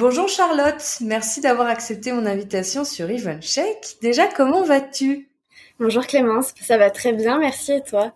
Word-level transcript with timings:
Bonjour 0.00 0.30
Charlotte, 0.30 0.82
merci 1.02 1.42
d'avoir 1.42 1.68
accepté 1.68 2.10
mon 2.12 2.24
invitation 2.24 2.86
sur 2.86 3.10
EventCheck. 3.10 3.98
Déjà, 4.00 4.28
comment 4.28 4.62
vas-tu? 4.62 5.28
Bonjour 5.78 6.06
Clémence, 6.06 6.54
ça 6.58 6.78
va 6.78 6.88
très 6.88 7.12
bien, 7.12 7.38
merci 7.38 7.72
et 7.72 7.82
toi? 7.82 8.14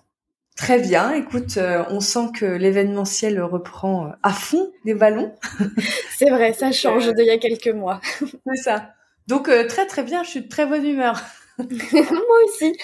Très 0.57 0.79
bien, 0.79 1.13
écoute, 1.13 1.59
euh, 1.59 1.85
on 1.91 2.01
sent 2.01 2.29
que 2.39 2.47
l'événementiel 2.47 3.39
reprend 3.43 4.07
euh, 4.07 4.11
à 4.23 4.33
fond 4.33 4.73
les 4.87 4.95
ballons. 4.95 5.35
C'est 6.17 6.31
vrai, 6.31 6.55
ça 6.55 6.73
change 6.73 7.13
d'il 7.13 7.27
y 7.27 7.31
a 7.31 7.37
quelques 7.37 7.69
mois. 7.69 8.01
C'est 8.47 8.63
ça. 8.63 8.95
Donc 9.27 9.51
euh, 9.51 9.67
très 9.67 9.87
très 9.87 10.05
bien, 10.05 10.23
je 10.23 10.31
suis 10.31 10.41
de 10.41 10.49
très 10.49 10.65
bonne 10.65 10.87
humeur. 10.87 11.23
Moi 11.59 12.39
aussi. 12.47 12.79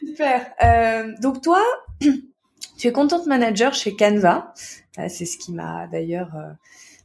Super. 0.00 1.14
donc 1.20 1.40
toi, 1.40 1.62
tu 2.76 2.88
es 2.88 2.92
content 2.92 3.24
manager 3.26 3.74
chez 3.74 3.94
Canva. 3.94 4.52
C'est 5.08 5.24
ce 5.24 5.38
qui 5.38 5.52
m'a 5.52 5.86
d'ailleurs 5.86 6.34
euh, 6.34 6.52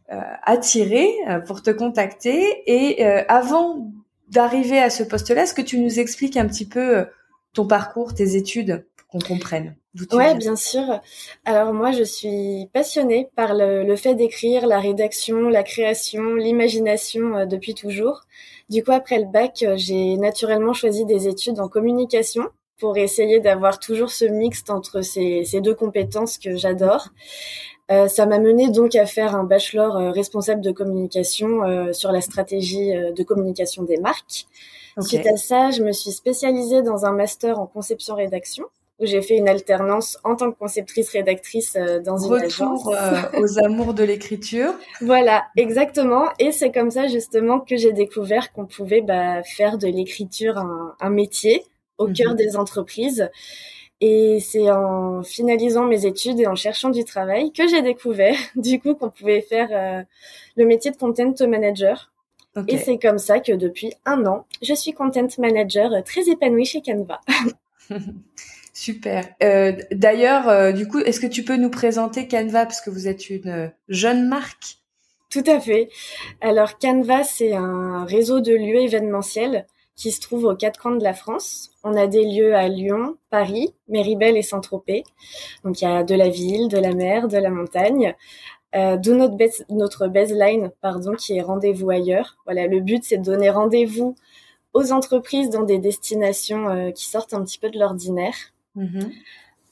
attiré 0.10 1.10
euh, 1.28 1.40
pour 1.40 1.62
te 1.62 1.72
contacter. 1.72 2.64
Et 2.68 3.06
euh, 3.06 3.24
avant 3.28 3.92
d'arriver 4.30 4.80
à 4.80 4.90
ce 4.90 5.04
poste-là, 5.04 5.44
est-ce 5.44 5.54
que 5.54 5.62
tu 5.62 5.80
nous 5.80 6.00
expliques 6.00 6.38
un 6.38 6.48
petit 6.48 6.68
peu 6.68 7.06
ton 7.54 7.68
parcours, 7.68 8.14
tes 8.14 8.36
études, 8.36 8.86
pour 8.96 9.08
qu'on 9.08 9.20
comprenne? 9.20 9.76
Ouais, 10.12 10.36
bien 10.36 10.58
sûr. 10.58 11.02
Alors 11.46 11.74
moi, 11.74 11.92
je 11.92 12.04
suis 12.04 12.70
passionnée 12.74 13.30
par 13.36 13.54
le, 13.54 13.96
fait 13.96 14.14
d'écrire, 14.14 14.68
la 14.68 14.80
rédaction, 14.80 15.48
la 15.48 15.64
création, 15.64 16.36
l'imagination 16.36 17.46
depuis 17.46 17.74
toujours. 17.74 18.24
Du 18.70 18.84
coup, 18.84 18.92
après 18.92 19.20
le 19.20 19.26
bac, 19.26 19.64
j'ai 19.76 20.18
naturellement 20.18 20.74
choisi 20.74 21.06
des 21.06 21.30
études 21.30 21.60
en 21.60 21.70
communication 21.70 22.50
pour 22.80 22.98
essayer 22.98 23.40
d'avoir 23.40 23.80
toujours 23.80 24.12
ce 24.12 24.26
mixte 24.26 24.70
entre 24.70 25.02
ces, 25.02 25.46
ces 25.46 25.62
deux 25.62 25.76
compétences 25.76 26.38
que 26.38 26.56
j'adore. 26.56 27.10
Euh, 27.92 28.08
ça 28.08 28.26
m'a 28.26 28.40
mené 28.40 28.70
donc 28.70 28.96
à 28.96 29.06
faire 29.06 29.36
un 29.36 29.44
bachelor 29.44 29.96
euh, 29.96 30.12
responsable 30.12 30.62
de 30.62 30.72
communication 30.72 31.64
euh, 31.64 31.94
sur 31.94 32.12
la 32.12 32.22
stratégie 32.22 32.92
de 32.94 33.24
communication 33.24 33.84
des 33.84 33.98
marques. 33.98 34.48
Suite 35.02 35.28
à 35.28 35.36
ça, 35.36 35.72
je 35.72 35.84
me 35.84 35.92
suis 35.92 36.12
spécialisée 36.12 36.82
dans 36.82 37.06
un 37.06 37.12
master 37.12 37.60
en 37.60 37.68
conception 37.68 38.16
rédaction 38.16 38.64
où 38.98 39.06
j'ai 39.06 39.22
fait 39.22 39.36
une 39.36 39.50
alternance 39.50 40.18
en 40.24 40.38
tant 40.38 40.54
que 40.54 40.58
conceptrice 40.58 41.10
rédactrice 41.10 41.78
dans 42.06 42.18
une 42.18 42.32
Retour, 42.32 42.96
aux 43.38 43.60
amours 43.60 43.94
de 43.94 44.06
l'écriture. 44.06 44.74
Voilà, 45.02 45.44
exactement. 45.58 46.30
Et 46.40 46.54
c'est 46.54 46.72
comme 46.72 46.92
ça 46.92 47.08
justement 47.08 47.60
que 47.60 47.76
j'ai 47.76 47.92
découvert 47.92 48.54
qu'on 48.54 48.66
pouvait 48.66 49.02
bah, 49.02 49.44
faire 49.44 49.78
de 49.78 49.88
l'écriture 49.88 50.58
un, 50.58 50.96
un, 51.02 51.10
métier 51.10 51.66
au 51.98 52.08
cœur 52.08 52.32
mhm. 52.32 52.38
des 52.38 52.58
entreprises. 52.58 53.30
Et 54.02 54.40
c'est 54.42 54.70
en 54.70 55.24
finalisant 55.24 55.86
mes 55.86 56.06
études 56.06 56.40
et 56.40 56.48
en 56.48 56.56
cherchant 56.56 56.90
du 56.90 57.06
travail 57.06 57.52
que 57.52 57.68
j'ai 57.68 57.82
découvert, 57.82 58.38
du 58.56 58.80
coup, 58.80 58.96
qu'on 58.96 59.10
pouvait 59.10 59.42
faire 59.42 59.70
euh, 59.72 60.04
le 60.58 60.66
métier 60.66 60.92
de 60.92 60.98
content 60.98 61.34
manager. 61.48 62.12
Et 62.70 62.78
c'est 62.78 62.98
comme 62.98 63.18
ça 63.18 63.42
que 63.42 63.52
depuis 63.52 63.92
un 64.06 64.26
an, 64.26 64.46
je 64.62 64.74
suis 64.74 64.94
content 64.94 65.28
manager 65.40 65.92
très 66.06 66.30
épanouie 66.30 66.66
chez 66.66 66.82
Canva. 66.82 67.20
Super. 68.74 69.26
Euh, 69.42 69.74
D'ailleurs, 69.92 70.50
euh, 70.50 70.72
du 70.72 70.88
coup, 70.88 71.00
est-ce 71.00 71.20
que 71.20 71.28
tu 71.28 71.44
peux 71.44 71.56
nous 71.56 71.70
présenter 71.70 72.28
Canva? 72.28 72.66
Parce 72.66 72.82
que 72.82 72.90
vous 72.90 73.08
êtes 73.08 73.30
une 73.30 73.72
jeune 73.88 74.28
marque 74.28 74.78
Tout 75.30 75.44
à 75.48 75.60
fait. 75.60 75.90
Alors 76.42 76.78
Canva, 76.78 77.24
c'est 77.24 77.54
un 77.54 78.06
réseau 78.06 78.42
de 78.42 78.54
lieux 78.54 78.82
événementiels 78.82 79.66
qui 79.96 80.12
se 80.12 80.20
trouve 80.20 80.46
aux 80.46 80.56
quatre 80.56 80.80
coins 80.80 80.96
de 80.96 81.04
la 81.04 81.14
France. 81.14 81.72
On 81.84 81.96
a 81.96 82.08
des 82.08 82.26
lieux 82.26 82.56
à 82.56 82.68
Lyon, 82.68 83.18
Paris, 83.30 83.74
Méribel 83.88 84.36
et 84.38 84.42
Saint-Tropez. 84.42 85.04
Donc 85.64 85.82
il 85.82 85.86
y 85.86 85.88
a 85.88 86.04
de 86.04 86.16
la 86.16 86.30
ville, 86.30 86.68
de 86.68 86.78
la 86.78 86.94
mer, 86.94 87.28
de 87.28 87.38
la 87.38 87.50
montagne. 87.50 88.16
Euh, 88.76 88.98
d'où 88.98 89.16
notre, 89.16 89.38
notre 89.70 90.08
baseline, 90.08 90.72
pardon, 90.82 91.14
qui 91.14 91.38
est 91.38 91.42
rendez-vous 91.42 91.90
ailleurs. 91.90 92.38
Voilà, 92.46 92.68
le 92.68 92.82
but 92.82 93.04
c'est 93.04 93.18
de 93.18 93.24
donner 93.24 93.50
rendez-vous 93.50 94.16
aux 94.74 94.92
entreprises 94.92 95.50
dans 95.50 95.64
des 95.64 95.78
destinations 95.78 96.68
euh, 96.68 96.92
qui 96.92 97.06
sortent 97.06 97.34
un 97.34 97.44
petit 97.44 97.58
peu 97.58 97.70
de 97.70 97.80
l'ordinaire. 97.80 98.36
Mm-hmm. 98.76 99.12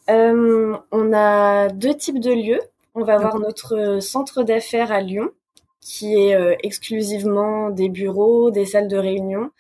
Euh, 0.10 0.78
on 0.92 1.14
a 1.14 1.68
deux 1.70 1.96
types 1.96 2.20
de 2.20 2.32
lieux. 2.32 2.62
On 2.96 3.04
va 3.04 3.16
avoir 3.16 3.40
notre 3.40 4.00
centre 4.02 4.44
d'affaires 4.44 4.92
à 4.92 5.02
Lyon, 5.02 5.32
qui 5.84 6.16
est 6.16 6.36
euh, 6.36 6.56
exclusivement 6.64 7.70
des 7.70 7.90
bureaux, 7.90 8.52
des 8.52 8.66
salles 8.66 8.88
de 8.88 8.98
réunion, 8.98 9.52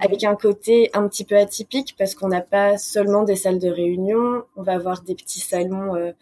avec 0.00 0.24
un 0.24 0.34
côté 0.34 0.90
un 0.94 1.06
petit 1.08 1.24
peu 1.24 1.36
atypique 1.36 1.94
parce 1.96 2.14
qu'on 2.14 2.28
n'a 2.28 2.40
pas 2.40 2.76
seulement 2.76 3.22
des 3.22 3.36
salles 3.36 3.60
de 3.60 3.68
réunion, 3.68 4.42
on 4.56 4.62
va 4.62 4.72
avoir 4.72 5.02
des 5.02 5.14
petits 5.14 5.40
salons 5.40 5.94
euh, 5.94 6.12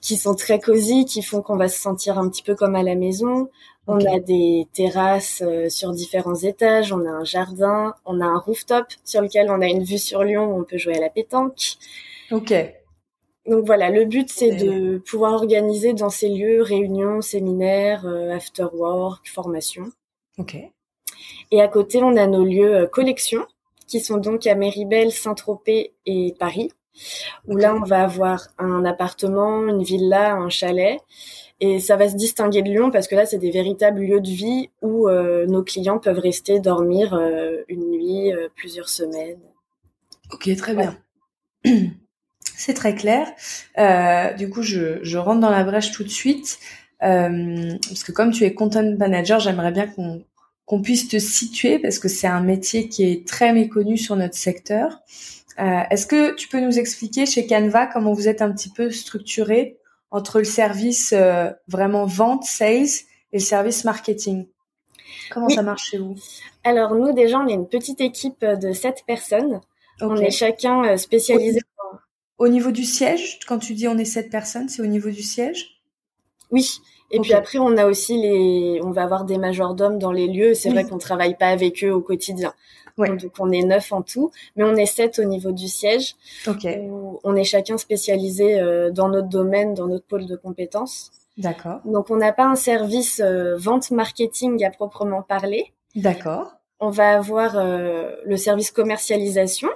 qui 0.00 0.16
sont 0.16 0.34
très 0.34 0.58
cosy, 0.58 1.04
qui 1.04 1.22
font 1.22 1.40
qu'on 1.42 1.56
va 1.56 1.68
se 1.68 1.78
sentir 1.78 2.18
un 2.18 2.28
petit 2.28 2.42
peu 2.42 2.54
comme 2.54 2.74
à 2.74 2.82
la 2.82 2.96
maison. 2.96 3.48
On 3.86 4.04
a 4.06 4.20
des 4.20 4.68
terrasses 4.72 5.42
euh, 5.44 5.68
sur 5.68 5.92
différents 5.92 6.36
étages, 6.36 6.92
on 6.92 7.04
a 7.06 7.10
un 7.10 7.24
jardin, 7.24 7.94
on 8.04 8.20
a 8.20 8.24
un 8.24 8.38
rooftop 8.38 8.86
sur 9.04 9.20
lequel 9.20 9.50
on 9.50 9.60
a 9.60 9.66
une 9.66 9.82
vue 9.82 9.98
sur 9.98 10.22
Lyon 10.22 10.46
où 10.46 10.60
on 10.60 10.64
peut 10.64 10.78
jouer 10.78 10.96
à 10.96 11.00
la 11.00 11.10
pétanque. 11.10 11.76
Ok. 12.30 12.52
Donc 13.46 13.64
voilà, 13.64 13.90
le 13.90 14.04
but 14.04 14.28
c'est 14.28 14.52
de 14.52 14.98
pouvoir 14.98 15.32
organiser 15.32 15.94
dans 15.94 16.10
ces 16.10 16.28
lieux 16.28 16.62
réunions, 16.62 17.20
séminaires, 17.20 18.06
euh, 18.06 18.30
after 18.34 18.66
work, 18.72 19.28
formation. 19.28 19.90
Ok. 20.38 20.56
Et 21.50 21.60
à 21.60 21.68
côté, 21.68 22.02
on 22.02 22.16
a 22.16 22.26
nos 22.26 22.44
lieux 22.44 22.74
euh, 22.76 22.86
collections 22.86 23.46
qui 23.86 24.00
sont 24.00 24.18
donc 24.18 24.46
à 24.46 24.54
Méribel, 24.54 25.10
Saint-Tropez 25.10 25.94
et 26.06 26.34
Paris. 26.38 26.70
Où 27.48 27.56
là, 27.56 27.74
on 27.74 27.82
va 27.82 28.02
avoir 28.02 28.48
un 28.58 28.84
appartement, 28.84 29.66
une 29.66 29.82
villa, 29.82 30.34
un 30.34 30.50
chalet. 30.50 31.00
Et 31.60 31.80
ça 31.80 31.96
va 31.96 32.08
se 32.08 32.16
distinguer 32.16 32.62
de 32.62 32.68
Lyon 32.68 32.90
parce 32.90 33.08
que 33.08 33.14
là, 33.14 33.26
c'est 33.26 33.38
des 33.38 33.50
véritables 33.50 34.00
lieux 34.00 34.20
de 34.20 34.28
vie 34.28 34.70
où 34.82 35.08
euh, 35.08 35.46
nos 35.46 35.62
clients 35.62 35.98
peuvent 35.98 36.18
rester 36.18 36.60
dormir 36.60 37.18
une 37.68 37.90
nuit, 37.90 38.32
plusieurs 38.54 38.88
semaines. 38.88 39.40
Ok, 40.32 40.54
très 40.56 40.74
bien. 40.74 40.96
C'est 42.56 42.74
très 42.74 42.94
clair. 42.94 43.26
Euh, 43.78 44.32
du 44.34 44.50
coup, 44.50 44.62
je, 44.62 44.98
je, 45.02 45.18
rentre 45.18 45.40
dans 45.40 45.50
la 45.50 45.64
brèche 45.64 45.92
tout 45.92 46.04
de 46.04 46.08
suite. 46.08 46.58
Euh, 47.02 47.76
parce 47.88 48.04
que 48.04 48.12
comme 48.12 48.30
tu 48.30 48.44
es 48.44 48.54
content 48.54 48.96
manager, 48.98 49.40
j'aimerais 49.40 49.72
bien 49.72 49.88
qu'on 50.66 50.82
puisse 50.82 51.08
te 51.08 51.18
situer 51.18 51.78
parce 51.78 51.98
que 51.98 52.08
c'est 52.08 52.26
un 52.26 52.42
métier 52.42 52.88
qui 52.88 53.04
est 53.04 53.26
très 53.26 53.52
méconnu 53.52 53.96
sur 53.96 54.16
notre 54.16 54.36
secteur. 54.36 55.00
Euh, 55.58 55.80
Est-ce 55.90 56.06
que 56.06 56.34
tu 56.34 56.48
peux 56.48 56.60
nous 56.60 56.78
expliquer 56.78 57.26
chez 57.26 57.46
Canva 57.46 57.86
comment 57.86 58.12
vous 58.12 58.28
êtes 58.28 58.42
un 58.42 58.52
petit 58.52 58.70
peu 58.70 58.90
structuré 58.90 59.78
entre 60.10 60.38
le 60.38 60.44
service 60.44 61.12
euh, 61.16 61.50
vraiment 61.68 62.06
vente, 62.06 62.44
sales 62.44 62.86
et 63.32 63.38
le 63.38 63.40
service 63.40 63.84
marketing? 63.84 64.46
Comment 65.30 65.48
ça 65.48 65.62
marche 65.62 65.90
chez 65.90 65.98
vous? 65.98 66.16
Alors 66.64 66.94
nous 66.94 67.12
déjà, 67.12 67.38
on 67.38 67.48
est 67.48 67.54
une 67.54 67.68
petite 67.68 68.00
équipe 68.00 68.44
de 68.44 68.72
sept 68.72 69.04
personnes. 69.06 69.60
On 70.02 70.16
est 70.16 70.30
chacun 70.30 70.96
spécialisé. 70.96 71.60
Au 72.40 72.48
niveau 72.48 72.70
du 72.70 72.84
siège, 72.84 73.38
quand 73.46 73.58
tu 73.58 73.74
dis 73.74 73.86
on 73.86 73.98
est 73.98 74.06
sept 74.06 74.30
personnes, 74.30 74.70
c'est 74.70 74.80
au 74.80 74.86
niveau 74.86 75.10
du 75.10 75.22
siège? 75.22 75.82
Oui. 76.50 76.78
Et 77.10 77.20
puis 77.20 77.34
après, 77.34 77.58
on 77.58 77.76
a 77.76 77.84
aussi 77.84 78.16
les, 78.16 78.80
on 78.82 78.92
va 78.92 79.02
avoir 79.02 79.24
des 79.26 79.36
majordomes 79.36 79.98
dans 79.98 80.10
les 80.10 80.26
lieux. 80.26 80.54
C'est 80.54 80.70
vrai 80.70 80.84
qu'on 80.84 80.96
travaille 80.96 81.36
pas 81.36 81.48
avec 81.48 81.84
eux 81.84 81.92
au 81.92 82.00
quotidien. 82.00 82.54
Donc 82.96 83.32
on 83.38 83.52
est 83.52 83.62
neuf 83.62 83.92
en 83.92 84.00
tout, 84.00 84.30
mais 84.56 84.64
on 84.64 84.74
est 84.74 84.86
sept 84.86 85.18
au 85.18 85.24
niveau 85.24 85.52
du 85.52 85.68
siège. 85.68 86.16
on 86.46 87.36
est 87.36 87.44
chacun 87.44 87.76
spécialisé 87.76 88.58
euh, 88.58 88.90
dans 88.90 89.10
notre 89.10 89.28
domaine, 89.28 89.74
dans 89.74 89.86
notre 89.86 90.06
pôle 90.06 90.24
de 90.24 90.36
compétences. 90.36 91.10
D'accord. 91.36 91.80
Donc 91.84 92.10
on 92.10 92.16
n'a 92.16 92.32
pas 92.32 92.46
un 92.46 92.56
service 92.56 93.20
euh, 93.20 93.54
vente 93.56 93.90
marketing 93.90 94.64
à 94.64 94.70
proprement 94.70 95.22
parler. 95.22 95.72
D'accord. 95.94 96.52
On 96.78 96.88
va 96.88 97.16
avoir 97.16 97.58
euh, 97.58 98.16
le 98.24 98.36
service 98.38 98.70
commercialisation 98.70 99.68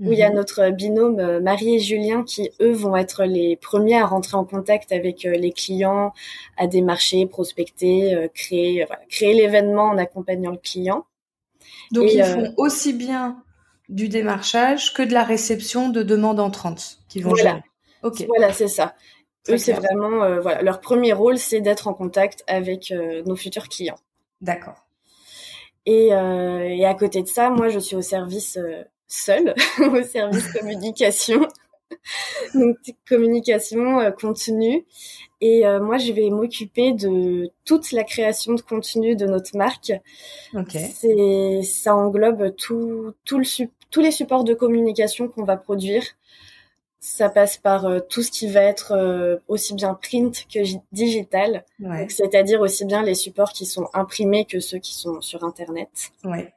où 0.00 0.12
il 0.12 0.18
y 0.18 0.22
a 0.22 0.30
mhm. 0.30 0.36
notre 0.36 0.70
binôme 0.70 1.40
Marie 1.40 1.76
et 1.76 1.80
Julien 1.80 2.22
qui 2.22 2.50
eux 2.60 2.72
vont 2.72 2.96
être 2.96 3.24
les 3.24 3.56
premiers 3.56 3.98
à 3.98 4.06
rentrer 4.06 4.36
en 4.36 4.44
contact 4.44 4.92
avec 4.92 5.24
les 5.24 5.52
clients, 5.52 6.12
à 6.56 6.66
démarcher, 6.66 7.26
prospecter, 7.26 8.28
créer 8.34 8.86
créer 9.08 9.34
l'événement 9.34 9.84
en 9.84 9.98
accompagnant 9.98 10.52
le 10.52 10.58
client. 10.58 11.04
Donc 11.92 12.12
ils 12.12 12.22
euh, 12.22 12.34
font 12.34 12.54
aussi 12.56 12.92
bien 12.92 13.42
du 13.88 14.08
démarchage 14.08 14.92
que 14.92 15.02
de 15.02 15.12
la 15.12 15.24
réception 15.24 15.88
de 15.88 16.02
demandes 16.02 16.40
entrantes 16.40 16.98
qui 17.08 17.20
vont 17.20 17.30
voilà. 17.30 17.62
Ok. 18.02 18.24
Voilà, 18.26 18.52
c'est 18.52 18.68
ça. 18.68 18.94
Eux, 19.48 19.56
c'est 19.56 19.72
vraiment 19.72 20.22
euh, 20.22 20.40
voilà 20.40 20.62
leur 20.62 20.80
premier 20.80 21.12
rôle, 21.12 21.38
c'est 21.38 21.60
d'être 21.60 21.88
en 21.88 21.94
contact 21.94 22.44
avec 22.46 22.90
euh, 22.90 23.22
nos 23.24 23.36
futurs 23.36 23.68
clients. 23.68 23.98
D'accord. 24.40 24.86
Et, 25.86 26.08
et, 26.08 26.84
à 26.84 26.94
côté 26.94 27.22
de 27.22 27.28
ça, 27.28 27.48
moi, 27.48 27.70
je 27.70 27.78
suis 27.78 27.96
au 27.96 28.02
service 28.02 28.58
seul, 29.08 29.54
au 29.80 30.02
service 30.02 30.52
communication. 30.52 31.48
Donc 32.54 32.76
communication, 33.08 34.00
euh, 34.00 34.10
contenu. 34.10 34.84
Et 35.40 35.66
euh, 35.66 35.80
moi, 35.80 35.98
je 35.98 36.12
vais 36.12 36.30
m'occuper 36.30 36.92
de 36.92 37.50
toute 37.64 37.92
la 37.92 38.04
création 38.04 38.54
de 38.54 38.60
contenu 38.60 39.14
de 39.16 39.26
notre 39.26 39.56
marque. 39.56 39.92
C'est, 40.68 41.62
ça 41.62 41.94
englobe 41.94 42.54
tout, 42.56 43.12
tout 43.24 43.38
le, 43.38 43.44
tous 43.90 44.00
les 44.00 44.10
supports 44.10 44.44
de 44.44 44.54
communication 44.54 45.28
qu'on 45.28 45.44
va 45.44 45.56
produire. 45.56 46.02
Ça 47.00 47.28
passe 47.28 47.56
par 47.56 47.86
euh, 47.86 48.00
tout 48.00 48.22
ce 48.22 48.30
qui 48.32 48.48
va 48.48 48.62
être 48.62 49.40
aussi 49.46 49.74
bien 49.74 49.94
print 49.94 50.46
que 50.52 50.58
digital, 50.90 51.64
c'est-à-dire 52.08 52.60
aussi 52.60 52.84
bien 52.84 53.02
les 53.02 53.14
supports 53.14 53.52
qui 53.52 53.66
sont 53.66 53.88
imprimés 53.94 54.44
que 54.44 54.58
ceux 54.58 54.78
qui 54.78 54.94
sont 54.94 55.20
sur 55.20 55.44
Internet. 55.44 56.10
Ouais. 56.24 56.52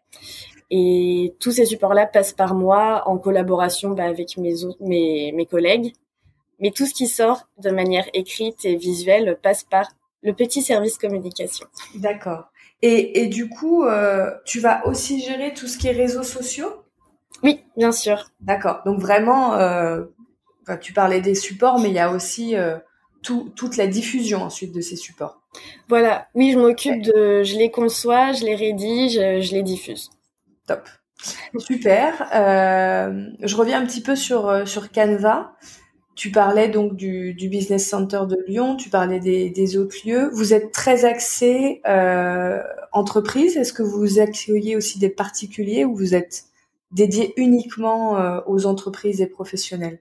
Et 0.73 1.35
tous 1.41 1.51
ces 1.51 1.65
supports-là 1.65 2.05
passent 2.07 2.31
par 2.31 2.55
moi 2.55 3.03
en 3.05 3.17
collaboration 3.17 3.89
bah, 3.89 4.05
avec 4.05 4.37
mes, 4.37 4.53
mes, 4.79 5.33
mes 5.33 5.45
collègues. 5.45 5.93
Mais 6.61 6.71
tout 6.71 6.85
ce 6.85 6.93
qui 6.93 7.07
sort 7.07 7.49
de 7.57 7.71
manière 7.71 8.07
écrite 8.13 8.63
et 8.63 8.77
visuelle 8.77 9.37
passe 9.43 9.63
par 9.63 9.87
le 10.21 10.33
petit 10.33 10.61
service 10.61 10.97
communication. 10.97 11.67
D'accord. 11.95 12.45
Et, 12.81 13.21
et 13.21 13.27
du 13.27 13.49
coup, 13.49 13.83
euh, 13.83 14.31
tu 14.45 14.61
vas 14.61 14.87
aussi 14.87 15.21
gérer 15.21 15.53
tout 15.53 15.67
ce 15.67 15.77
qui 15.77 15.87
est 15.87 15.91
réseaux 15.91 16.23
sociaux? 16.23 16.69
Oui, 17.43 17.59
bien 17.75 17.91
sûr. 17.91 18.31
D'accord. 18.39 18.81
Donc 18.85 18.99
vraiment, 18.99 19.55
euh, 19.55 20.03
tu 20.79 20.93
parlais 20.93 21.19
des 21.19 21.35
supports, 21.35 21.79
mais 21.79 21.89
il 21.89 21.95
y 21.95 21.99
a 21.99 22.11
aussi 22.11 22.55
euh, 22.55 22.77
tout, 23.23 23.51
toute 23.55 23.75
la 23.75 23.87
diffusion 23.87 24.43
ensuite 24.43 24.73
de 24.73 24.81
ces 24.81 24.95
supports. 24.95 25.41
Voilà. 25.89 26.27
Oui, 26.33 26.53
je 26.53 26.59
m'occupe 26.59 27.01
de, 27.01 27.43
je 27.43 27.57
les 27.57 27.71
conçois, 27.71 28.31
je 28.31 28.45
les 28.45 28.55
rédige, 28.55 29.15
je 29.15 29.53
les 29.53 29.63
diffuse. 29.63 30.11
Top. 30.67 30.87
Super. 31.59 32.27
Euh, 32.33 33.27
je 33.41 33.55
reviens 33.55 33.81
un 33.81 33.85
petit 33.85 34.01
peu 34.01 34.15
sur, 34.15 34.47
euh, 34.47 34.65
sur 34.65 34.91
Canva. 34.91 35.53
Tu 36.15 36.29
parlais 36.31 36.67
donc 36.67 36.95
du, 36.95 37.33
du 37.33 37.47
Business 37.47 37.87
Center 37.87 38.21
de 38.27 38.37
Lyon, 38.47 38.75
tu 38.75 38.89
parlais 38.89 39.19
des, 39.19 39.49
des 39.49 39.77
autres 39.77 39.95
lieux. 40.05 40.29
Vous 40.33 40.53
êtes 40.53 40.71
très 40.71 41.05
axé 41.05 41.81
euh, 41.87 42.61
entreprise. 42.91 43.57
Est-ce 43.57 43.73
que 43.73 43.83
vous 43.83 44.19
accueillez 44.19 44.75
aussi 44.75 44.99
des 44.99 45.09
particuliers 45.09 45.85
ou 45.85 45.95
vous 45.95 46.13
êtes 46.13 46.43
dédié 46.91 47.33
uniquement 47.37 48.19
euh, 48.19 48.41
aux 48.45 48.65
entreprises 48.65 49.21
et 49.21 49.27
professionnels? 49.27 49.99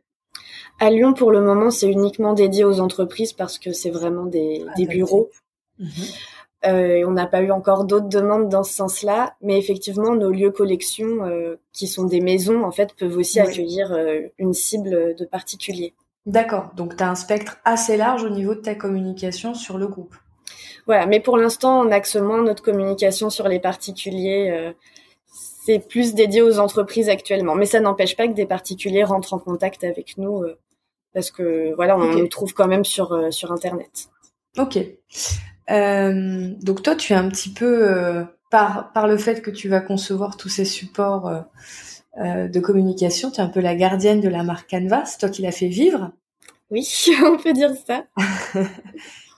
À 0.81 0.91
Lyon, 0.91 1.15
pour 1.15 1.31
le 1.31 1.43
moment, 1.43 1.71
c'est 1.71 1.89
uniquement 1.89 2.35
dédié 2.35 2.65
aux 2.65 2.81
entreprises 2.81 3.33
parce 3.33 3.59
que 3.59 3.73
c'est 3.73 3.91
vraiment 3.91 4.27
des, 4.27 4.65
ah, 4.69 4.73
des 4.77 4.87
bureaux. 4.87 5.31
Mhm. 5.79 5.89
Euh, 6.67 7.05
on 7.07 7.13
n'a 7.13 7.27
pas 7.27 7.41
eu 7.41 7.51
encore 7.51 7.85
d'autres 7.85 8.09
demandes 8.09 8.49
dans 8.51 8.63
ce 8.63 8.75
sens-là, 8.75 9.35
mais 9.41 9.59
effectivement, 9.59 10.15
nos 10.15 10.31
lieux 10.31 10.51
collection, 10.51 11.25
euh, 11.25 11.57
qui 11.73 11.87
sont 11.87 12.05
des 12.05 12.21
maisons, 12.21 12.65
en 12.65 12.71
fait, 12.71 12.95
peuvent 12.95 13.17
aussi 13.17 13.41
accueillir 13.41 13.93
euh, 13.93 14.21
une 14.39 14.53
cible 14.53 15.15
de 15.15 15.25
particuliers. 15.25 15.95
D'accord. 16.27 16.71
Donc, 16.77 16.97
tu 16.97 17.03
as 17.03 17.11
un 17.11 17.15
spectre 17.15 17.57
assez 17.65 17.97
large 17.97 18.25
au 18.25 18.29
niveau 18.29 18.55
de 18.55 18.61
ta 18.61 18.75
communication 18.75 19.55
sur 19.55 19.79
le 19.79 19.87
groupe. 19.87 20.15
Voilà. 20.87 21.07
Mais 21.07 21.21
pour 21.21 21.39
l'instant, 21.39 21.81
on 21.81 21.91
axe 21.91 22.17
moins 22.17 22.43
notre 22.43 22.63
communication 22.63 23.31
sur 23.31 23.49
les 23.49 23.59
particuliers. 23.59 24.75
c'est 25.65 25.79
plus 25.79 26.15
dédié 26.15 26.43
aux 26.43 26.59
entreprises 26.59 27.09
actuellement. 27.09 27.55
Mais 27.55 27.67
ça 27.67 27.81
n'empêche 27.81 28.17
pas 28.17 28.29
que 28.29 28.33
des 28.33 28.47
particuliers 28.47 29.05
rentrent 29.05 29.33
en 29.33 29.39
contact 29.39 29.83
avec 29.85 30.19
nous 30.19 30.45
parce 31.15 31.31
que 31.31 31.75
voilà, 31.75 31.97
on 31.97 32.13
nous 32.13 32.29
trouve 32.29 32.53
quand 32.55 32.67
même 32.67 32.85
sur 32.85 33.33
sur 33.33 33.53
Internet. 33.53 34.09
Ok. 34.59 34.79
Euh, 35.71 36.51
donc 36.63 36.83
toi, 36.83 36.97
tu 36.97 37.13
es 37.13 37.17
un 37.17 37.29
petit 37.29 37.51
peu 37.51 37.89
euh, 37.89 38.25
par 38.51 38.93
par 38.93 39.07
le 39.07 39.17
fait 39.17 39.43
que 39.43 39.51
tu 39.51 39.69
vas 39.69 39.81
concevoir 39.81 40.37
tous 40.37 40.49
ces 40.49 40.65
supports 40.65 41.45
euh, 42.19 42.49
de 42.49 42.61
communication, 42.61 43.31
tu 43.31 43.41
es 43.41 43.45
un 43.45 43.49
peu 43.49 43.61
la 43.61 43.75
gardienne 43.75 44.21
de 44.21 44.29
la 44.29 44.43
marque 44.43 44.71
Canva. 44.71 45.05
C'est 45.05 45.19
toi 45.19 45.29
qui 45.29 45.43
l'as 45.43 45.53
fait 45.53 45.69
vivre. 45.69 46.13
Oui, 46.71 46.89
on 47.25 47.37
peut 47.37 47.53
dire 47.53 47.73
ça. 47.87 48.05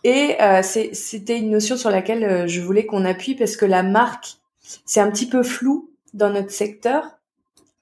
Et 0.04 0.36
c'était 0.62 1.38
une 1.38 1.50
notion 1.50 1.76
sur 1.76 1.88
laquelle 1.88 2.48
je 2.48 2.60
voulais 2.60 2.86
qu'on 2.86 3.04
appuie 3.04 3.36
parce 3.36 3.56
que 3.56 3.64
la 3.64 3.84
marque, 3.84 4.38
c'est 4.84 4.98
un 4.98 5.08
petit 5.12 5.28
peu 5.28 5.44
flou 5.44 5.90
dans 6.12 6.28
notre 6.28 6.50
secteur 6.50 7.04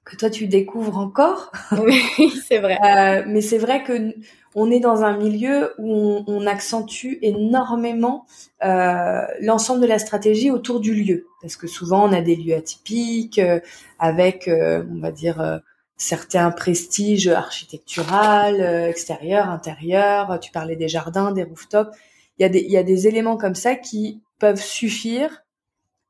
que 0.05 0.15
toi 0.15 0.29
tu 0.29 0.47
découvres 0.47 0.97
encore. 0.97 1.51
Oui, 1.83 2.01
c'est 2.47 2.57
vrai. 2.57 2.77
Euh, 2.83 3.23
mais 3.27 3.41
c'est 3.41 3.57
vrai 3.57 3.83
que 3.83 4.13
on 4.53 4.69
est 4.69 4.81
dans 4.81 5.03
un 5.03 5.15
milieu 5.15 5.73
où 5.77 5.93
on, 5.93 6.23
on 6.27 6.45
accentue 6.45 7.17
énormément 7.21 8.25
euh, 8.65 9.21
l'ensemble 9.39 9.81
de 9.81 9.87
la 9.87 9.99
stratégie 9.99 10.51
autour 10.51 10.81
du 10.81 10.93
lieu, 10.93 11.27
parce 11.41 11.55
que 11.55 11.67
souvent 11.67 12.09
on 12.09 12.11
a 12.11 12.21
des 12.21 12.35
lieux 12.35 12.55
atypiques 12.55 13.39
euh, 13.39 13.61
avec, 13.99 14.49
on 14.49 14.99
va 14.99 15.11
dire, 15.11 15.61
certains 15.95 16.51
prestiges 16.51 17.27
architectural, 17.27 18.59
extérieur, 18.89 19.49
intérieur. 19.49 20.39
Tu 20.39 20.51
parlais 20.51 20.75
des 20.75 20.87
jardins, 20.89 21.31
des 21.31 21.43
rooftops. 21.43 21.95
Il 22.39 22.41
y 22.41 22.45
a 22.45 22.49
des, 22.49 22.59
il 22.59 22.71
y 22.71 22.77
a 22.77 22.83
des 22.83 23.07
éléments 23.07 23.37
comme 23.37 23.55
ça 23.55 23.75
qui 23.75 24.21
peuvent 24.39 24.61
suffire 24.61 25.43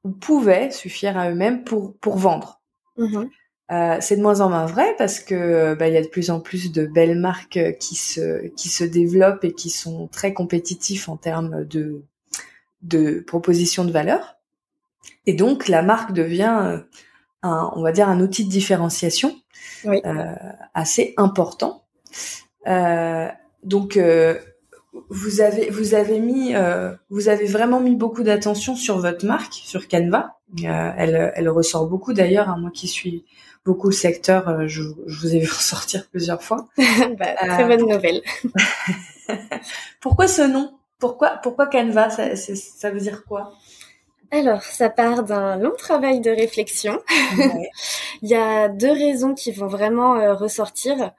ou 0.04 0.12
pouvaient 0.12 0.72
suffire 0.72 1.18
à 1.18 1.30
eux-mêmes 1.30 1.63
pour 1.63 1.96
pour 1.98 2.18
vendre. 2.18 2.62
Mm-hmm. 2.98 3.30
Euh, 3.72 3.98
c'est 4.01 4.18
de 4.18 4.22
moins 4.22 4.42
en 4.42 4.50
moins 4.50 4.66
vrai 4.66 4.96
parce 4.98 5.20
que 5.20 5.75
bah, 5.75 5.88
il 5.88 5.94
y 5.94 5.98
a 5.98 6.01
de 6.01 6.08
plus 6.08 6.30
en 6.30 6.42
plus 6.42 6.72
de 6.72 6.86
belles 6.86 7.18
marques 7.18 7.78
qui 7.80 7.96
se 7.96 8.48
qui 8.50 8.70
se 8.70 8.84
développent 8.84 9.46
et 9.46 9.54
qui 9.54 9.70
sont 9.70 10.08
très 10.08 10.34
compétitifs 10.34 11.08
en 11.08 11.16
termes 11.16 11.63
de 11.66 12.04
de 12.82 13.20
proposition 13.22 13.86
de 13.86 13.92
valeur. 13.92 14.38
Et 15.25 15.34
donc 15.34 15.68
la 15.68 15.82
marque 15.82 16.12
devient 16.13 16.60
euh, 16.63 16.78
un, 17.44 17.72
on 17.75 17.82
va 17.82 17.92
dire 17.92 18.10
un 18.10 18.20
outil 18.20 18.46
de 18.46 18.50
différenciation 18.50 19.36
euh, 19.86 20.36
assez 20.74 21.13
important. 21.18 21.84
Euh, 22.68 23.28
donc 23.63 23.98
euh, 23.98 24.40
vous 25.10 25.42
avez 25.42 25.70
vous 25.70 25.94
avez 25.94 26.20
mis 26.20 26.54
vous 27.10 27.30
avez 27.30 27.46
vraiment 27.46 27.80
mis 27.80 27.96
beaucoup 27.96 28.24
d'attention 28.24 28.76
sur 28.76 29.00
votre 29.00 29.26
marque 29.26 29.54
sur 29.54 29.88
Canva. 29.88 30.38
elle 30.64 31.32
elle 31.36 31.50
ressort 31.50 31.88
beaucoup 31.88 32.14
d'ailleurs. 32.14 32.50
Hein, 32.50 32.58
moi 32.60 32.72
qui 32.72 32.88
suis 32.88 33.26
beaucoup 33.66 33.88
le 33.88 33.94
secteur. 33.94 34.48
Euh, 34.50 34.68
je, 34.68 34.82
vous 34.82 35.36
ai 35.36 35.40
vu 35.40 35.48
ressortir 35.52 36.08
plusieurs 36.10 36.42
fois. 36.42 36.68
bah, 36.78 37.36
très 37.36 37.66
bonne 37.66 37.88
nouvelle. 37.88 38.22
pourquoi 40.02 40.28
ce 40.28 40.42
nom? 40.44 40.74
Pourquoi 41.00 41.38
pourquoi 41.38 41.68
Canva? 41.68 42.10
Ça, 42.10 42.36
ça 42.36 42.92
veut 42.92 43.00
dire 43.00 43.26
quoi? 43.26 43.54
Alors, 44.34 44.62
ça 44.64 44.90
part 44.90 45.24
d'un 45.24 45.58
long 45.58 45.74
travail 45.78 46.22
de 46.22 46.32
réflexion. 46.32 47.02
Il 48.22 48.30
y 48.30 48.36
a 48.36 48.70
deux 48.70 48.92
raisons 48.92 49.34
qui 49.34 49.52
vont 49.52 49.68
vraiment 49.68 50.16
euh, 50.16 50.34
ressortir. 50.34 51.12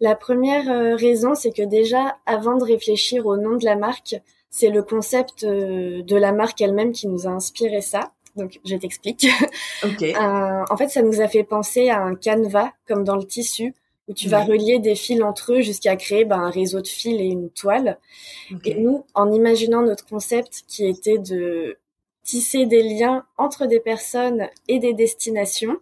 La 0.00 0.14
première 0.14 0.70
euh, 0.70 0.96
raison, 0.96 1.34
c'est 1.34 1.52
que 1.52 1.62
déjà, 1.62 2.16
avant 2.26 2.56
de 2.56 2.64
réfléchir 2.64 3.26
au 3.26 3.36
nom 3.36 3.56
de 3.56 3.64
la 3.64 3.76
marque, 3.76 4.16
c'est 4.50 4.70
le 4.70 4.82
concept 4.82 5.44
de 5.44 6.16
la 6.16 6.32
marque 6.32 6.60
elle-même 6.60 6.92
qui 6.92 7.06
nous 7.06 7.26
a 7.26 7.30
inspiré 7.30 7.80
ça. 7.80 8.12
Donc, 8.36 8.58
je 8.64 8.76
t'explique. 8.76 9.26
Okay. 9.82 10.14
Euh, 10.14 10.64
en 10.68 10.76
fait, 10.76 10.90
ça 10.90 11.00
nous 11.00 11.22
a 11.22 11.28
fait 11.28 11.42
penser 11.42 11.88
à 11.88 12.02
un 12.02 12.14
canevas, 12.14 12.70
comme 12.86 13.02
dans 13.02 13.16
le 13.16 13.24
tissu, 13.24 13.74
où 14.08 14.12
tu 14.12 14.28
vas 14.28 14.44
relier 14.44 14.78
des 14.78 14.94
fils 14.94 15.22
entre 15.22 15.54
eux 15.54 15.60
jusqu'à 15.62 15.96
créer 15.96 16.26
ben, 16.26 16.38
un 16.38 16.50
réseau 16.50 16.82
de 16.82 16.86
fils 16.86 17.18
et 17.18 17.24
une 17.24 17.48
toile. 17.48 17.98
Et 18.66 18.74
nous, 18.74 19.06
en 19.14 19.32
imaginant 19.32 19.80
notre 19.80 20.04
concept 20.04 20.64
qui 20.68 20.86
était 20.86 21.16
de 21.16 21.78
tisser 22.24 22.66
des 22.66 22.82
liens 22.82 23.24
entre 23.38 23.64
des 23.64 23.80
personnes 23.80 24.48
et 24.68 24.78
des 24.78 24.92
destinations. 24.92 25.78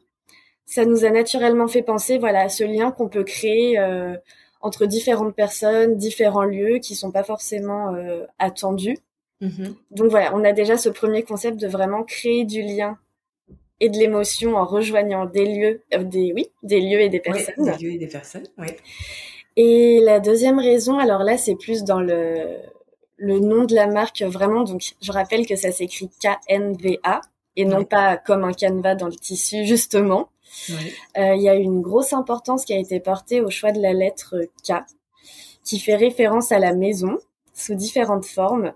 Ça 0.71 0.85
nous 0.85 1.07
a 1.07 1.11
naturellement 1.11 1.67
fait 1.67 1.81
penser, 1.81 2.19
voilà, 2.19 2.43
à 2.43 2.49
ce 2.51 2.63
lien 2.63 2.91
qu'on 2.91 3.09
peut 3.09 3.25
créer 3.25 3.79
euh, 3.79 4.15
entre 4.61 4.85
différentes 4.85 5.35
personnes, 5.35 5.97
différents 5.97 6.45
lieux 6.45 6.79
qui 6.79 6.95
sont 6.95 7.11
pas 7.11 7.25
forcément 7.25 7.95
euh, 7.95 8.27
attendus. 8.39 8.99
Mm-hmm. 9.41 9.75
Donc 9.93 10.11
voilà, 10.11 10.35
on 10.35 10.45
a 10.45 10.53
déjà 10.53 10.77
ce 10.77 10.91
premier 10.91 11.23
concept 11.23 11.59
de 11.59 11.69
vraiment 11.69 12.03
créer 12.03 12.45
du 12.45 12.61
lien 12.61 12.99
et 13.81 13.89
de 13.89 13.97
l'émotion 13.97 14.57
en 14.57 14.67
rejoignant 14.67 15.25
des 15.25 15.47
lieux, 15.47 15.83
euh, 15.95 16.05
des 16.05 16.35
oui, 16.35 16.51
des 16.63 16.83
lieux 16.83 17.01
et 17.01 17.09
des 17.09 17.21
personnes. 17.21 17.65
Des 17.65 17.83
lieux 17.83 17.93
et 17.93 17.99
des 17.99 18.09
personnes, 18.09 18.47
oui. 18.59 18.69
Et 19.57 20.01
la 20.05 20.21
deuxième 20.21 20.59
raison, 20.59 20.99
alors 20.99 21.23
là, 21.23 21.39
c'est 21.39 21.57
plus 21.57 21.83
dans 21.83 22.01
le 22.01 22.59
le 23.17 23.41
nom 23.41 23.65
de 23.65 23.75
la 23.75 23.87
marque 23.87 24.21
vraiment. 24.21 24.65
Donc, 24.65 24.83
je 25.01 25.13
rappelle 25.13 25.47
que 25.47 25.57
ça 25.57 25.73
s'écrit 25.73 26.11
K-N-V-A 26.23 27.23
et 27.57 27.65
non 27.65 27.85
pas 27.85 28.19
comme 28.19 28.45
un 28.45 28.53
canevas 28.53 28.95
dans 28.95 29.09
le 29.09 29.17
tissu 29.17 29.65
justement. 29.65 30.29
Euh, 30.71 31.35
il 31.35 31.43
y 31.43 31.49
a 31.49 31.55
une 31.55 31.81
grosse 31.81 32.12
importance 32.12 32.64
qui 32.64 32.73
a 32.73 32.78
été 32.78 33.00
portée 33.00 33.40
au 33.40 33.50
choix 33.50 33.73
de 33.73 33.81
la 33.81 33.93
lettre 33.93 34.37
K, 34.67 34.73
qui 35.64 35.78
fait 35.78 35.97
référence 35.97 36.52
à 36.52 36.59
la 36.59 36.73
maison 36.73 37.19
sous 37.55 37.75
différentes 37.75 38.26
formes. 38.26 38.73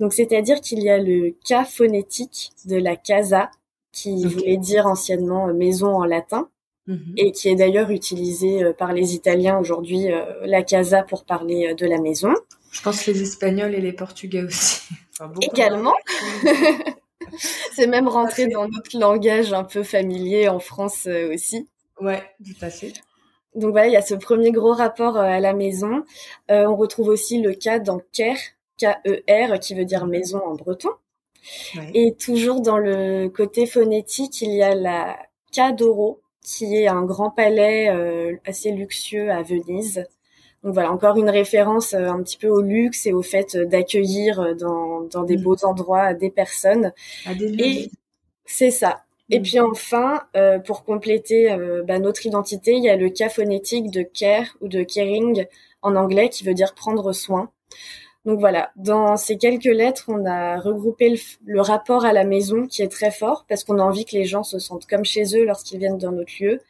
Donc, 0.00 0.12
c'est-à-dire 0.12 0.60
qu'il 0.60 0.82
y 0.82 0.90
a 0.90 0.98
le 0.98 1.30
K 1.44 1.64
phonétique 1.68 2.50
de 2.64 2.76
la 2.76 2.96
casa, 2.96 3.50
qui 3.92 4.26
voulait 4.26 4.58
dire 4.58 4.86
anciennement 4.86 5.46
maison 5.54 5.94
en 5.96 6.04
latin, 6.04 6.48
mhm. 6.86 7.14
et 7.16 7.32
qui 7.32 7.48
est 7.48 7.54
d'ailleurs 7.54 7.90
utilisé 7.90 8.62
euh, 8.62 8.72
par 8.72 8.92
les 8.92 9.14
Italiens 9.14 9.58
aujourd'hui, 9.58 10.12
euh, 10.12 10.24
la 10.44 10.62
casa 10.62 11.02
pour 11.02 11.24
parler 11.24 11.74
de 11.74 11.86
la 11.86 11.98
maison. 11.98 12.34
Je 12.72 12.82
pense 12.82 13.06
les 13.06 13.22
Espagnols 13.22 13.74
et 13.74 13.80
les 13.80 13.92
Portugais 13.92 14.42
aussi. 14.42 14.82
Également. 15.40 15.94
C'est 17.72 17.86
même 17.86 18.08
rentré 18.08 18.46
dans 18.46 18.68
notre 18.68 18.98
langage 18.98 19.52
un 19.52 19.64
peu 19.64 19.82
familier 19.82 20.48
en 20.48 20.58
France 20.58 21.06
euh, 21.06 21.32
aussi. 21.32 21.68
Ouais, 22.00 22.22
tout 22.44 22.64
à 22.64 22.70
fait. 22.70 22.92
Donc 23.54 23.70
voilà, 23.70 23.86
il 23.86 23.92
y 23.92 23.96
a 23.96 24.02
ce 24.02 24.14
premier 24.14 24.52
gros 24.52 24.72
rapport 24.72 25.16
euh, 25.16 25.22
à 25.22 25.40
la 25.40 25.54
maison. 25.54 26.04
Euh, 26.50 26.66
on 26.66 26.76
retrouve 26.76 27.08
aussi 27.08 27.40
le 27.40 27.54
cas 27.54 27.78
dans 27.78 28.00
Ker, 28.12 28.36
K-E-R, 28.78 29.58
qui 29.60 29.74
veut 29.74 29.84
dire 29.84 30.06
maison 30.06 30.40
en 30.44 30.54
breton. 30.54 30.90
Et 31.94 32.16
toujours 32.16 32.60
dans 32.60 32.76
le 32.76 33.28
côté 33.28 33.66
phonétique, 33.66 34.42
il 34.42 34.52
y 34.52 34.64
a 34.64 34.74
la 34.74 35.16
Cadoro, 35.52 36.20
qui 36.42 36.74
est 36.74 36.88
un 36.88 37.04
grand 37.04 37.30
palais 37.30 37.88
assez 38.44 38.72
luxueux 38.72 39.30
à 39.30 39.42
Venise. 39.42 40.04
Donc 40.66 40.74
voilà, 40.74 40.90
encore 40.90 41.16
une 41.16 41.30
référence 41.30 41.94
euh, 41.94 42.08
un 42.08 42.20
petit 42.24 42.36
peu 42.36 42.48
au 42.48 42.60
luxe 42.60 43.06
et 43.06 43.12
au 43.12 43.22
fait 43.22 43.54
euh, 43.54 43.66
d'accueillir 43.66 44.40
euh, 44.40 44.54
dans, 44.54 45.02
dans 45.02 45.22
des 45.22 45.36
mm. 45.36 45.42
beaux 45.42 45.64
endroits 45.64 46.12
des 46.12 46.28
personnes. 46.28 46.92
et 47.40 47.88
c'est 48.46 48.72
ça. 48.72 49.04
Et 49.30 49.38
mm. 49.38 49.42
puis 49.42 49.60
enfin, 49.60 50.22
pour 50.66 50.82
compléter 50.82 51.56
bah, 51.86 52.00
notre 52.00 52.26
identité, 52.26 52.72
il 52.72 52.82
y 52.82 52.88
a 52.88 52.96
le 52.96 53.10
cas 53.10 53.28
phonétique 53.28 53.92
de 53.92 54.02
care 54.02 54.56
ou 54.60 54.66
de 54.66 54.82
caring 54.82 55.46
en 55.82 55.94
anglais 55.94 56.30
qui 56.30 56.42
veut 56.42 56.54
dire 56.54 56.74
prendre 56.74 57.12
soin. 57.12 57.50
Donc 58.24 58.40
voilà, 58.40 58.72
dans 58.74 59.16
ces 59.16 59.38
quelques 59.38 59.64
lettres, 59.64 60.06
on 60.08 60.26
a 60.26 60.58
regroupé 60.58 61.10
le, 61.10 61.18
le 61.44 61.60
rapport 61.60 62.04
à 62.04 62.12
la 62.12 62.24
maison 62.24 62.66
qui 62.66 62.82
est 62.82 62.88
très 62.88 63.12
fort 63.12 63.46
parce 63.48 63.62
qu'on 63.62 63.78
a 63.78 63.82
envie 63.82 64.04
que 64.04 64.16
les 64.16 64.24
gens 64.24 64.42
se 64.42 64.58
sentent 64.58 64.86
comme 64.86 65.04
chez 65.04 65.36
eux 65.36 65.44
lorsqu'ils 65.44 65.78
viennent 65.78 65.98
dans 65.98 66.12
notre 66.12 66.32
lieu 66.40 66.60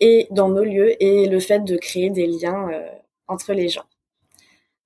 et 0.00 0.26
dans 0.30 0.48
nos 0.48 0.64
lieux 0.64 1.02
et 1.02 1.26
le 1.26 1.40
fait 1.40 1.60
de 1.60 1.76
créer 1.76 2.08
des 2.08 2.26
liens 2.26 2.70
entre 3.28 3.52
les 3.52 3.68
gens. 3.68 3.86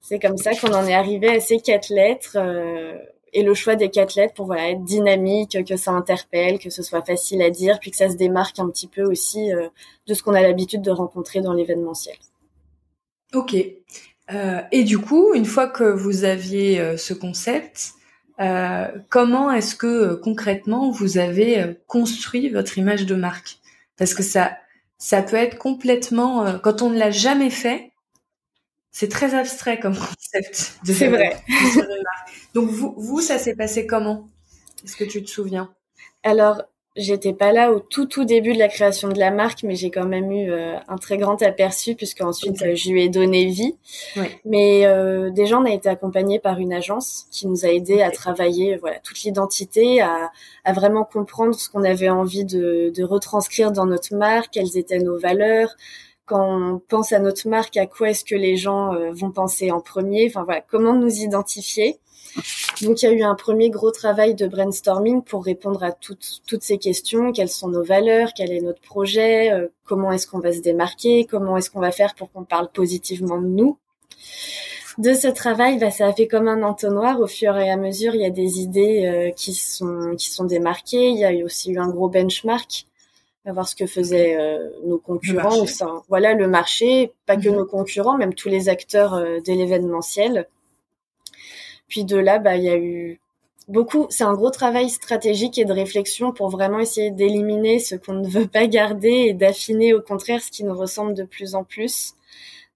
C'est 0.01 0.19
comme 0.19 0.39
ça 0.39 0.55
qu'on 0.55 0.73
en 0.73 0.87
est 0.87 0.95
arrivé 0.95 1.29
à 1.29 1.41
ces 1.41 1.61
quatre 1.61 1.91
lettres 1.91 2.37
euh, 2.37 2.97
et 3.33 3.43
le 3.43 3.55
choix 3.55 3.77
des 3.77 3.91
quatre 3.91 4.15
lettres 4.15 4.35
pour 4.35 4.47
voilà 4.47 4.71
être 4.71 4.83
dynamique, 4.83 5.65
que 5.65 5.77
ça 5.77 5.93
interpelle, 5.93 6.59
que 6.59 6.71
ce 6.71 6.83
soit 6.83 7.05
facile 7.05 7.43
à 7.43 7.51
dire, 7.51 7.79
puis 7.81 7.91
que 7.91 7.97
ça 7.97 8.09
se 8.09 8.17
démarque 8.17 8.59
un 8.59 8.69
petit 8.71 8.89
peu 8.89 9.03
aussi 9.03 9.53
euh, 9.53 9.69
de 10.07 10.15
ce 10.15 10.23
qu'on 10.23 10.35
a 10.35 10.43
l'habitude 10.43 10.83
de 10.83 10.91
rencontrer 10.91 11.41
dans 11.41 11.53
l'événementiel. 11.53 12.17
Ok. 13.35 13.55
Euh, 14.33 14.61
et 14.73 14.85
du 14.85 14.99
coup, 14.99 15.35
une 15.35 15.45
fois 15.45 15.69
que 15.69 15.85
vous 15.85 16.25
aviez 16.25 16.97
ce 16.97 17.15
concept, 17.15 17.93
comment 19.11 19.51
est-ce 19.53 19.75
que 19.75 20.15
concrètement 20.15 20.91
vous 20.91 21.19
avez 21.19 21.77
construit 21.87 22.49
votre 22.49 22.79
image 22.79 23.07
de 23.07 23.15
marque? 23.15 23.59
Parce 23.97 24.15
que 24.15 24.23
ça, 24.23 24.57
ça 24.99 25.23
peut 25.23 25.37
être 25.37 25.59
complètement, 25.59 26.59
quand 26.61 26.81
on 26.81 26.91
ne 26.91 26.99
l'a 26.99 27.11
jamais 27.11 27.51
fait, 27.51 27.91
c'est 28.93 29.09
très 29.09 29.35
abstrait 29.35 29.79
comme 29.79 29.95
concept. 29.99 30.79
C'est 30.85 31.09
vrai. 31.09 31.37
Donc 32.55 32.69
vous, 32.69 32.95
vous, 32.97 33.21
ça 33.21 33.39
s'est 33.39 33.55
passé 33.55 33.87
comment? 33.87 34.29
Est-ce 34.85 34.97
que 34.97 35.05
tu 35.05 35.23
te 35.23 35.31
souviens? 35.31 35.73
Alors, 36.23 36.63
j'étais 36.97 37.33
pas 37.33 37.53
là 37.53 37.73
au 37.73 37.81
tout 37.81 38.07
tout 38.07 38.25
début 38.25 38.53
de 38.53 38.59
la 38.59 38.69
création 38.69 39.09
de 39.09 39.19
la 39.19 39.31
marque, 39.31 39.63
mais 39.63 39.75
j'ai 39.75 39.91
quand 39.91 40.07
même 40.07 40.31
eu 40.33 40.51
euh, 40.51 40.77
un 40.89 40.97
très 40.97 41.19
grand 41.19 41.41
aperçu 41.43 41.95
puisque 41.95 42.21
ensuite 42.21 42.61
euh, 42.63 42.75
je 42.75 42.91
lui 42.91 43.05
ai 43.05 43.09
donné 43.09 43.47
vie. 43.47 43.77
Mais 44.45 44.87
euh, 44.87 45.31
déjà, 45.31 45.59
on 45.59 45.65
a 45.65 45.71
été 45.71 45.89
accompagné 45.89 46.39
par 46.39 46.59
une 46.59 46.73
agence 46.73 47.27
qui 47.31 47.47
nous 47.47 47.65
a 47.65 47.69
aidé 47.69 48.03
à 48.03 48.11
travailler 48.11 48.77
voilà 48.77 48.99
toute 49.01 49.23
l'identité, 49.23 50.01
à, 50.01 50.31
à, 50.65 50.73
vraiment 50.73 51.05
comprendre 51.05 51.55
ce 51.55 51.69
qu'on 51.69 51.85
avait 51.85 52.11
envie 52.11 52.45
de, 52.45 52.93
de 52.95 53.05
retranscrire 53.05 53.71
dans 53.73 53.87
notre 53.87 54.15
marque, 54.15 54.51
quelles 54.53 54.77
étaient 54.77 54.99
nos 54.99 55.19
valeurs 55.19 55.77
quand 56.31 56.75
on 56.75 56.79
pense 56.79 57.13
à 57.13 57.19
notre 57.19 57.49
marque, 57.49 57.77
à 57.77 57.87
quoi 57.87 58.11
est-ce 58.11 58.25
que 58.25 58.37
les 58.37 58.57
gens 58.57 58.95
euh, 58.95 59.11
vont 59.13 59.33
penser 59.33 59.73
en 59.73 59.81
premier? 59.81 60.29
Enfin 60.29 60.45
voilà, 60.45 60.61
comment 60.61 60.95
nous 60.95 61.13
identifier? 61.13 61.99
Donc 62.83 63.03
il 63.03 63.07
y 63.07 63.09
a 63.09 63.13
eu 63.13 63.23
un 63.23 63.35
premier 63.35 63.69
gros 63.69 63.91
travail 63.91 64.37
de 64.37 64.47
brainstorming 64.47 65.23
pour 65.23 65.45
répondre 65.45 65.83
à 65.83 65.91
toutes, 65.91 66.23
ces 66.61 66.79
questions. 66.79 67.33
Quelles 67.33 67.49
sont 67.49 67.67
nos 67.69 67.83
valeurs? 67.83 68.29
Quel 68.37 68.53
est 68.53 68.61
notre 68.61 68.81
projet? 68.81 69.51
Euh, 69.51 69.67
Comment 69.85 70.13
est-ce 70.13 70.29
qu'on 70.29 70.39
va 70.39 70.53
se 70.53 70.61
démarquer? 70.61 71.25
Comment 71.25 71.57
est-ce 71.57 71.69
qu'on 71.69 71.81
va 71.81 71.91
faire 71.91 72.15
pour 72.15 72.31
qu'on 72.31 72.45
parle 72.45 72.71
positivement 72.71 73.41
de 73.41 73.49
nous? 73.49 73.77
De 74.99 75.15
ce 75.15 75.27
travail, 75.27 75.79
bah, 75.81 75.91
ça 75.91 76.07
a 76.07 76.13
fait 76.13 76.29
comme 76.29 76.47
un 76.47 76.63
entonnoir. 76.63 77.19
Au 77.19 77.27
fur 77.27 77.57
et 77.57 77.71
à 77.71 77.77
mesure, 77.77 78.15
il 78.15 78.21
y 78.21 78.25
a 78.25 78.31
des 78.31 78.61
idées 78.61 79.05
euh, 79.07 79.31
qui 79.33 79.53
sont 79.55 80.15
qui 80.17 80.31
sont 80.31 80.45
démarquées. 80.45 81.09
Il 81.09 81.19
y 81.19 81.25
a 81.25 81.45
aussi 81.45 81.73
eu 81.73 81.79
un 81.81 81.89
gros 81.89 82.09
benchmark 82.09 82.87
à 83.47 83.53
voir 83.53 83.69
ce 83.69 83.75
que 83.75 83.87
faisaient 83.87 84.37
euh, 84.39 84.69
nos 84.85 84.99
concurrents 84.99 85.59
au 85.63 85.67
voilà 86.09 86.35
le 86.35 86.47
marché, 86.47 87.13
pas 87.27 87.37
que 87.37 87.49
mhm. 87.49 87.57
nos 87.57 87.67
concurrents, 87.67 88.17
même 88.17 88.35
tous 88.35 88.49
les 88.49 88.69
acteurs 88.69 89.15
euh, 89.15 89.41
de 89.41 89.53
l'événementiel. 89.53 90.47
Puis 91.89 92.05
de 92.05 92.17
là, 92.17 92.39
bah 92.39 92.57
il 92.57 92.65
y 92.65 92.69
a 92.69 92.77
eu 92.77 93.21
beaucoup. 93.69 94.07
C'est 94.11 94.25
un 94.25 94.35
gros 94.35 94.51
travail 94.51 94.91
stratégique 94.91 95.59
et 95.59 95.65
de 95.65 95.73
réflexion 95.73 96.33
pour 96.33 96.51
vraiment 96.51 96.79
essayer 96.79 97.11
d'éliminer 97.11 97.79
ce 97.79 97.97
qu'on 97.97 98.15
ne 98.15 98.29
veut 98.29 98.47
pas 98.47 98.67
garder 98.67 99.27
et 99.29 99.35
d'affiner 99.35 99.95
au 99.95 100.03
contraire 100.03 100.43
ce 100.43 100.51
qui 100.51 100.65
nous 100.65 100.77
ressemble 100.77 101.15
de 101.15 101.25
plus 101.25 101.55
en 101.55 101.65
plus. 101.65 102.15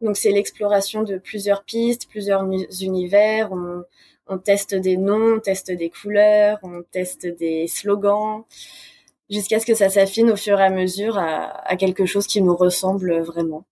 Donc 0.01 0.17
c'est 0.17 0.33
l'exploration 0.33 1.03
de 1.03 1.19
plusieurs 1.19 1.63
pistes, 1.63 2.09
plusieurs 2.09 2.43
univers. 2.81 3.53
On, 3.53 3.85
on 4.27 4.39
teste 4.39 4.75
des 4.75 4.97
noms, 4.97 5.35
on 5.37 5.41
teste 5.41 5.71
des 5.71 5.91
couleurs, 5.91 6.59
on 6.63 6.83
teste 6.91 7.27
des 7.27 7.67
slogans 7.69 8.45
jusqu'à 9.35 9.61
ce 9.61 9.67
que 9.67 9.75
ça 9.75 9.91
s'affine 9.91 10.31
au 10.31 10.37
fur 10.37 10.61
et 10.61 10.65
à 10.65 10.71
mesure 10.71 11.19
à, 11.19 11.77
quelque 11.77 12.07
chose 12.07 12.27
qui 12.27 12.41
nous 12.41 12.57
ressemble 12.57 13.21
vraiment. 13.21 13.65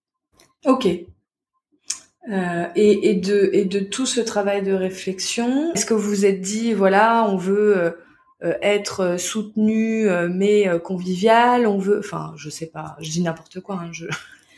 Ok. 0.66 0.86
Euh, 2.30 2.66
et, 2.76 3.10
et, 3.10 3.14
de, 3.14 3.50
et 3.52 3.64
de 3.64 3.80
tout 3.80 4.06
ce 4.06 4.20
travail 4.20 4.62
de 4.62 4.72
réflexion, 4.72 5.72
est-ce 5.74 5.86
que 5.86 5.94
vous 5.94 6.08
vous 6.08 6.26
êtes 6.26 6.40
dit, 6.40 6.72
voilà, 6.72 7.26
on 7.28 7.36
veut 7.36 7.76
euh, 7.76 7.90
euh, 8.44 8.54
être 8.62 9.18
soutenu 9.18 10.08
mais 10.30 10.68
convivial, 10.84 11.66
on 11.66 11.78
veut, 11.78 11.98
enfin, 11.98 12.32
je 12.36 12.50
sais 12.50 12.66
pas, 12.66 12.96
je 13.00 13.10
dis 13.10 13.22
n'importe 13.22 13.60
quoi, 13.60 13.76
hein, 13.76 13.90
je... 13.92 14.06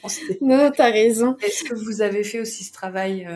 non, 0.42 0.70
t'as 0.76 0.90
raison. 0.90 1.37
Est-ce 1.40 1.64
que 1.64 1.75
vous 1.75 2.02
avez 2.02 2.25
fait 2.25 2.40
aussi 2.40 2.64
ce 2.64 2.73
travail 2.73 3.26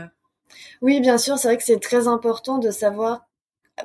Oui, 0.82 1.00
bien 1.00 1.16
sûr, 1.16 1.38
c'est 1.38 1.48
vrai 1.48 1.56
que 1.56 1.64
c'est 1.64 1.80
très 1.80 2.08
important 2.08 2.58
de 2.58 2.70
savoir 2.70 3.27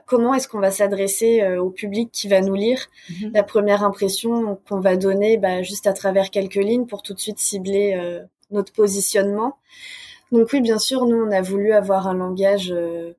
comment 0.06 0.34
est-ce 0.34 0.48
qu'on 0.48 0.60
va 0.60 0.72
s'adresser 0.72 1.42
euh, 1.42 1.62
au 1.62 1.70
public 1.70 2.10
qui 2.12 2.28
va 2.28 2.42
nous 2.42 2.56
lire? 2.56 2.88
Mhm. 3.10 3.32
La 3.34 3.44
première 3.44 3.84
impression 3.84 4.60
qu'on 4.68 4.80
va 4.80 4.96
donner 4.96 5.38
bah, 5.38 5.64
juste 5.64 5.88
à 5.88 5.94
travers 5.94 6.30
quelques 6.30 6.56
lignes 6.56 6.86
pour 6.86 7.04
tout 7.04 7.14
de 7.14 7.20
suite 7.20 7.40
cibler 7.40 7.94
euh, 7.96 8.22
notre 8.52 8.74
positionnement. 8.74 9.58
Donc 10.32 10.50
oui, 10.54 10.62
bien 10.62 10.80
sûr, 10.80 11.06
nous, 11.06 11.18
on 11.18 11.32
a 11.32 11.42
voulu 11.42 11.74
avoir 11.74 12.08
un 12.08 12.16
langage... 12.16 12.72
Euh, 12.72 13.14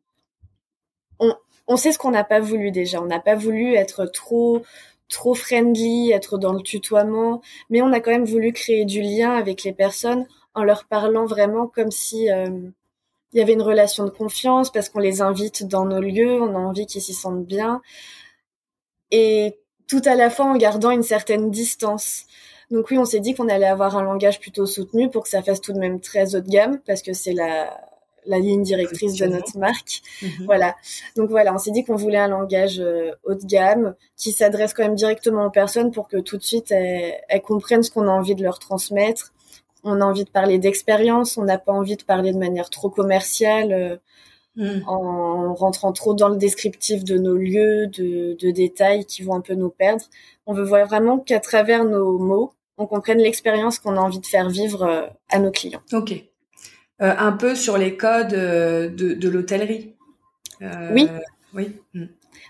on, 1.20 1.34
on 1.66 1.76
sait 1.76 1.92
ce 1.92 1.98
qu'on 1.98 2.10
n'a 2.10 2.24
pas 2.24 2.40
voulu 2.40 2.70
déjà. 2.70 3.00
On 3.00 3.06
n'a 3.06 3.20
pas 3.20 3.36
voulu 3.36 3.74
être 3.74 4.06
trop 4.06 4.62
trop 5.08 5.34
friendly, 5.34 6.10
être 6.10 6.38
dans 6.38 6.54
le 6.54 6.62
tutoiement, 6.62 7.42
mais 7.70 7.82
on 7.82 7.92
a 7.92 8.00
quand 8.00 8.10
même 8.10 8.24
voulu 8.24 8.52
créer 8.52 8.84
du 8.84 9.02
lien 9.02 9.32
avec 9.32 9.62
les 9.62 9.72
personnes 9.72 10.26
en 10.54 10.64
leur 10.64 10.86
parlant 10.86 11.26
vraiment 11.26 11.66
comme 11.66 11.90
si 11.90 12.28
il 13.34 13.40
y 13.40 13.42
avait 13.42 13.52
une 13.52 13.62
relation 13.62 14.04
de 14.04 14.10
confiance 14.10 14.70
parce 14.70 14.88
qu'on 14.88 15.00
les 15.00 15.20
invite 15.20 15.66
dans 15.66 15.84
nos 15.84 16.00
lieux, 16.00 16.40
on 16.40 16.54
a 16.54 16.58
envie 16.58 16.86
qu'ils 16.86 17.02
s'y 17.02 17.14
sentent 17.14 17.44
bien. 17.44 17.82
Et 19.10 19.58
tout 19.88 20.02
à 20.04 20.14
la 20.14 20.30
fois 20.30 20.46
en 20.46 20.56
gardant 20.56 20.90
une 20.90 21.02
certaine 21.02 21.50
distance. 21.50 22.24
Donc 22.70 22.90
oui, 22.90 22.98
on 22.98 23.04
s'est 23.04 23.20
dit 23.20 23.34
qu'on 23.34 23.48
allait 23.48 23.66
avoir 23.66 23.96
un 23.96 24.02
langage 24.02 24.40
plutôt 24.40 24.66
soutenu 24.66 25.10
pour 25.10 25.24
que 25.24 25.28
ça 25.28 25.42
fasse 25.42 25.60
tout 25.60 25.72
de 25.72 25.78
même 25.78 26.00
très 26.00 26.34
haut 26.34 26.40
de 26.40 26.48
gamme 26.48 26.80
parce 26.86 27.02
que 27.02 27.12
c'est 27.12 27.34
la 27.34 27.76
la 28.26 28.38
ligne 28.38 28.62
directrice 28.62 29.16
de 29.16 29.26
notre 29.26 29.58
marque. 29.58 30.00
Mhm. 30.22 30.46
Voilà. 30.46 30.74
Donc 31.14 31.28
voilà, 31.28 31.54
on 31.54 31.58
s'est 31.58 31.72
dit 31.72 31.84
qu'on 31.84 31.96
voulait 31.96 32.18
un 32.18 32.28
langage 32.28 32.80
euh, 32.80 33.10
haut 33.24 33.34
de 33.34 33.44
gamme 33.44 33.94
qui 34.16 34.32
s'adresse 34.32 34.72
quand 34.72 34.82
même 34.82 34.94
directement 34.94 35.44
aux 35.44 35.50
personnes 35.50 35.90
pour 35.90 36.08
que 36.08 36.16
tout 36.16 36.38
de 36.38 36.42
suite 36.42 36.70
elles, 36.70 37.42
comprennent 37.42 37.82
ce 37.82 37.90
qu'on 37.90 38.08
a 38.08 38.10
envie 38.10 38.34
de 38.34 38.42
leur 38.42 38.58
transmettre. 38.58 39.33
On 39.84 40.00
a 40.00 40.04
envie 40.04 40.24
de 40.24 40.30
parler 40.30 40.58
d'expérience, 40.58 41.36
on 41.36 41.44
n'a 41.44 41.58
pas 41.58 41.72
envie 41.72 41.96
de 41.96 42.02
parler 42.02 42.32
de 42.32 42.38
manière 42.38 42.70
trop 42.70 42.90
commerciale. 42.90 43.72
Euh, 43.72 43.96
mhm. 44.56 44.84
en 44.86 45.54
rentrant 45.54 45.92
trop 45.92 46.14
dans 46.14 46.28
le 46.28 46.36
descriptif 46.36 47.02
de 47.04 47.18
nos 47.18 47.36
lieux, 47.36 47.88
de, 47.88 48.36
de 48.38 48.50
détails 48.50 49.04
qui 49.04 49.22
vont 49.22 49.34
un 49.34 49.40
peu 49.40 49.54
nous 49.54 49.70
perdre. 49.70 50.04
On 50.46 50.54
veut 50.54 50.62
voir 50.62 50.86
vraiment 50.86 51.18
qu'à 51.18 51.40
travers 51.40 51.84
nos 51.84 52.18
mots, 52.18 52.52
on 52.78 52.86
comprenne 52.86 53.18
l'expérience 53.18 53.78
qu'on 53.78 53.96
a 53.96 54.00
envie 54.00 54.20
de 54.20 54.26
faire 54.26 54.48
vivre 54.48 54.82
euh, 54.84 55.06
à 55.30 55.38
nos 55.38 55.50
clients. 55.50 55.82
Ok. 55.92 56.12
Euh, 56.12 57.12
un 57.18 57.32
peu 57.32 57.54
sur 57.54 57.76
les 57.78 57.96
codes 57.96 58.28
de, 58.28 59.14
de 59.14 59.28
l'hôtellerie. 59.28 59.96
oui. 60.60 61.08
Oui. 61.52 61.76
Mm. 61.94 62.06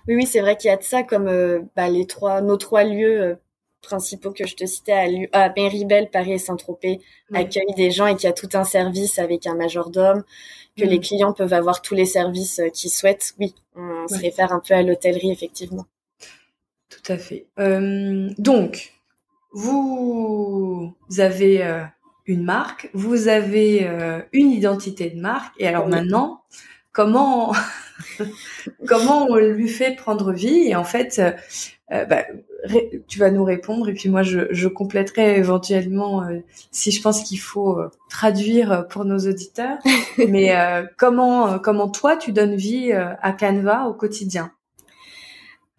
Oui, 0.07 0.17
oui, 0.17 0.27
c'est 0.27 0.41
vrai 0.41 0.57
qu'il 0.57 0.69
y 0.69 0.73
a 0.73 0.77
de 0.77 0.83
ça 0.83 1.03
comme 1.03 1.31
bah, 1.77 1.89
les 1.89 2.07
trois, 2.07 2.41
nos 2.43 2.57
trois 2.57 2.85
lieux 2.85 3.39
principaux 3.85 4.33
que 4.33 4.47
je 4.47 4.57
te 4.57 4.67
citais 4.67 5.29
à, 5.33 5.45
à 5.45 5.53
Méribel, 5.55 6.11
Paris 6.11 6.33
et 6.33 6.39
Saint-Tropez 6.39 7.01
accueillent 7.33 7.75
des 7.77 7.91
gens 7.91 8.07
et 8.07 8.17
qu'il 8.17 8.25
y 8.25 8.31
a 8.31 8.33
tout 8.33 8.49
un 8.55 8.65
service 8.65 9.19
avec 9.19 9.47
un 9.47 9.55
majordome, 9.55 10.25
que 10.77 10.85
les 10.85 10.99
mm. 10.99 11.03
clients 11.03 11.33
peuvent 11.33 11.53
avoir 11.53 11.83
tous 11.83 11.95
les 11.95 12.07
services 12.07 12.61
qu'ils 12.73 12.91
souhaitent. 12.91 13.35
Oui, 13.39 13.55
on 13.77 14.09
se 14.09 14.19
réfère 14.19 14.53
un 14.53 14.61
peu 14.61 14.75
à 14.75 14.83
l'hôtellerie, 14.83 15.31
effectivement. 15.31 15.87
Tout 16.89 17.13
à 17.13 17.19
fait. 17.19 17.47
donc, 17.57 18.95
vous 19.55 20.95
avez 21.19 21.65
euh, 21.65 21.85
une 22.27 22.43
marque, 22.43 22.91
vous 22.93 23.29
avez 23.29 23.87
euh, 23.87 24.21
une 24.33 24.51
identité 24.51 25.11
de 25.11 25.21
marque, 25.21 25.55
et 25.59 25.67
alors 25.67 25.89
maintenant, 25.89 26.43
comment 26.95 27.53
comment 28.87 29.27
on 29.27 29.37
lui 29.37 29.69
fait 29.69 29.95
prendre 29.95 30.33
vie 30.33 30.69
Et 30.69 30.75
en 30.75 30.85
fait, 30.85 31.21
euh, 31.93 32.05
bah, 32.07 32.25
tu 33.07 33.19
vas 33.19 33.31
nous 33.31 33.45
répondre, 33.45 33.91
et 33.91 33.93
puis 33.93 34.09
moi 34.09 34.23
je, 34.23 34.47
je 34.51 34.69
compléterai 34.69 35.37
éventuellement 35.37 36.27
si 36.71 36.91
je 36.91 37.03
pense 37.03 37.23
qu'il 37.23 37.39
faut 37.39 37.79
traduire 38.09 38.87
pour 38.89 39.05
nos 39.05 39.19
auditeurs. 39.19 39.77
Mais 40.29 40.55
comment 40.97 41.59
comment 41.59 41.91
toi 41.91 42.17
tu 42.17 42.33
donnes 42.33 42.57
vie 42.57 42.93
à 42.93 43.33
Canva 43.33 43.85
au 43.85 43.93
quotidien? 43.93 44.51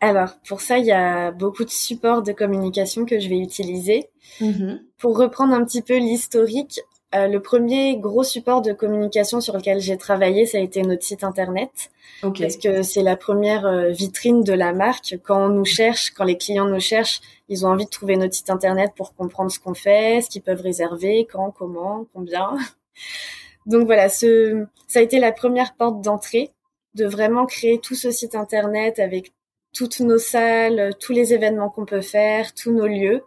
Alors, 0.02 0.36
pour 0.48 0.62
ça, 0.62 0.78
il 0.78 0.86
y 0.86 0.92
a 0.92 1.32
beaucoup 1.32 1.64
de 1.64 1.70
supports 1.72 2.22
de 2.22 2.32
communication 2.32 3.06
que 3.06 3.20
je 3.20 3.28
vais 3.28 3.40
utiliser. 3.40 4.10
Mm-hmm. 4.40 4.80
Pour 5.00 5.18
reprendre 5.18 5.54
un 5.54 5.64
petit 5.64 5.82
peu 5.82 5.98
l'historique, 5.98 6.82
euh, 7.16 7.28
le 7.28 7.42
premier 7.42 7.98
gros 7.98 8.24
support 8.24 8.62
de 8.62 8.74
communication 8.74 9.42
sur 9.42 9.56
lequel 9.56 9.80
j'ai 9.80 9.98
travaillé, 9.98 10.46
ça 10.46 10.58
a 10.58 10.62
été 10.62 10.82
notre 10.82 11.04
site 11.04 11.24
internet. 11.24 11.92
Parce 12.22 12.58
que 12.58 12.82
c'est 12.82 13.04
la 13.04 13.16
première 13.16 13.66
euh, 13.66 13.90
vitrine 13.90 14.44
de 14.44 14.54
la 14.54 14.74
marque. 14.74 15.18
Quand 15.24 15.46
on 15.46 15.50
nous 15.50 15.66
cherche, 15.66 16.12
quand 16.12 16.24
les 16.24 16.38
clients 16.38 16.66
nous 16.66 16.80
cherchent, 16.80 17.22
ils 17.50 17.66
ont 17.66 17.70
envie 17.70 17.86
de 17.86 17.90
trouver 17.90 18.16
notre 18.18 18.34
site 18.34 18.50
internet 18.50 18.94
pour 18.96 19.14
comprendre 19.16 19.52
ce 19.52 19.60
qu'on 19.60 19.74
fait, 19.74 20.22
ce 20.22 20.30
qu'ils 20.30 20.42
peuvent 20.42 20.62
réserver, 20.62 21.28
quand, 21.32 21.52
comment, 21.52 22.06
combien. 22.14 22.56
Donc 23.66 23.86
voilà, 23.86 24.10
ce, 24.10 24.66
ça 24.88 25.00
a 25.00 25.02
été 25.02 25.20
la 25.20 25.32
première 25.32 25.76
porte 25.76 26.02
d'entrée 26.02 26.52
de 26.96 27.06
vraiment 27.06 27.46
créer 27.46 27.80
tout 27.80 27.96
ce 27.96 28.12
site 28.12 28.36
internet 28.36 29.00
avec 29.00 29.34
toutes 29.74 30.00
nos 30.00 30.18
salles, 30.18 30.92
tous 31.00 31.12
les 31.12 31.34
événements 31.34 31.70
qu'on 31.70 31.86
peut 31.86 32.02
faire, 32.02 32.54
tous 32.54 32.72
nos 32.72 32.88
lieux. 32.88 33.24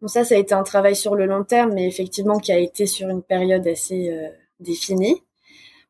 Bon, 0.00 0.08
ça, 0.08 0.24
ça 0.24 0.34
a 0.34 0.38
été 0.38 0.54
un 0.54 0.62
travail 0.62 0.96
sur 0.96 1.14
le 1.14 1.26
long 1.26 1.44
terme, 1.44 1.72
mais 1.72 1.86
effectivement 1.86 2.38
qui 2.38 2.52
a 2.52 2.58
été 2.58 2.86
sur 2.86 3.08
une 3.08 3.22
période 3.22 3.66
assez 3.66 4.10
euh, 4.10 4.28
définie. 4.60 5.22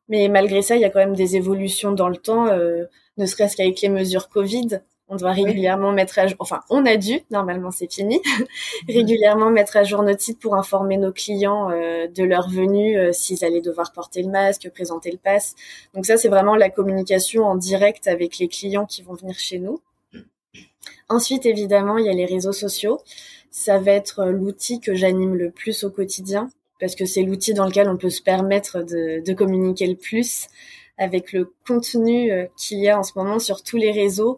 Mais 0.07 0.27
malgré 0.29 0.61
ça, 0.61 0.75
il 0.75 0.81
y 0.81 0.85
a 0.85 0.89
quand 0.89 0.99
même 0.99 1.15
des 1.15 1.35
évolutions 1.35 1.91
dans 1.91 2.09
le 2.09 2.17
temps, 2.17 2.47
euh, 2.47 2.85
ne 3.17 3.25
serait-ce 3.25 3.57
qu'avec 3.57 3.81
les 3.81 3.89
mesures 3.89 4.29
Covid. 4.29 4.81
On 5.07 5.17
doit 5.17 5.33
régulièrement 5.33 5.91
mettre 5.91 6.17
à 6.17 6.25
jour, 6.25 6.37
enfin, 6.39 6.61
on 6.71 6.83
a 6.85 6.97
dû, 6.97 7.21
normalement 7.29 7.69
c'est 7.69 7.91
fini, 7.91 8.21
régulièrement 8.89 9.51
mettre 9.51 9.77
à 9.77 9.83
jour 9.83 10.01
notre 10.01 10.21
site 10.21 10.39
pour 10.39 10.55
informer 10.55 10.97
nos 10.97 11.11
clients 11.11 11.69
euh, 11.69 12.07
de 12.07 12.23
leur 12.23 12.49
venue, 12.49 12.97
s'ils 13.13 13.45
allaient 13.45 13.61
devoir 13.61 13.91
porter 13.91 14.23
le 14.23 14.29
masque, 14.31 14.69
présenter 14.73 15.11
le 15.11 15.17
pass. 15.17 15.55
Donc 15.93 16.07
ça, 16.07 16.17
c'est 16.17 16.29
vraiment 16.29 16.55
la 16.55 16.69
communication 16.69 17.43
en 17.45 17.55
direct 17.55 18.07
avec 18.07 18.39
les 18.39 18.47
clients 18.47 18.85
qui 18.87 19.03
vont 19.03 19.13
venir 19.13 19.37
chez 19.37 19.59
nous. 19.59 19.79
Ensuite, 21.07 21.45
évidemment, 21.45 21.97
il 21.97 22.05
y 22.05 22.09
a 22.09 22.13
les 22.13 22.25
réseaux 22.25 22.51
sociaux. 22.51 22.99
Ça 23.57 23.79
va 23.79 23.93
être 23.93 24.25
l'outil 24.25 24.81
que 24.81 24.93
j'anime 24.95 25.33
le 25.33 25.49
plus 25.49 25.85
au 25.85 25.89
quotidien 25.89 26.49
parce 26.77 26.93
que 26.93 27.05
c'est 27.05 27.23
l'outil 27.23 27.53
dans 27.53 27.65
lequel 27.65 27.87
on 27.87 27.95
peut 27.95 28.09
se 28.09 28.21
permettre 28.21 28.83
de, 28.83 29.23
de 29.25 29.33
communiquer 29.33 29.87
le 29.87 29.95
plus 29.95 30.47
avec 30.97 31.31
le 31.31 31.53
contenu 31.65 32.33
euh, 32.33 32.47
qu'il 32.57 32.79
y 32.79 32.89
a 32.89 32.99
en 32.99 33.03
ce 33.03 33.13
moment 33.15 33.39
sur 33.39 33.63
tous 33.63 33.77
les 33.77 33.93
réseaux. 33.93 34.35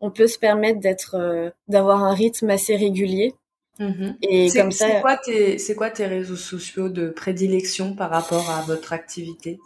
On 0.00 0.12
peut 0.12 0.28
se 0.28 0.38
permettre 0.38 0.78
d'être, 0.78 1.16
euh, 1.16 1.50
d'avoir 1.66 2.04
un 2.04 2.14
rythme 2.14 2.50
assez 2.50 2.76
régulier. 2.76 3.34
Mm-hmm. 3.80 4.14
Et 4.22 4.48
comme 4.52 4.70
ça. 4.70 4.86
C'est 4.86 5.00
quoi 5.00 5.16
tes, 5.16 5.58
c'est 5.58 5.74
quoi 5.74 5.90
tes 5.90 6.06
réseaux 6.06 6.36
sociaux 6.36 6.88
de 6.88 7.08
prédilection 7.08 7.96
par 7.96 8.10
rapport 8.10 8.48
à 8.48 8.62
votre 8.62 8.92
activité? 8.92 9.58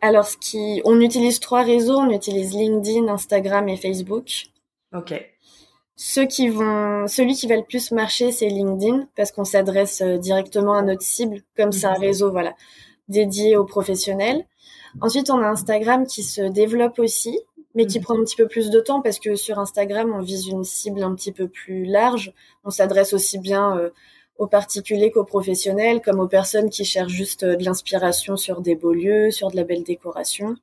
Alors, 0.00 0.26
ce 0.26 0.36
qui, 0.36 0.80
on 0.84 1.00
utilise 1.00 1.40
trois 1.40 1.64
réseaux. 1.64 1.98
On 1.98 2.10
utilise 2.10 2.54
LinkedIn, 2.54 3.08
Instagram 3.08 3.68
et 3.68 3.76
Facebook. 3.76 4.44
Ok. 4.94 5.12
Ceux 6.00 6.26
qui 6.26 6.48
vont, 6.48 7.08
celui 7.08 7.34
qui 7.34 7.48
va 7.48 7.56
le 7.56 7.64
plus 7.64 7.90
marcher, 7.90 8.30
c'est 8.30 8.46
LinkedIn 8.46 9.08
parce 9.16 9.32
qu'on 9.32 9.44
s'adresse 9.44 10.00
euh, 10.00 10.16
directement 10.16 10.74
à 10.74 10.82
notre 10.82 11.02
cible, 11.02 11.42
comme 11.56 11.72
c'est 11.72 11.86
un 11.86 11.96
mhm. 11.96 12.00
réseau, 12.00 12.30
voilà, 12.30 12.54
dédié 13.08 13.56
aux 13.56 13.64
professionnels. 13.64 14.46
Ensuite, 15.00 15.28
on 15.28 15.42
a 15.42 15.48
Instagram 15.48 16.06
qui 16.06 16.22
se 16.22 16.42
développe 16.42 17.00
aussi, 17.00 17.40
mais 17.74 17.86
qui 17.86 17.98
mhm. 17.98 18.04
prend 18.04 18.14
un 18.14 18.22
petit 18.22 18.36
peu 18.36 18.46
plus 18.46 18.70
de 18.70 18.78
temps 18.78 19.02
parce 19.02 19.18
que 19.18 19.34
sur 19.34 19.58
Instagram, 19.58 20.14
on 20.14 20.22
vise 20.22 20.46
une 20.46 20.62
cible 20.62 21.02
un 21.02 21.16
petit 21.16 21.32
peu 21.32 21.48
plus 21.48 21.84
large. 21.84 22.32
On 22.62 22.70
s'adresse 22.70 23.12
aussi 23.12 23.40
bien 23.40 23.76
euh, 23.76 23.90
aux 24.38 24.46
particuliers 24.46 25.10
qu'aux 25.10 25.24
professionnels, 25.24 26.00
comme 26.00 26.20
aux 26.20 26.28
personnes 26.28 26.70
qui 26.70 26.84
cherchent 26.84 27.10
juste 27.10 27.42
euh, 27.42 27.56
de 27.56 27.64
l'inspiration 27.64 28.36
sur 28.36 28.60
des 28.60 28.76
beaux 28.76 28.94
lieux, 28.94 29.32
sur 29.32 29.50
de 29.50 29.56
la 29.56 29.64
belle 29.64 29.82
décoration. 29.82 30.54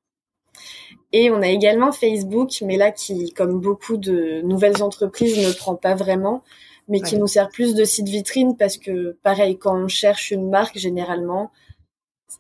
Et 1.17 1.31
on 1.31 1.41
a 1.41 1.47
également 1.47 1.93
Facebook, 1.93 2.57
mais 2.61 2.75
là 2.75 2.91
qui, 2.91 3.31
comme 3.31 3.61
beaucoup 3.61 3.95
de 3.95 4.41
nouvelles 4.41 4.83
entreprises, 4.83 5.37
ne 5.37 5.53
prend 5.53 5.75
pas 5.75 5.95
vraiment, 5.95 6.43
mais 6.89 6.99
qui 6.99 7.17
nous 7.17 7.25
sert 7.25 7.47
plus 7.47 7.73
de 7.73 7.85
site 7.85 8.09
vitrine 8.09 8.57
parce 8.57 8.77
que, 8.77 9.15
pareil, 9.23 9.57
quand 9.57 9.77
on 9.77 9.87
cherche 9.87 10.31
une 10.31 10.49
marque, 10.49 10.77
généralement, 10.77 11.51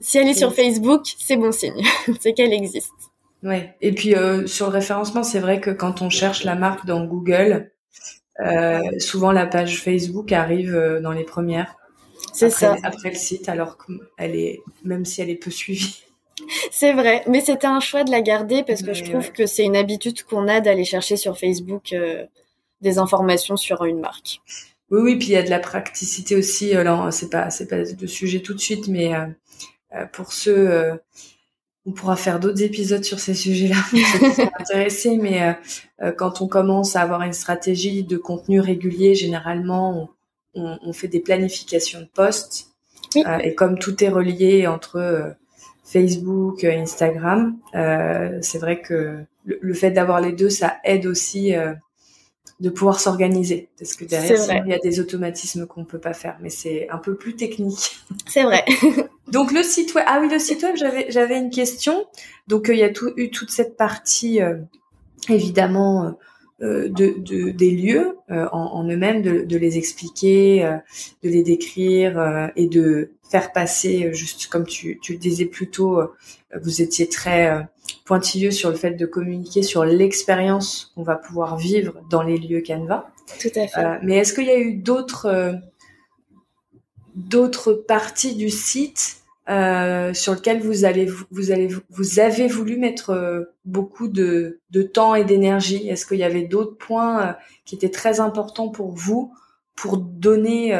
si 0.01 0.17
elle 0.17 0.27
est 0.27 0.33
sur 0.33 0.53
Facebook, 0.53 1.05
c'est 1.17 1.37
bon 1.37 1.53
signe, 1.53 1.81
c'est 2.19 2.33
qu'elle 2.33 2.51
existe. 2.51 2.91
Ouais. 3.43 3.73
Et 3.79 3.93
puis 3.93 4.13
euh, 4.13 4.45
sur 4.45 4.65
le 4.65 4.73
référencement, 4.73 5.23
c'est 5.23 5.39
vrai 5.39 5.61
que 5.61 5.69
quand 5.69 6.01
on 6.01 6.09
cherche 6.09 6.43
la 6.43 6.55
marque 6.55 6.85
dans 6.85 7.05
Google, 7.05 7.71
euh, 8.41 8.81
souvent 8.99 9.31
la 9.31 9.45
page 9.45 9.81
Facebook 9.81 10.33
arrive 10.33 10.75
euh, 10.75 10.99
dans 10.99 11.13
les 11.13 11.23
premières. 11.23 11.77
C'est 12.33 12.49
ça. 12.49 12.75
Après 12.83 13.11
le 13.11 13.15
site, 13.15 13.47
alors 13.47 13.77
qu'elle 13.77 14.35
est, 14.35 14.61
même 14.83 15.05
si 15.05 15.21
elle 15.21 15.29
est 15.29 15.35
peu 15.35 15.49
suivie. 15.49 16.03
C'est 16.71 16.93
vrai, 16.93 17.23
mais 17.27 17.39
c'était 17.39 17.67
un 17.67 17.79
choix 17.79 18.03
de 18.03 18.11
la 18.11 18.21
garder 18.21 18.63
parce 18.63 18.81
que 18.81 18.93
je 18.93 19.03
trouve 19.05 19.31
que 19.31 19.45
c'est 19.45 19.63
une 19.63 19.75
habitude 19.75 20.23
qu'on 20.23 20.47
a 20.47 20.59
d'aller 20.59 20.83
chercher 20.83 21.15
sur 21.15 21.37
Facebook 21.37 21.93
euh, 21.93 22.25
des 22.81 22.97
informations 22.97 23.55
sur 23.55 23.85
une 23.85 23.99
marque. 23.99 24.41
Oui, 24.91 25.01
oui, 25.01 25.15
puis 25.15 25.29
il 25.29 25.31
y 25.31 25.37
a 25.37 25.43
de 25.43 25.49
la 25.49 25.59
praticité 25.59 26.35
aussi. 26.35 26.75
Alors, 26.75 27.11
c'est 27.11 27.29
pas, 27.29 27.49
c'est 27.49 27.67
pas 27.67 27.83
de 27.83 28.07
sujet 28.07 28.41
tout 28.41 28.53
de 28.53 28.59
suite, 28.59 28.87
mais 28.87 29.15
euh, 29.15 29.25
euh, 29.95 30.05
pour 30.11 30.33
ceux, 30.33 30.99
on 31.85 31.91
pourra 31.91 32.17
faire 32.17 32.39
d'autres 32.39 32.61
épisodes 32.61 33.03
sur 33.03 33.19
ces 33.19 33.33
sujets-là, 33.33 33.77
intéressés. 34.59 35.17
Mais 35.17 35.57
quand 36.17 36.41
on 36.41 36.47
commence 36.47 36.95
à 36.95 37.01
avoir 37.01 37.21
une 37.21 37.33
stratégie 37.33 38.03
de 38.03 38.17
contenu 38.17 38.59
régulier, 38.59 39.15
généralement, 39.15 40.09
on, 40.53 40.77
on 40.81 40.93
fait 40.93 41.07
des 41.07 41.21
planifications 41.21 42.01
de 42.01 42.09
posts. 42.13 42.67
et 43.15 43.55
comme 43.55 43.79
tout 43.79 44.03
est 44.03 44.09
relié 44.09 44.67
entre 44.67 45.35
Facebook, 45.85 46.63
euh, 46.63 46.71
Instagram. 46.71 47.57
Euh, 47.75 48.39
c'est 48.41 48.57
vrai 48.57 48.81
que 48.81 49.23
le, 49.45 49.73
fait 49.73 49.91
d'avoir 49.91 50.19
les 50.19 50.31
deux, 50.31 50.49
ça 50.49 50.77
aide 50.83 51.05
aussi 51.05 51.55
euh, 51.55 51.73
de 52.59 52.69
pouvoir 52.69 52.99
s'organiser. 52.99 53.69
Parce 53.77 53.93
que 53.93 54.03
derrière, 54.03 54.63
il 54.65 54.71
y 54.71 54.73
a 54.73 54.79
des 54.79 54.99
automatismes 54.99 55.67
qu'on 55.67 55.85
peut 55.85 55.99
pas 55.99 56.13
faire, 56.13 56.37
mais 56.41 56.49
c'est 56.49 56.89
un 56.89 56.97
peu 56.97 57.15
plus 57.15 57.35
technique. 57.35 57.97
C'est 58.27 58.43
vrai. 58.43 58.65
Donc 59.31 59.51
le 59.51 59.63
site 59.63 59.93
web, 59.93 60.05
ah 60.07 60.19
oui, 60.21 60.27
le 60.29 60.39
site 60.39 60.63
web, 60.63 60.75
j'avais 60.75 61.05
j'avais 61.09 61.37
une 61.37 61.49
question. 61.51 62.05
Donc 62.47 62.67
il 62.69 62.77
y 62.77 62.83
a 62.83 62.89
tout, 62.89 63.11
eu 63.15 63.29
toute 63.29 63.51
cette 63.51 63.77
partie, 63.77 64.39
évidemment. 65.29 66.17
de, 66.61 66.87
de, 66.87 67.49
des 67.49 67.71
lieux 67.71 68.17
en, 68.29 68.47
en 68.51 68.87
eux-mêmes, 68.87 69.21
de, 69.21 69.41
de, 69.41 69.57
les 69.57 69.77
expliquer, 69.77 70.61
de 71.21 71.29
les 71.29 71.43
décrire 71.43 72.51
et 72.55 72.67
de 72.67 73.14
faire 73.29 73.51
passer, 73.51 74.05
euh, 74.05 74.13
juste 74.13 74.47
comme 74.47 74.65
tu, 74.65 74.99
tu 75.01 75.13
le 75.13 75.19
disais 75.19 75.45
plus 75.45 75.69
tôt, 75.69 75.99
euh, 75.99 76.07
vous 76.61 76.81
étiez 76.81 77.09
très 77.09 77.49
euh, 77.49 77.61
pointilleux 78.05 78.51
sur 78.51 78.69
le 78.69 78.75
fait 78.75 78.91
de 78.91 79.05
communiquer 79.05 79.63
sur 79.63 79.83
l'expérience 79.83 80.91
qu'on 80.95 81.03
va 81.03 81.15
pouvoir 81.15 81.57
vivre 81.57 81.93
dans 82.09 82.21
les 82.21 82.37
lieux 82.37 82.63
Canva. 82.65 83.09
Tout 83.41 83.49
à 83.55 83.67
fait. 83.67 83.99
mais 84.03 84.17
est-ce 84.17 84.33
qu'il 84.33 84.45
y 84.45 84.51
a 84.51 84.59
eu 84.59 84.75
d'autres 84.75 85.59
d'autres 87.15 87.73
parties 87.73 88.35
du 88.35 88.49
site 88.49 89.17
euh, 89.49 90.13
sur 90.13 90.33
lequel 90.33 90.61
vous 90.61 90.85
allez 90.85 91.07
vous 91.31 91.51
allez 91.51 91.69
vous 91.89 92.19
avez 92.19 92.47
voulu 92.47 92.77
mettre 92.77 93.47
beaucoup 93.63 94.07
de, 94.07 94.59
de 94.69 94.83
temps 94.83 95.15
et 95.15 95.23
d'énergie? 95.23 95.89
Est-ce 95.89 96.05
qu'il 96.05 96.19
y 96.19 96.23
avait 96.23 96.43
d'autres 96.43 96.77
points 96.77 97.35
qui 97.65 97.73
étaient 97.73 97.89
très 97.89 98.19
importants 98.19 98.69
pour 98.69 98.91
vous 98.91 99.33
pour 99.75 99.97
donner 99.97 100.75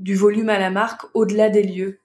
du 0.00 0.14
volume 0.16 0.48
à 0.48 0.58
la 0.58 0.70
marque 0.70 1.02
au-delà 1.14 1.48
des 1.48 1.62
lieux. 1.62 2.00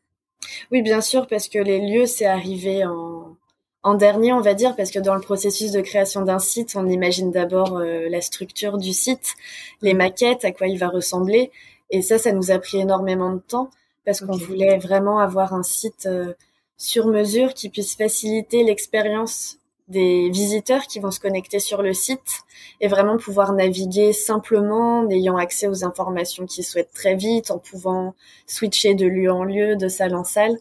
Oui, 0.71 0.81
bien 0.81 1.01
sûr, 1.01 1.27
parce 1.27 1.47
que 1.47 1.59
les 1.59 1.79
lieux 1.79 2.05
c'est 2.05 2.25
arrivé 2.25 2.85
en 2.85 3.37
en 3.83 3.93
dernier, 3.93 4.33
on 4.33 4.41
va 4.41 4.55
dire, 4.55 4.75
parce 4.75 4.89
que 4.89 4.97
dans 4.97 5.13
le 5.13 5.21
processus 5.21 5.71
de 5.71 5.79
création 5.79 6.23
d'un 6.23 6.39
site, 6.39 6.75
on 6.75 6.87
imagine 6.87 7.29
d'abord 7.29 7.77
la 7.77 8.19
structure 8.19 8.79
du 8.79 8.93
site, 8.93 9.35
les 9.83 9.93
maquettes, 9.93 10.43
à 10.43 10.51
quoi 10.51 10.67
il 10.67 10.79
va 10.79 10.87
ressembler, 10.87 11.51
et 11.91 12.01
ça, 12.01 12.17
ça 12.17 12.31
nous 12.31 12.51
a 12.51 12.59
pris 12.59 12.79
énormément 12.79 13.31
de 13.31 13.39
temps 13.39 13.69
parce 14.05 14.21
qu'on 14.21 14.37
voulait 14.37 14.77
vraiment 14.77 15.19
avoir 15.19 15.53
un 15.53 15.63
site 15.63 16.05
euh, 16.05 16.33
sur 16.77 17.07
mesure 17.07 17.53
qui 17.53 17.69
puisse 17.69 17.95
faciliter 17.95 18.63
l'expérience 18.63 19.57
des 19.87 20.29
visiteurs 20.29 20.83
qui 20.87 20.99
vont 20.99 21.11
se 21.11 21.19
connecter 21.19 21.59
sur 21.59 21.81
le 21.81 21.93
site 21.93 22.43
et 22.81 22.87
vraiment 22.87 23.17
pouvoir 23.17 23.53
naviguer 23.53 24.13
simplement 24.13 24.99
en 24.99 25.09
ayant 25.09 25.37
accès 25.37 25.67
aux 25.67 25.85
informations 25.85 26.45
qu'ils 26.45 26.63
souhaitent 26.63 26.93
très 26.93 27.15
vite, 27.15 27.51
en 27.51 27.59
pouvant 27.59 28.15
switcher 28.47 28.95
de 28.95 29.05
lieu 29.05 29.31
en 29.31 29.43
lieu, 29.43 29.75
de 29.75 29.87
salle 29.87 30.15
en 30.15 30.23
salle. 30.23 30.57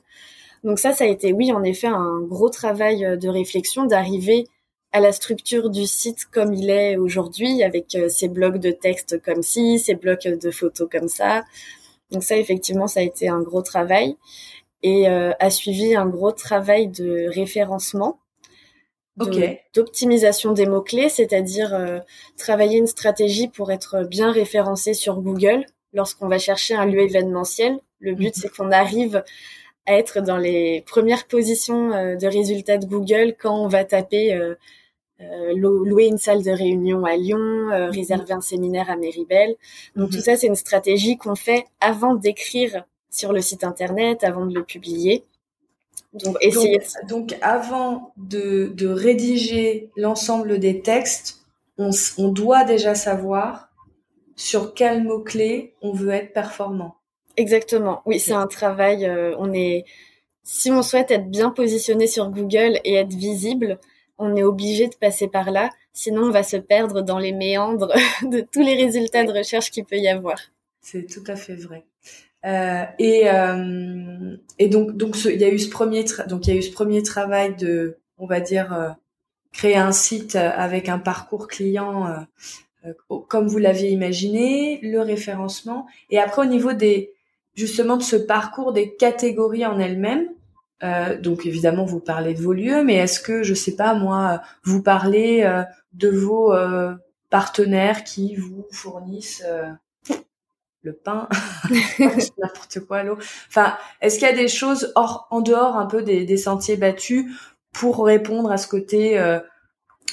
Donc 0.63 0.79
ça, 0.79 0.93
ça 0.93 1.05
a 1.05 1.07
été, 1.07 1.33
oui, 1.33 1.53
en 1.53 1.63
effet, 1.63 1.87
un 1.87 2.21
gros 2.21 2.51
travail 2.51 3.05
euh, 3.05 3.17
de 3.17 3.29
réflexion 3.29 3.85
d'arriver 3.85 4.47
à 4.93 5.01
la 5.01 5.13
structure 5.13 5.71
du 5.71 5.87
site 5.87 6.27
comme 6.27 6.55
il 6.55 6.71
est 6.71 6.97
aujourd'hui, 6.97 7.63
avec 7.63 7.95
euh, 7.95 8.09
ses 8.09 8.29
blocs 8.29 8.59
de 8.59 8.71
texte 8.71 9.21
comme 9.23 9.43
ci, 9.43 9.79
ses 9.79 9.95
blocs 9.95 10.29
de 10.29 10.51
photos 10.51 10.89
comme 10.91 11.09
ça, 11.09 11.45
donc 12.11 12.23
ça, 12.23 12.37
effectivement, 12.37 12.87
ça 12.87 13.01
a 13.01 13.03
été 13.03 13.29
un 13.29 13.41
gros 13.41 13.63
travail 13.63 14.17
et 14.83 15.09
euh, 15.09 15.33
a 15.41 15.51
suivi 15.51 15.97
un 15.97 16.07
gros 16.07 16.33
travail 16.33 16.89
de 16.89 17.29
référencement, 17.35 18.19
d'optimisation 19.17 20.53
des 20.53 20.67
mots-clés, 20.67 21.09
c'est-à-dire 21.09 21.75
euh, 21.75 22.01
travailler 22.37 22.79
une 22.79 22.87
stratégie 22.87 23.49
pour 23.49 23.71
être 23.71 24.03
bien 24.03 24.33
référencé 24.33 24.93
sur 24.95 25.21
Google 25.21 25.67
lorsqu'on 25.93 26.29
va 26.29 26.39
chercher 26.39 26.75
un 26.75 26.87
lieu 26.87 27.01
événementiel. 27.01 27.79
Le 28.01 28.15
but, 28.15 28.37
mhm. 28.37 28.43
c'est 28.43 28.49
qu'on 28.49 28.73
arrive 28.73 29.23
à 29.87 29.95
être 29.95 30.21
dans 30.21 30.39
les 30.39 30.83
premières 30.87 31.27
positions 31.27 31.93
euh, 31.93 32.17
de 32.17 32.27
résultats 32.27 32.79
de 32.79 32.87
Google 32.87 33.35
quand 33.39 33.57
on 33.57 33.69
va 33.69 33.85
taper 33.85 34.35
euh, 35.21 35.53
louer 35.55 36.07
une 36.07 36.19
salle 36.19 36.43
de 36.43 36.51
réunion 36.51 37.05
à 37.05 37.17
Lyon, 37.17 37.39
euh, 37.39 37.87
mhm. 37.87 37.91
réserver 37.93 38.33
un 38.33 38.41
séminaire 38.41 38.91
à 38.91 38.97
Méribel. 38.97 39.55
Donc 39.95 40.11
tout 40.11 40.17
mhm. 40.17 40.23
ça, 40.23 40.37
c'est 40.37 40.49
une 40.49 40.57
stratégie 40.57 41.17
qu'on 41.17 41.37
fait 41.37 41.67
avant 41.81 42.15
d'écrire 42.15 42.85
sur 43.11 43.33
le 43.33 43.41
site 43.41 43.63
internet, 43.63 44.25
avant 44.25 44.45
de 44.45 44.55
le 44.55 44.65
publier. 44.65 45.25
Donc, 47.09 47.37
avant 47.43 48.13
de, 48.17 48.73
de 48.75 48.87
rédiger 48.87 49.91
l'ensemble 49.97 50.59
des 50.59 50.81
textes, 50.81 51.45
on, 51.77 51.91
on, 52.19 52.29
doit 52.29 52.65
déjà 52.65 52.95
savoir 52.95 53.69
sur 54.37 54.75
quels 54.75 55.03
mots-clés 55.03 55.75
on 55.83 55.93
veut 55.93 56.11
être 56.11 56.33
performant. 56.33 56.97
Exactement. 57.37 58.03
Oui, 58.07 58.21
c'est 58.21 58.33
un 58.33 58.47
travail. 58.47 59.07
Euh, 59.07 59.35
on 59.39 59.53
est, 59.53 59.85
si 60.45 60.71
on 60.71 60.83
souhaite 60.83 61.11
être 61.11 61.29
bien 61.29 61.51
positionné 61.51 62.07
sur 62.07 62.31
Google 62.31 62.79
et 62.85 62.95
être 62.95 63.15
visible, 63.15 63.81
on 64.19 64.37
est 64.37 64.45
obligé 64.45 64.87
de 64.87 64.95
passer 64.95 65.27
par 65.27 65.51
là, 65.51 65.71
sinon 65.93 66.25
on 66.25 66.31
va 66.31 66.45
se 66.45 66.57
perdre 66.57 67.03
dans 67.03 67.19
les 67.19 67.33
méandres 67.33 67.93
de 68.23 68.41
tous 68.41 68.63
les 68.63 68.77
résultats 68.77 69.25
de 69.25 69.33
recherche 69.33 69.71
qu'il 69.71 69.85
peut 69.85 69.97
y 69.97 70.09
avoir. 70.09 70.39
C'est 70.81 71.07
tout 71.07 71.25
à 71.27 71.35
fait 71.35 71.57
vrai. 71.57 71.85
Euh, 72.45 72.85
et, 72.99 73.31
euh, 73.31 74.37
et 74.59 74.69
donc 74.69 74.97
donc 74.97 75.17
il 75.25 75.41
y 75.41 75.45
a 75.45 75.49
eu 75.49 75.59
ce 75.59 75.71
premier 75.71 76.05
donc 76.29 76.47
il 76.47 76.53
y 76.53 76.57
a 76.57 76.59
eu 76.59 76.63
ce 76.63 76.73
premier 76.73 77.03
travail 77.03 77.57
de 77.57 77.97
on 78.19 78.27
va 78.27 78.41
dire 78.41 78.75
euh, 78.75 78.91
créer 79.51 79.77
un 79.77 79.93
site 79.93 80.37
avec 80.37 80.89
un 80.91 80.99
parcours 80.99 81.49
client 81.49 82.27
comme 83.29 83.47
vous 83.47 83.59
l'aviez 83.59 83.91
imaginé, 83.91 84.79
le 84.83 85.01
référencement. 85.01 85.87
Et 86.11 86.19
après 86.19 86.43
au 86.43 86.45
niveau 86.45 86.75
des 86.75 87.13
justement 87.55 87.97
de 87.97 88.03
ce 88.03 88.17
parcours 88.17 88.73
des 88.73 88.95
catégories 88.95 89.65
en 89.65 89.79
elles-mêmes, 89.79 90.29
euh, 90.83 91.19
donc 91.19 91.47
évidemment, 91.47 91.85
vous 91.85 92.01
parlez 92.01 92.35
de 92.35 92.43
vos 92.43 92.53
lieux, 92.53 92.83
mais 92.83 92.97
est-ce 92.97 93.21
que, 93.21 93.43
je 93.43 93.55
sais 93.55 93.77
pas 93.77 93.95
moi, 93.95 94.43
vous 94.65 94.83
parlez 94.83 95.49
de 95.93 96.09
vos 96.11 96.53
partenaires 97.31 98.05
qui 98.05 98.35
vous 98.35 98.67
fournissent 98.71 99.45
le 100.85 100.93
pain, 100.93 101.29
n'importe 102.39 102.81
quoi, 102.87 103.03
l'eau. 103.03 103.19
Enfin, 103.49 103.77
est-ce 104.01 104.19
qu'il 104.19 104.29
y 104.29 104.31
a 104.31 104.35
des 104.35 104.49
choses 104.49 104.93
hors, 104.95 105.27
en 105.31 105.41
dehors 105.41 105.77
un 105.77 105.87
peu 105.87 106.03
des, 106.03 106.25
des 106.25 106.37
sentiers 106.37 106.77
battus 106.77 107.27
pour 107.73 108.05
répondre 108.05 108.53
à 108.53 108.57
ce 108.57 108.69
côté 108.69 109.19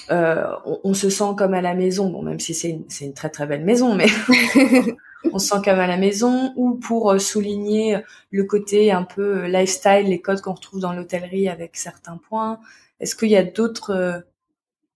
on, 0.10 0.79
on, 0.84 0.93
se 0.93 1.10
sent 1.10 1.36
comme 1.38 1.53
à 1.53 1.62
la 1.62 1.73
maison, 1.73 2.10
bon 2.10 2.21
même 2.21 2.39
si 2.39 2.53
c'est 2.53 2.69
une, 2.69 2.86
une 3.01 3.13
très 3.13 3.29
très 3.29 3.45
belle 3.45 3.63
maison, 3.63 3.95
mais 3.95 4.07
on 5.31 5.39
se 5.39 5.47
sent 5.47 5.62
comme 5.63 5.79
à 5.79 5.88
la 5.88 5.97
maison, 5.97 6.53
ou 6.55 6.75
pour 6.75 7.12
euh, 7.12 7.19
souligner 7.19 7.99
le 8.31 8.43
côté 8.43 8.91
un 8.91 9.03
peu 9.03 9.43
euh, 9.43 9.47
lifestyle, 9.47 10.07
les 10.07 10.21
codes 10.21 10.41
qu'on 10.41 10.53
retrouve 10.53 10.79
dans 10.79 10.93
l'hôtellerie 10.93 11.49
avec 11.49 11.75
certains 11.75 12.17
points. 12.17 12.60
Est-ce 12.99 13.15
qu'il 13.15 13.29
y 13.29 13.38
a 13.38 13.43
d'autres, 13.43 13.91
euh, 13.91 14.17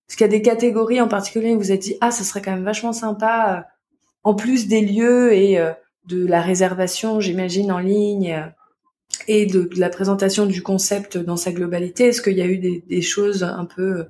est-ce 0.07 0.17
qu'il 0.17 0.25
y 0.25 0.29
a 0.29 0.31
des 0.31 0.41
catégories 0.41 1.01
en 1.01 1.07
particulier 1.07 1.53
où 1.53 1.59
vous 1.59 1.71
êtes 1.71 1.81
dit 1.81 1.97
ah 2.01 2.11
ça 2.11 2.23
serait 2.23 2.41
quand 2.41 2.51
même 2.51 2.63
vachement 2.63 2.93
sympa, 2.93 3.67
en 4.25 4.33
plus 4.33 4.67
des 4.67 4.81
lieux 4.81 5.33
et 5.33 5.57
de 6.07 6.25
la 6.25 6.41
réservation, 6.41 7.21
j'imagine 7.21 7.71
en 7.71 7.79
ligne 7.79 8.51
et 9.27 9.45
de, 9.45 9.69
la 9.77 9.89
présentation 9.89 10.45
du 10.45 10.61
concept 10.61 11.17
dans 11.17 11.38
sa 11.38 11.51
globalité. 11.51 12.07
Est-ce 12.07 12.21
qu'il 12.21 12.38
y 12.38 12.41
a 12.41 12.47
eu 12.47 12.57
des, 12.57 13.01
choses 13.01 13.43
un 13.43 13.65
peu 13.65 14.07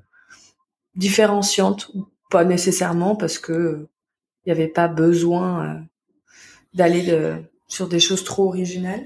différenciantes 0.96 1.92
ou 1.94 2.08
pas 2.32 2.46
nécessairement 2.46 3.16
parce 3.16 3.38
que 3.38 3.88
il 4.46 4.54
n'y 4.54 4.60
avait 4.60 4.68
pas 4.68 4.88
besoin 4.88 5.84
d'aller 6.74 7.38
sur 7.68 7.88
des 7.88 8.00
choses 8.00 8.24
trop 8.24 8.48
originales 8.48 9.06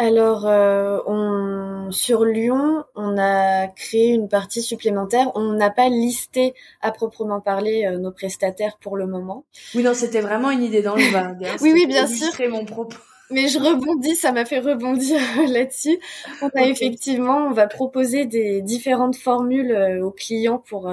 alors, 0.00 0.46
euh, 0.46 0.98
on, 1.04 1.90
sur 1.92 2.24
Lyon, 2.24 2.84
on 2.94 3.18
a 3.18 3.68
créé 3.68 4.08
une 4.08 4.30
partie 4.30 4.62
supplémentaire. 4.62 5.30
On 5.34 5.52
n'a 5.52 5.68
pas 5.68 5.90
listé 5.90 6.54
à 6.80 6.90
proprement 6.90 7.42
parler 7.42 7.84
euh, 7.84 7.98
nos 7.98 8.10
prestataires 8.10 8.78
pour 8.80 8.96
le 8.96 9.06
moment. 9.06 9.44
Oui, 9.74 9.82
non, 9.82 9.92
c'était 9.92 10.22
vraiment 10.22 10.50
une 10.50 10.62
idée 10.62 10.80
dans 10.80 10.96
le 10.96 11.02
vin. 11.02 11.36
oui, 11.60 11.72
oui, 11.74 11.86
bien 11.86 12.06
sûr. 12.06 12.32
mon 12.48 12.64
propos. 12.64 12.96
Mais 13.30 13.48
je 13.48 13.58
rebondis, 13.58 14.16
ça 14.16 14.32
m'a 14.32 14.46
fait 14.46 14.60
rebondir 14.60 15.20
là-dessus. 15.48 15.98
On 16.40 16.48
a 16.54 16.62
effectivement, 16.62 17.48
on 17.48 17.52
va 17.52 17.66
proposer 17.66 18.24
des 18.24 18.62
différentes 18.62 19.16
formules 19.16 19.70
euh, 19.70 20.02
aux 20.02 20.12
clients 20.12 20.64
pour 20.66 20.90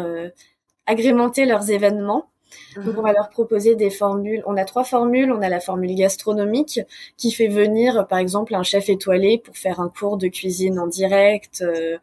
agrémenter 0.86 1.46
leurs 1.46 1.72
événements. 1.72 2.30
Donc 2.76 2.98
on 2.98 3.02
va 3.02 3.14
leur 3.14 3.30
proposer 3.30 3.76
des 3.76 3.90
formules. 3.90 4.44
On 4.46 4.58
a 4.58 4.66
trois 4.66 4.84
formules. 4.84 5.32
On 5.32 5.42
a 5.42 5.50
la 5.50 5.60
formule 5.60 5.96
gastronomique 5.96 6.80
qui 7.18 7.32
fait 7.32 7.48
venir 7.48 8.08
par 8.08 8.20
exemple 8.20 8.56
un 8.56 8.64
chef 8.64 8.90
étoilé 8.90 9.38
pour 9.38 9.58
faire 9.58 9.80
un 9.80 9.90
cours 9.90 10.18
de 10.18 10.28
cuisine 10.28 10.80
en 10.80 10.88
direct, 10.88 11.62
euh, 11.62 11.98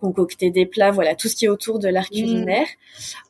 concocter 0.00 0.50
des 0.50 0.66
plats, 0.66 0.90
voilà 0.90 1.14
tout 1.14 1.28
ce 1.28 1.36
qui 1.36 1.44
est 1.46 1.48
autour 1.48 1.78
de 1.78 1.88
l'art 1.88 2.08
mmh. 2.12 2.14
culinaire. 2.14 2.66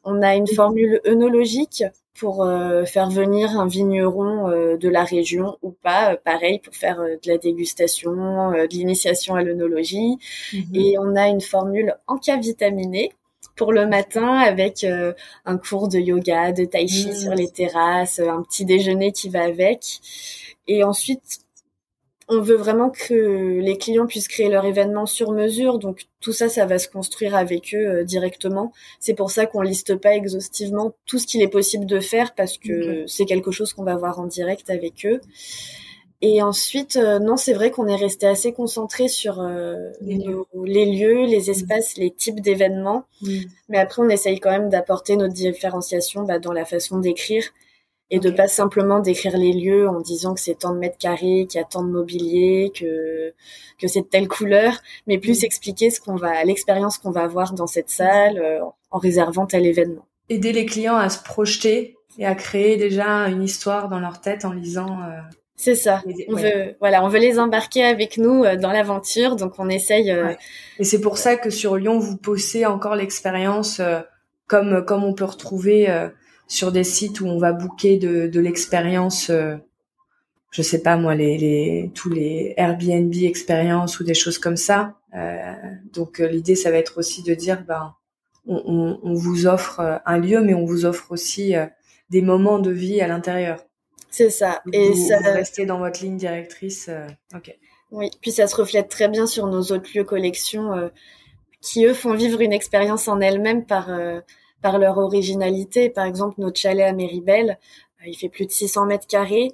On 0.04 0.22
a 0.22 0.34
une 0.34 0.46
formule 0.46 1.00
œnologique 1.06 1.84
pour 2.18 2.44
euh, 2.44 2.84
faire 2.84 3.08
venir 3.08 3.58
un 3.58 3.66
vigneron 3.66 4.50
euh, 4.50 4.76
de 4.76 4.88
la 4.88 5.04
région 5.04 5.56
ou 5.62 5.70
pas, 5.70 6.16
pareil 6.16 6.58
pour 6.58 6.74
faire 6.74 6.98
de 6.98 7.28
la 7.28 7.38
dégustation, 7.38 8.50
de 8.52 8.68
l'initiation 8.68 9.34
à 9.34 9.42
l'œnologie. 9.42 10.18
Mmh. 10.52 10.58
Et 10.74 10.98
on 10.98 11.16
a 11.16 11.28
une 11.28 11.40
formule 11.40 11.94
encavitaminée 12.06 13.12
pour 13.60 13.74
le 13.74 13.86
matin 13.86 14.38
avec 14.38 14.84
euh, 14.84 15.12
un 15.44 15.58
cours 15.58 15.88
de 15.88 15.98
yoga, 15.98 16.50
de 16.50 16.64
tai 16.64 16.88
chi 16.88 17.10
mmh. 17.10 17.14
sur 17.14 17.34
les 17.34 17.50
terrasses, 17.50 18.18
un 18.18 18.42
petit 18.42 18.64
déjeuner 18.64 19.12
qui 19.12 19.28
va 19.28 19.42
avec. 19.42 20.00
Et 20.66 20.82
ensuite, 20.82 21.40
on 22.28 22.40
veut 22.40 22.56
vraiment 22.56 22.88
que 22.88 23.60
les 23.60 23.76
clients 23.76 24.06
puissent 24.06 24.28
créer 24.28 24.48
leur 24.48 24.64
événement 24.64 25.04
sur 25.04 25.32
mesure. 25.32 25.78
Donc 25.78 26.06
tout 26.20 26.32
ça, 26.32 26.48
ça 26.48 26.64
va 26.64 26.78
se 26.78 26.88
construire 26.88 27.34
avec 27.36 27.74
eux 27.74 27.86
euh, 27.86 28.02
directement. 28.02 28.72
C'est 28.98 29.12
pour 29.12 29.30
ça 29.30 29.44
qu'on 29.44 29.60
liste 29.60 29.94
pas 29.94 30.14
exhaustivement 30.14 30.94
tout 31.04 31.18
ce 31.18 31.26
qu'il 31.26 31.42
est 31.42 31.48
possible 31.48 31.84
de 31.84 32.00
faire 32.00 32.34
parce 32.34 32.56
que 32.56 33.04
c'est 33.06 33.26
quelque 33.26 33.50
chose 33.50 33.74
qu'on 33.74 33.84
va 33.84 33.96
voir 33.96 34.20
en 34.20 34.26
direct 34.26 34.70
avec 34.70 35.04
eux. 35.04 35.20
Et 36.22 36.42
ensuite, 36.42 36.96
euh, 36.96 37.18
non, 37.18 37.36
c'est 37.36 37.54
vrai 37.54 37.70
qu'on 37.70 37.86
est 37.86 37.96
resté 37.96 38.26
assez 38.26 38.52
concentré 38.52 39.08
sur 39.08 39.40
euh, 39.40 39.90
les, 40.02 40.18
lieux. 40.18 41.24
les, 41.24 41.50
espaces, 41.50 41.96
les 41.96 42.10
types 42.10 42.40
d'événements. 42.40 43.04
Mm. 43.22 43.38
Mais 43.70 43.78
après, 43.78 44.02
on 44.02 44.08
essaye 44.08 44.38
quand 44.38 44.50
même 44.50 44.68
d'apporter 44.68 45.16
notre 45.16 45.32
différenciation 45.32 46.24
bah, 46.24 46.38
dans 46.38 46.52
la 46.52 46.66
façon 46.66 46.98
d'écrire 46.98 47.44
et 48.12 48.18
de 48.18 48.30
pas 48.30 48.48
simplement 48.48 48.98
décrire 48.98 49.38
les 49.38 49.52
lieux 49.52 49.88
en 49.88 50.00
disant 50.00 50.34
que 50.34 50.40
c'est 50.40 50.58
tant 50.58 50.74
de 50.74 50.78
mètres 50.78 50.98
carrés, 50.98 51.46
qu'il 51.48 51.60
y 51.60 51.62
a 51.62 51.64
tant 51.64 51.84
de 51.84 51.90
mobilier, 51.90 52.72
que 52.74 53.32
que 53.78 53.86
c'est 53.86 54.02
de 54.02 54.06
telle 54.06 54.28
couleur, 54.28 54.74
mais 55.06 55.16
plus 55.16 55.40
mm. 55.40 55.44
expliquer 55.46 55.90
ce 55.90 56.00
qu'on 56.00 56.16
va, 56.16 56.44
l'expérience 56.44 56.98
qu'on 56.98 57.12
va 57.12 57.22
avoir 57.22 57.54
dans 57.54 57.68
cette 57.68 57.88
salle 57.88 58.38
euh, 58.38 58.60
en 58.90 58.98
réservant 58.98 59.46
tel 59.46 59.64
événement. 59.64 60.04
Aider 60.28 60.52
les 60.52 60.66
clients 60.66 60.96
à 60.96 61.08
se 61.08 61.22
projeter 61.22 61.96
et 62.18 62.26
à 62.26 62.34
créer 62.34 62.76
déjà 62.76 63.28
une 63.28 63.42
histoire 63.42 63.88
dans 63.88 64.00
leur 64.00 64.20
tête 64.20 64.44
en 64.44 64.52
lisant 64.52 64.98
C'est 65.62 65.74
ça. 65.74 66.02
on 66.28 66.36
veut, 66.36 66.76
voilà, 66.80 67.04
on 67.04 67.08
veut 67.08 67.18
les 67.18 67.38
embarquer 67.38 67.84
avec 67.84 68.16
nous 68.16 68.44
dans 68.56 68.72
l'aventure, 68.72 69.36
donc 69.36 69.58
on 69.58 69.68
essaye. 69.68 70.10
Et 70.78 70.84
c'est 70.84 71.00
pour 71.00 71.18
ça 71.18 71.36
que 71.36 71.50
sur 71.50 71.76
Lyon, 71.76 71.98
vous 71.98 72.16
posez 72.16 72.64
encore 72.64 72.96
l'expérience 72.96 73.82
comme 74.46 74.84
comme 74.84 75.04
on 75.04 75.12
peut 75.12 75.24
retrouver 75.24 75.88
sur 76.48 76.72
des 76.72 76.84
sites 76.84 77.20
où 77.20 77.26
on 77.26 77.38
va 77.38 77.52
booker 77.52 77.98
de, 77.98 78.26
de 78.26 78.40
l'expérience 78.40 79.30
je 80.50 80.62
sais 80.62 80.82
pas 80.82 80.96
moi 80.96 81.14
les, 81.14 81.38
les 81.38 81.90
tous 81.94 82.10
les 82.10 82.54
Airbnb 82.56 83.14
expériences 83.14 84.00
ou 84.00 84.04
des 84.04 84.14
choses 84.14 84.38
comme 84.38 84.56
ça. 84.56 84.94
Euh, 85.14 85.54
donc 85.92 86.20
euh, 86.20 86.28
l'idée 86.28 86.54
ça 86.54 86.70
va 86.70 86.76
être 86.76 86.98
aussi 86.98 87.22
de 87.22 87.34
dire 87.34 87.64
ben 87.66 87.94
on, 88.46 88.62
on, 88.66 89.00
on, 89.02 89.14
vous 89.14 89.46
offre 89.48 89.80
euh, 89.80 89.98
un 90.06 90.18
lieu 90.18 90.40
mais 90.40 90.54
on 90.54 90.64
vous 90.64 90.84
offre 90.84 91.10
aussi 91.10 91.56
euh, 91.56 91.66
des 92.10 92.22
moments 92.22 92.58
de 92.58 92.70
vie 92.70 93.00
à 93.00 93.08
l'intérieur. 93.08 93.64
C'est 94.10 94.30
ça. 94.30 94.62
Et 94.72 94.94
ça 94.94 95.18
vous 95.18 95.32
restez 95.32 95.66
dans 95.66 95.78
votre 95.78 96.02
ligne 96.02 96.16
directrice. 96.16 96.90
ok. 97.34 97.56
Oui, 97.92 98.08
puis 98.20 98.30
ça 98.30 98.46
se 98.46 98.54
reflète 98.54 98.88
très 98.88 99.08
bien 99.08 99.26
sur 99.26 99.46
nos 99.46 99.62
autres 99.62 99.90
lieux 99.94 100.04
collections 100.04 100.90
qui 101.60 101.84
eux 101.86 101.94
font 101.94 102.14
vivre 102.14 102.40
une 102.40 102.52
expérience 102.52 103.08
en 103.08 103.20
elles-mêmes 103.20 103.66
par 103.66 103.90
par 104.62 104.78
leur 104.78 104.98
originalité. 104.98 105.90
Par 105.90 106.04
exemple, 106.04 106.36
notre 106.38 106.60
chalet 106.60 106.86
à 106.86 106.92
Méribel, 106.92 107.58
il 108.06 108.16
fait 108.16 108.28
plus 108.28 108.46
de 108.46 108.52
600 108.52 108.86
mètres 108.86 109.06
carrés 109.06 109.52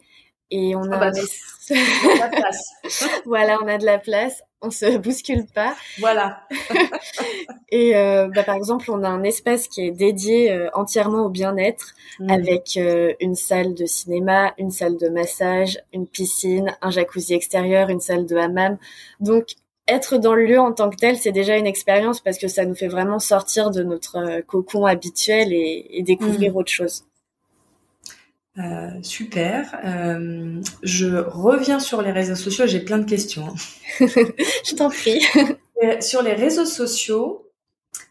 et 0.50 0.76
on 0.76 0.85
a, 0.92 0.96
ah 0.96 0.98
bah, 0.98 1.11
de 1.70 2.18
la 2.18 2.28
place. 2.28 2.70
voilà, 3.26 3.59
on 3.62 3.68
a 3.68 3.78
de 3.78 3.85
la 3.85 3.98
place, 3.98 4.42
on 4.62 4.70
se 4.70 4.96
bouscule 4.98 5.46
pas. 5.46 5.74
Voilà. 5.98 6.46
et 7.70 7.96
euh, 7.96 8.28
bah, 8.35 8.44
par 8.44 8.54
exemple, 8.54 8.90
on 8.90 9.02
a 9.02 9.09
un 9.09 9.22
espace 9.22 9.68
qui 9.68 9.82
est 9.82 9.90
dédié 9.90 10.52
euh, 10.52 10.68
entièrement 10.74 11.26
au 11.26 11.28
bien-être, 11.28 11.94
mmh. 12.20 12.30
avec 12.30 12.76
euh, 12.76 13.14
une 13.20 13.35
salle 13.35 13.74
de 13.74 13.87
cinéma, 13.87 14.54
une 14.59 14.70
salle 14.70 14.96
de 14.96 15.09
massage, 15.09 15.80
une 15.92 16.06
piscine, 16.06 16.76
un 16.82 16.90
jacuzzi 16.90 17.35
extérieur, 17.35 17.88
une 17.88 18.00
salle 18.00 18.26
de 18.26 18.37
hammam. 18.37 18.78
Donc 19.20 19.54
être 19.88 20.18
dans 20.18 20.35
le 20.35 20.46
lieu 20.46 20.59
en 20.59 20.72
tant 20.72 20.90
que 20.90 20.96
tel, 20.96 21.16
c'est 21.16 21.32
déjà 21.32 21.56
une 21.56 21.66
expérience 21.66 22.20
parce 22.20 22.38
que 22.38 22.48
ça 22.48 22.64
nous 22.64 22.74
fait 22.74 22.88
vraiment 22.88 23.20
sortir 23.20 23.70
de 23.70 23.85
notre 23.85 24.40
cocon 24.42 24.85
habituel 24.85 25.52
et, 25.52 25.87
et 25.90 26.02
découvrir 26.02 26.54
mmh. 26.54 26.56
autre 26.56 26.72
chose. 26.72 27.04
Euh, 28.59 28.90
super. 29.03 29.79
Euh, 29.85 30.61
je 30.83 31.16
reviens 31.16 31.79
sur 31.79 32.01
les 32.03 32.12
réseaux 32.12 32.35
sociaux. 32.35 32.66
J'ai 32.66 32.81
plein 32.81 32.99
de 32.99 33.05
questions. 33.05 33.49
Hein. 33.49 34.07
je 34.64 34.75
t'en 34.75 34.90
prie. 34.90 35.25
Euh, 35.85 36.01
sur 36.01 36.23
les 36.23 36.33
réseaux 36.33 36.64
sociaux, 36.64 37.51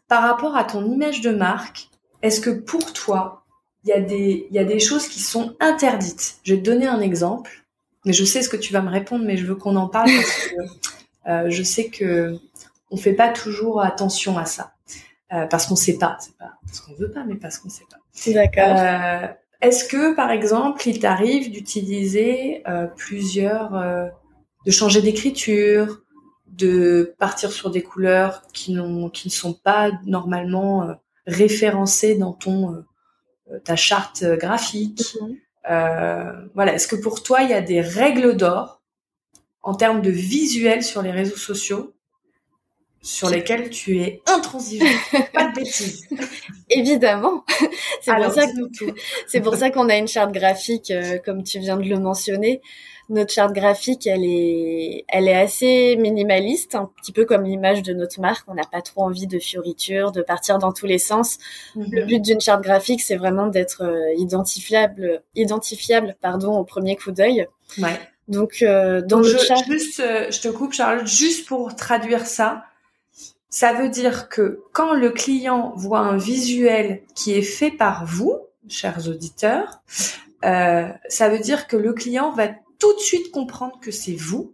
par 0.08 0.22
rapport 0.22 0.56
à 0.56 0.66
ton 0.66 0.86
image 0.86 1.22
de 1.22 1.32
marque, 1.32 1.90
est-ce 2.22 2.40
que 2.40 2.52
pour 2.52 2.94
toi, 2.94 3.44
il 3.84 3.90
y, 3.90 3.92
a 3.92 4.00
des, 4.00 4.48
y 4.52 4.60
a 4.60 4.64
des 4.64 4.80
choses 4.80 5.08
qui 5.08 5.20
sont 5.20 5.56
interdites? 5.60 6.38
Je 6.44 6.54
vais 6.54 6.60
te 6.60 6.64
donner 6.64 6.86
un 6.86 7.02
exemple, 7.02 7.66
mais 8.06 8.14
je 8.14 8.24
sais 8.24 8.44
ce 8.44 8.50
que 8.50 8.56
tu 8.56 8.72
vas 8.72 8.84
me 8.84 8.92
répondre, 8.92 9.26
mais 9.26 9.36
je 9.36 9.48
veux 9.48 9.56
qu'on 9.56 9.78
en 9.78 9.88
parle 9.88 10.12
parce 10.16 10.48
que 10.48 10.56
euh, 11.28 11.50
je 11.50 11.64
sais 11.64 11.88
que 11.88 12.38
on 12.92 12.98
fait 12.98 13.14
pas 13.14 13.30
toujours 13.30 13.82
attention 13.82 14.38
à 14.38 14.46
ça. 14.46 14.74
Parce 15.50 15.66
qu'on 15.66 15.76
sait 15.76 15.98
pas, 15.98 16.18
c'est 16.20 16.38
pas 16.38 16.54
parce 16.68 16.82
qu'on 16.82 16.94
veut 16.94 17.10
pas, 17.10 17.24
mais 17.24 17.36
parce 17.36 17.58
qu'on 17.58 17.70
sait 17.70 17.86
pas. 17.90 17.98
D'accord. 18.32 19.36
Est-ce 19.62 19.88
que, 19.88 20.16
par 20.16 20.32
exemple, 20.32 20.88
il 20.88 21.00
t'arrive 21.00 21.52
d'utiliser 21.52 22.62
euh, 22.68 22.88
plusieurs, 22.88 23.76
euh, 23.76 24.08
de 24.66 24.72
changer 24.72 25.02
d'écriture, 25.02 26.02
de 26.48 27.16
partir 27.18 27.52
sur 27.52 27.70
des 27.70 27.82
couleurs 27.82 28.44
qui, 28.54 28.78
qui 29.14 29.28
ne 29.28 29.32
sont 29.32 29.54
pas 29.54 29.92
normalement 30.06 30.84
euh, 30.84 30.94
référencées 31.28 32.16
dans 32.16 32.34
ton 32.34 32.84
ta 33.64 33.76
charte 33.76 34.24
graphique? 34.24 35.16
Mm-hmm. 35.68 36.50
Voilà. 36.56 36.74
Est-ce 36.74 36.88
que 36.88 36.96
pour 36.96 37.24
toi, 37.24 37.42
il 37.42 37.50
y 37.50 37.54
a 37.54 37.62
des 37.62 37.82
règles 37.82 38.36
d'or 38.36 38.82
en 39.62 39.74
termes 39.74 40.02
de 40.02 40.12
visuel 40.12 40.84
sur 40.84 41.02
les 41.02 41.12
réseaux 41.12 41.38
sociaux 41.38 41.95
sur 43.06 43.30
lesquels 43.30 43.70
tu 43.70 44.02
es 44.02 44.24
intransigeant. 44.26 44.86
Pas 45.32 45.50
de 45.50 45.56
bêtises. 45.56 46.08
Évidemment. 46.72 47.46
C'est 48.02 48.16
pour 48.16 48.32
ça 48.32 48.48
que 48.48 49.40
pour 49.42 49.56
ça 49.56 49.70
qu'on 49.70 49.90
a 49.90 49.96
une 49.96 50.08
charte 50.08 50.34
graphique, 50.34 50.90
euh, 50.90 51.20
comme 51.24 51.44
tu 51.44 51.60
viens 51.60 51.78
de 51.78 51.88
le 51.88 52.00
mentionner. 52.00 52.62
Notre 53.08 53.32
charte 53.32 53.54
graphique, 53.54 54.08
elle 54.08 54.24
est, 54.24 55.06
elle 55.08 55.28
est 55.28 55.36
assez 55.36 55.96
minimaliste, 55.98 56.74
un 56.74 56.90
petit 57.00 57.12
peu 57.12 57.26
comme 57.26 57.44
l'image 57.44 57.84
de 57.84 57.94
notre 57.94 58.20
marque. 58.20 58.48
On 58.48 58.56
n'a 58.56 58.64
pas 58.64 58.82
trop 58.82 59.04
envie 59.04 59.28
de 59.28 59.38
fioritures, 59.38 60.12
de 60.12 60.24
partir 60.24 60.58
dans 60.58 60.74
tous 60.74 60.88
les 60.88 60.98
sens. 60.98 61.38
Le 61.76 62.02
mhm. 62.02 62.08
but 62.08 62.20
d'une 62.20 62.42
charte 62.42 62.64
graphique, 62.64 63.02
c'est 63.02 63.18
vraiment 63.18 63.46
d'être 63.46 63.84
euh, 63.84 64.16
identifiable, 64.18 65.22
identifiable, 65.36 66.16
pardon, 66.20 66.58
au 66.58 66.64
premier 66.64 66.96
coup 66.96 67.12
d'œil. 67.12 67.46
Ouais. 67.78 68.00
Donc, 68.28 68.64
euh, 68.64 69.04
dans 69.04 69.22
je, 69.22 69.38
juste, 69.70 70.02
je 70.02 70.42
te 70.42 70.48
coupe, 70.48 70.74
Charlotte, 70.74 71.06
juste 71.06 71.48
pour 71.48 71.76
traduire 71.76 72.26
ça 72.26 72.64
ça 73.56 73.72
veut 73.72 73.88
dire 73.88 74.28
que 74.28 74.66
quand 74.74 74.94
le 74.94 75.12
client 75.12 75.72
voit 75.78 76.00
un 76.00 76.18
visuel 76.18 77.04
qui 77.16 77.32
est 77.32 77.42
fait 77.42 77.72
par 77.72 78.06
vous, 78.06 78.38
chers 78.68 79.08
auditeurs, 79.08 79.82
euh, 80.44 80.90
ça 81.08 81.30
veut 81.30 81.40
dire 81.40 81.66
que 81.68 81.78
le 81.78 81.94
client 81.94 82.32
va 82.32 82.50
tout 82.50 82.94
de 82.96 83.00
suite 83.00 83.32
comprendre 83.32 83.80
que 83.80 83.92
c'est 83.92 84.18
vous, 84.18 84.54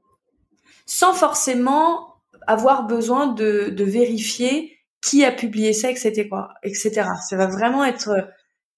sans 0.85 1.15
forcément 1.15 2.13
avoir 2.45 2.85
besoin 2.85 3.25
de, 3.25 3.69
de, 3.75 3.83
vérifier 3.83 4.77
qui 5.03 5.25
a 5.25 5.31
publié 5.31 5.73
ça, 5.73 5.89
etc., 5.89 6.29
etc. 6.61 7.09
Ça 7.27 7.37
va 7.37 7.47
vraiment 7.47 7.83
être, 7.83 8.29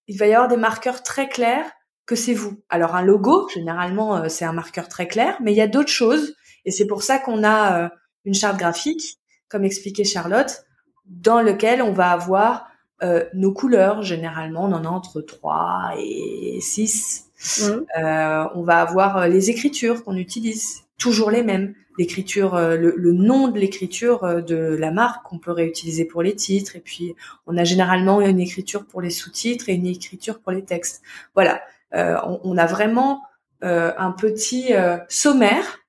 il 0.08 0.18
va 0.18 0.28
y 0.28 0.34
avoir 0.34 0.48
des 0.48 0.56
marqueurs 0.56 1.04
très 1.04 1.28
clairs 1.28 1.70
que 2.06 2.16
c'est 2.16 2.34
vous. 2.34 2.62
Alors 2.70 2.96
un 2.96 3.04
logo, 3.04 3.50
généralement, 3.50 4.16
euh, 4.16 4.30
c'est 4.30 4.46
un 4.46 4.54
marqueur 4.54 4.88
très 4.88 5.10
clair, 5.10 5.38
mais 5.42 5.52
il 5.52 5.58
y 5.58 5.62
a 5.62 5.68
d'autres 5.68 5.90
choses, 5.90 6.34
et 6.64 6.72
c'est 6.72 6.88
pour 6.88 7.04
ça 7.04 7.20
qu'on 7.20 7.44
a 7.44 7.84
euh, 7.84 7.90
une 8.24 8.34
charte 8.34 8.58
graphique 8.58 9.20
comme 9.54 9.66
expliquait 9.66 10.04
Charlotte, 10.04 10.66
dans 11.06 11.40
lequel 11.40 11.84
on 11.84 11.94
va 11.94 12.10
avoir 12.10 12.66
euh, 13.04 13.24
nos 13.36 13.54
couleurs. 13.54 14.02
Généralement, 14.02 14.66
on 14.66 14.74
en 14.74 14.84
a 14.84 14.88
entre 14.88 15.22
3 15.22 15.94
et 16.00 16.58
6. 16.60 17.26
Mmh. 17.62 18.02
Euh, 18.02 18.46
on 18.56 18.64
va 18.64 18.82
avoir 18.82 19.18
euh, 19.18 19.28
les 19.28 19.52
écritures 19.52 20.04
qu'on 20.04 20.18
utilise, 20.18 20.82
toujours 20.98 21.30
les 21.30 21.44
mêmes. 21.44 21.76
L'écriture, 22.00 22.58
le, 22.58 22.96
le, 22.98 23.14
nom 23.14 23.50
de 23.50 23.60
l'écriture 23.60 24.44
de 24.44 24.56
la 24.56 24.90
marque 24.90 25.28
qu'on 25.28 25.38
peut 25.38 25.52
réutiliser 25.52 26.06
pour 26.06 26.24
les 26.24 26.34
titres. 26.34 26.76
Et 26.76 26.80
puis, 26.80 27.14
on 27.46 27.56
a 27.56 27.64
généralement 27.64 28.20
une 28.22 28.40
écriture 28.40 28.88
pour 28.88 29.00
les 29.00 29.12
sous-titres 29.12 29.70
et 29.70 29.74
une 29.74 29.86
écriture 29.86 30.40
pour 30.40 30.52
les 30.54 30.64
textes. 30.64 31.04
Voilà, 31.36 31.62
on, 31.94 32.40
on, 32.44 32.58
a 32.58 32.66
vraiment 32.66 33.22
un 33.62 34.12
petit 34.12 34.72
sommaire 35.08 35.83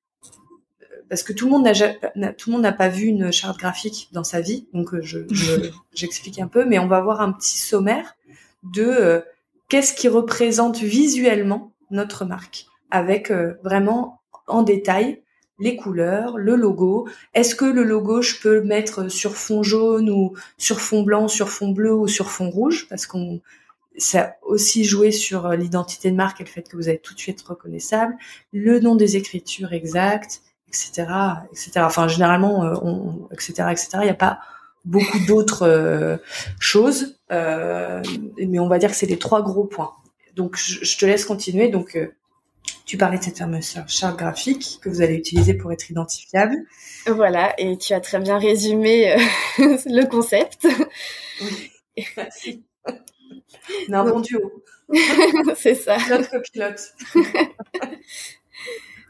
parce 1.09 1.23
que 1.23 1.33
tout 1.33 1.47
le 1.47 1.53
monde 1.53 1.65
n'a 1.65 2.33
tout 2.33 2.51
le 2.51 2.53
monde 2.53 2.63
n'a 2.63 2.73
pas 2.73 2.89
vu 2.89 3.07
une 3.07 3.33
charte 3.33 3.59
graphique 3.59 4.09
dans 4.13 4.25
sa 4.25 4.41
vie, 4.41 4.67
donc 4.73 4.95
euh, 4.95 5.01
je 5.03 5.21
j'explique 5.95 6.39
un 6.39 6.49
peu, 6.49 6.65
mais 6.65 6.79
on 6.79 6.87
va 6.87 7.01
voir 7.01 7.21
un 7.21 7.33
petit 7.33 7.59
sommaire 7.59 8.17
de 8.63 8.85
euh, 8.85 9.21
qu'est-ce 9.69 9.95
qui 9.95 10.09
représente 10.09 10.79
visuellement 10.79 11.73
notre 11.91 12.25
marque, 12.25 12.67
avec 12.91 13.31
euh, 13.31 13.55
vraiment 13.63 14.21
en 14.47 14.63
détail 14.63 15.23
les 15.61 15.77
couleurs, 15.77 16.37
le 16.37 16.57
logo. 16.57 17.09
Est-ce 17.33 17.55
que 17.55 17.65
le 17.65 17.85
logo, 17.85 18.23
je 18.23 18.41
peux 18.41 18.55
le 18.55 18.65
mettre 18.65 19.09
sur 19.09 19.37
fond 19.37 19.63
jaune 19.63 20.11
ou 20.11 20.35
sur 20.59 20.81
fond 20.81 21.03
blanc, 21.03 21.29
sur 21.29 21.49
fond 21.49 21.69
bleu 21.69 21.95
ou 21.95 22.09
sur 22.09 22.31
fond 22.31 22.51
rouge? 22.51 22.89
Parce 22.89 23.07
qu'on 23.07 23.41
ça 23.97 24.23
a 24.23 24.37
aussi 24.43 24.83
joué 24.85 25.13
sur 25.13 25.49
l'identité 25.51 26.11
de 26.11 26.17
marque 26.17 26.41
et 26.41 26.45
le 26.45 26.51
fait 26.51 26.69
que 26.69 26.77
vous 26.77 26.89
êtes 26.89 27.03
tout 27.03 27.15
de 27.15 27.21
suite 27.21 27.41
reconnaissable, 27.43 28.17
le 28.53 28.81
nom 28.81 28.97
des 28.97 29.17
écritures 29.17 29.73
exactes, 29.73 30.43
etc., 30.75 31.07
etc. 31.53 31.73
Enfin, 31.77 32.09
généralement, 32.09 32.65
euh, 32.65 32.75
on, 32.83 33.29
etc., 33.33 33.69
etc. 33.71 33.89
Il 34.01 34.05
n'y 34.05 34.11
a 34.11 34.15
pas 34.15 34.41
beaucoup 34.85 35.19
d'autres 35.27 35.67
euh, 35.67 36.17
choses, 36.59 37.19
euh, 37.33 38.03
mais 38.37 38.59
on 38.59 38.69
va 38.69 38.79
dire 38.79 38.91
que 38.91 38.97
c'est 38.97 39.07
les 39.07 39.19
trois 39.19 39.43
gros 39.43 39.65
points. 39.65 39.93
Donc, 40.35 40.57
je, 40.57 40.99
te 40.99 41.07
laisse 41.07 41.25
continuer. 41.25 41.69
Donc, 41.69 41.97
tu 42.85 42.97
parlais 42.99 43.19
de 43.19 43.23
cette 43.23 43.39
fameuse 43.39 43.77
charte 43.87 44.19
graphique 44.19 44.81
que 44.83 44.89
vous 44.89 45.01
allez 45.01 45.15
utiliser 45.15 45.55
pour 45.55 45.73
être 45.73 45.91
identifiable. 45.91 46.57
Voilà, 47.07 47.55
et 47.59 47.79
tu 47.79 47.95
as 47.95 48.01
très 48.01 48.19
bien 48.19 48.39
résumé 48.39 49.17
le 49.59 50.09
concept. 50.09 50.67
Oui. 51.41 51.71
Merci. 52.17 52.65
On 53.89 53.93
a 53.93 53.99
un 54.01 54.05
bon 54.05 54.21
duo. 54.21 54.65
c'est 55.57 55.75
ça. 55.75 55.97
Notre 56.11 56.31
copilote. 56.31 56.95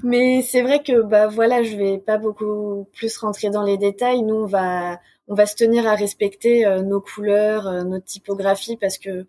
Mais 0.05 0.43
c'est 0.43 0.61
vrai 0.61 0.83
que 0.83 1.01
bah 1.01 1.29
voilà, 1.29 1.63
je 1.63 1.77
vais 1.77 1.97
pas 1.99 2.19
beaucoup 2.19 2.87
plus 2.93 3.17
rentrer 3.17 3.49
dans 3.49 3.63
les 3.63 3.79
détails. 3.79 4.23
Nous, 4.23 4.35
on 4.35 4.47
va 4.47 5.01
on 5.29 5.35
va 5.35 5.47
se 5.47 5.57
tenir 5.57 5.87
à 5.87 5.95
respecter 5.95 6.67
euh, 6.67 6.83
nos 6.83 7.01
couleurs, 7.01 7.67
euh, 7.67 7.85
notre 7.85 8.05
typographie 8.05 8.77
parce 8.77 8.99
que 8.99 9.27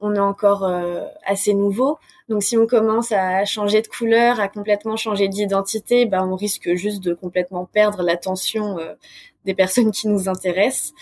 on 0.00 0.14
est 0.14 0.18
encore 0.18 0.64
euh, 0.64 1.04
assez 1.26 1.52
nouveau. 1.52 1.98
Donc 2.30 2.42
si 2.42 2.56
on 2.56 2.66
commence 2.66 3.12
à 3.12 3.44
changer 3.44 3.82
de 3.82 3.86
couleur, 3.86 4.40
à 4.40 4.48
complètement 4.48 4.96
changer 4.96 5.28
d'identité, 5.28 6.06
bah 6.06 6.24
on 6.26 6.36
risque 6.36 6.74
juste 6.74 7.02
de 7.04 7.12
complètement 7.12 7.66
perdre 7.66 8.02
l'attention 8.02 8.78
des 9.44 9.54
personnes 9.54 9.90
qui 9.92 10.08
nous 10.08 10.28
intéressent. 10.28 10.94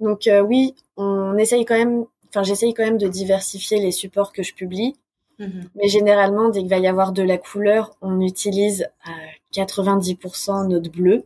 Donc 0.00 0.28
oui, 0.48 0.74
on 0.96 1.36
essaye 1.36 1.64
quand 1.66 1.76
même 1.78 2.06
enfin 2.28 2.42
j'essaye 2.44 2.74
quand 2.74 2.84
même 2.84 2.98
de 2.98 3.08
diversifier 3.08 3.78
les 3.78 3.92
supports 3.92 4.32
que 4.32 4.42
je 4.42 4.54
publie 4.54 4.96
Mhm. 5.40 5.68
Mais 5.74 5.88
généralement, 5.88 6.50
dès 6.50 6.60
qu'il 6.60 6.68
va 6.68 6.78
y 6.78 6.86
avoir 6.86 7.12
de 7.12 7.22
la 7.22 7.38
couleur, 7.38 7.96
on 8.02 8.20
utilise 8.20 8.86
à 9.04 9.10
90% 9.52 10.68
notre 10.68 10.90
bleu 10.90 11.24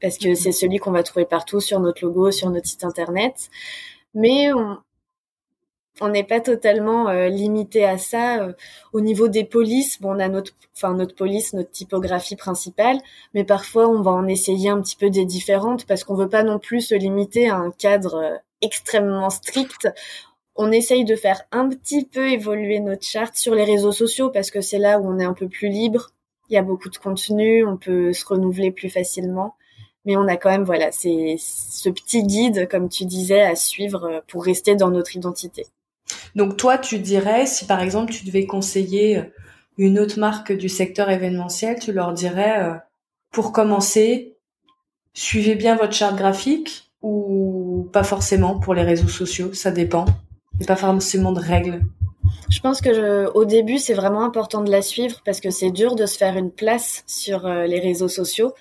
parce 0.00 0.18
que 0.18 0.28
mhm. 0.28 0.34
c'est 0.36 0.52
celui 0.52 0.78
qu'on 0.78 0.92
va 0.92 1.02
trouver 1.02 1.24
partout 1.24 1.60
sur 1.60 1.80
notre 1.80 2.04
logo, 2.04 2.30
sur 2.30 2.50
notre 2.50 2.66
site 2.68 2.84
internet. 2.84 3.50
Mais 4.14 4.52
on, 4.52 4.78
on 6.00 6.08
n'est 6.08 6.24
pas 6.24 6.40
totalement 6.40 7.08
euh, 7.08 7.28
limité 7.28 7.84
à 7.84 7.98
ça. 7.98 8.42
Euh, 8.42 8.52
au 8.92 9.00
niveau 9.00 9.28
des 9.28 9.44
polices, 9.44 10.00
bon, 10.00 10.16
on 10.16 10.18
a 10.18 10.28
notre, 10.28 10.52
enfin 10.76 10.94
notre 10.94 11.14
police, 11.14 11.52
notre 11.52 11.70
typographie 11.70 12.36
principale, 12.36 12.98
mais 13.32 13.44
parfois 13.44 13.88
on 13.88 14.02
va 14.02 14.10
en 14.10 14.26
essayer 14.26 14.70
un 14.70 14.80
petit 14.80 14.96
peu 14.96 15.10
des 15.10 15.24
différentes 15.24 15.86
parce 15.86 16.04
qu'on 16.04 16.14
veut 16.14 16.28
pas 16.28 16.42
non 16.42 16.58
plus 16.58 16.80
se 16.80 16.94
limiter 16.94 17.48
à 17.48 17.56
un 17.56 17.70
cadre 17.70 18.14
euh, 18.16 18.36
extrêmement 18.60 19.30
strict. 19.30 19.88
On 20.56 20.70
essaye 20.70 21.04
de 21.04 21.16
faire 21.16 21.42
un 21.50 21.68
petit 21.68 22.04
peu 22.04 22.30
évoluer 22.30 22.80
notre 22.80 23.04
charte 23.04 23.36
sur 23.36 23.54
les 23.54 23.64
réseaux 23.64 23.92
sociaux 23.92 24.30
parce 24.30 24.50
que 24.50 24.60
c'est 24.60 24.78
là 24.78 25.00
où 25.00 25.08
on 25.08 25.18
est 25.18 25.24
un 25.24 25.34
peu 25.34 25.48
plus 25.48 25.68
libre. 25.68 26.10
Il 26.48 26.54
y 26.54 26.58
a 26.58 26.62
beaucoup 26.62 26.90
de 26.90 26.96
contenu, 26.96 27.66
on 27.66 27.76
peut 27.76 28.12
se 28.12 28.24
renouveler 28.24 28.70
plus 28.70 28.90
facilement. 28.90 29.56
Mais 30.04 30.16
on 30.16 30.28
a 30.28 30.36
quand 30.36 30.50
même, 30.50 30.64
voilà, 30.64 30.92
c'est 30.92 31.36
ce 31.38 31.88
petit 31.88 32.22
guide, 32.22 32.68
comme 32.68 32.88
tu 32.88 33.06
disais, 33.06 33.40
à 33.40 33.56
suivre 33.56 34.22
pour 34.28 34.44
rester 34.44 34.76
dans 34.76 34.90
notre 34.90 35.16
identité. 35.16 35.66
Donc 36.34 36.56
toi, 36.56 36.78
tu 36.78 36.98
dirais, 36.98 37.46
si 37.46 37.66
par 37.66 37.80
exemple 37.80 38.12
tu 38.12 38.26
devais 38.26 38.46
conseiller 38.46 39.18
euh, 39.18 39.22
une 39.78 39.98
autre 39.98 40.18
marque 40.18 40.52
du 40.52 40.68
secteur 40.68 41.10
événementiel, 41.10 41.78
tu 41.78 41.92
leur 41.92 42.12
dirais, 42.12 42.62
euh, 42.62 42.74
pour 43.30 43.52
commencer, 43.52 44.36
suivez 45.14 45.54
bien 45.54 45.76
votre 45.76 45.92
charte 45.92 46.16
graphique 46.16 46.90
ou 47.02 47.88
pas 47.92 48.04
forcément 48.04 48.58
pour 48.58 48.74
les 48.74 48.82
réseaux 48.82 49.08
sociaux, 49.08 49.52
ça 49.54 49.70
dépend? 49.70 50.06
A 50.62 50.66
pas 50.66 50.76
forcément 50.76 51.32
de 51.32 51.40
règles. 51.40 51.80
Je 52.50 52.60
pense 52.60 52.80
que 52.80 53.30
au 53.34 53.44
début, 53.44 53.78
c'est 53.78 53.94
vraiment 53.94 54.22
important 54.22 54.62
de 54.62 54.70
la 54.70 54.82
suivre 54.82 55.20
parce 55.24 55.40
que 55.40 55.50
c'est 55.50 55.70
dur 55.70 55.94
de 55.94 56.06
se 56.06 56.16
faire 56.16 56.36
une 56.36 56.50
place 56.50 57.02
sur 57.06 57.46
euh, 57.46 57.66
les 57.66 57.80
réseaux 57.80 58.08
sociaux. 58.08 58.54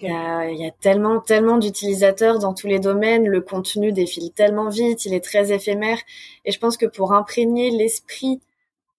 Il, 0.00 0.08
y 0.08 0.66
a, 0.66 0.70
tellement, 0.80 1.20
tellement 1.20 1.58
d'utilisateurs 1.58 2.38
dans 2.38 2.54
tous 2.54 2.66
les 2.66 2.78
domaines. 2.78 3.28
Le 3.28 3.40
contenu 3.42 3.92
défile 3.92 4.32
tellement 4.32 4.70
vite, 4.70 5.04
il 5.04 5.12
est 5.12 5.24
très 5.24 5.52
éphémère. 5.52 5.98
Et 6.44 6.52
je 6.52 6.58
pense 6.58 6.76
que 6.76 6.86
pour 6.86 7.12
imprégner 7.12 7.70
l'esprit 7.70 8.40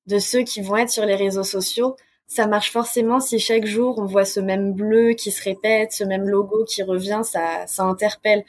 de 0.06 0.20
ceux 0.20 0.44
qui 0.44 0.62
vont 0.62 0.78
être 0.78 0.92
sur 0.92 1.06
les 1.06 1.16
réseaux 1.16 1.44
sociaux, 1.44 1.96
ça 2.28 2.46
marche 2.46 2.72
forcément 2.72 3.20
si 3.20 3.40
chaque 3.40 3.66
jour 3.66 3.98
on 3.98 4.06
voit 4.06 4.26
ce 4.26 4.40
même 4.40 4.74
bleu 4.74 5.14
qui 5.14 5.32
se 5.32 5.44
répète, 5.44 5.92
ce 5.92 6.04
même 6.04 6.28
logo 6.28 6.66
qui 6.66 6.84
revient, 6.84 7.22
ça, 7.24 7.66
ça 7.68 7.84
interpelle. 7.84 8.44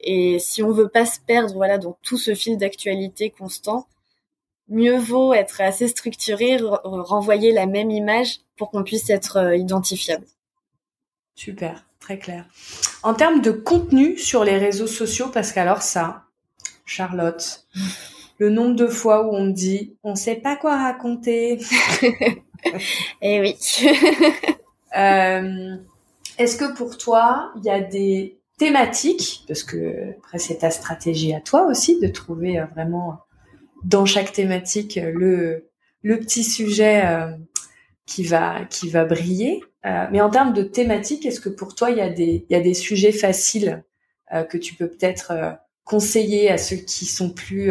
Et 0.00 0.38
si 0.38 0.62
on 0.62 0.70
veut 0.70 0.88
pas 0.88 1.06
se 1.06 1.20
perdre, 1.20 1.54
voilà, 1.54 1.78
dans 1.78 1.98
tout 2.02 2.18
ce 2.18 2.34
fil 2.34 2.56
d'actualité 2.56 3.30
constant, 3.30 3.86
mieux 4.68 4.98
vaut 4.98 5.32
être 5.32 5.60
assez 5.60 5.88
structuré, 5.88 6.58
renvoyer 6.84 7.52
la 7.52 7.66
même 7.66 7.90
image 7.90 8.40
pour 8.56 8.70
qu'on 8.70 8.84
puisse 8.84 9.10
être 9.10 9.38
euh, 9.38 9.56
identifiable. 9.56 10.26
Super, 11.34 11.84
très 12.00 12.18
clair. 12.18 12.44
En 13.02 13.14
termes 13.14 13.40
de 13.40 13.50
contenu 13.50 14.18
sur 14.18 14.44
les 14.44 14.58
réseaux 14.58 14.86
sociaux, 14.86 15.28
parce 15.32 15.52
qu'alors 15.52 15.82
ça, 15.82 16.24
Charlotte, 16.84 17.66
le 18.38 18.50
nombre 18.50 18.74
de 18.74 18.86
fois 18.86 19.26
où 19.26 19.34
on 19.34 19.46
me 19.46 19.52
dit 19.52 19.96
on 20.02 20.14
sait 20.14 20.36
pas 20.36 20.56
quoi 20.56 20.76
raconter. 20.76 21.60
eh 23.22 23.40
oui. 23.40 23.56
Euh, 24.96 25.76
est-ce 26.38 26.56
que 26.56 26.72
pour 26.74 26.96
toi, 26.96 27.52
il 27.56 27.64
y 27.64 27.70
a 27.70 27.80
des 27.80 28.37
thématiques, 28.58 29.44
parce 29.46 29.62
que 29.62 30.14
après 30.18 30.38
c'est 30.38 30.58
ta 30.58 30.70
stratégie 30.70 31.34
à 31.34 31.40
toi 31.40 31.66
aussi 31.66 32.00
de 32.00 32.08
trouver 32.08 32.58
euh, 32.58 32.66
vraiment 32.66 33.18
dans 33.84 34.04
chaque 34.04 34.32
thématique 34.32 34.98
le 35.02 35.68
le 36.02 36.18
petit 36.18 36.44
sujet 36.44 37.06
euh, 37.06 37.30
qui 38.06 38.24
va 38.24 38.64
qui 38.64 38.88
va 38.88 39.04
briller. 39.04 39.62
Euh, 39.86 40.06
mais 40.10 40.20
en 40.20 40.30
termes 40.30 40.52
de 40.52 40.62
thématique, 40.62 41.24
est-ce 41.24 41.40
que 41.40 41.48
pour 41.48 41.74
toi 41.74 41.90
il 41.90 41.98
y 41.98 42.00
a 42.00 42.10
des 42.10 42.46
il 42.48 42.52
y 42.52 42.56
a 42.56 42.60
des 42.60 42.74
sujets 42.74 43.12
faciles 43.12 43.84
euh, 44.34 44.42
que 44.42 44.58
tu 44.58 44.74
peux 44.74 44.88
peut-être 44.88 45.30
euh, 45.30 45.52
conseiller 45.84 46.50
à 46.50 46.58
ceux 46.58 46.76
qui 46.76 47.06
sont 47.06 47.30
plus 47.30 47.70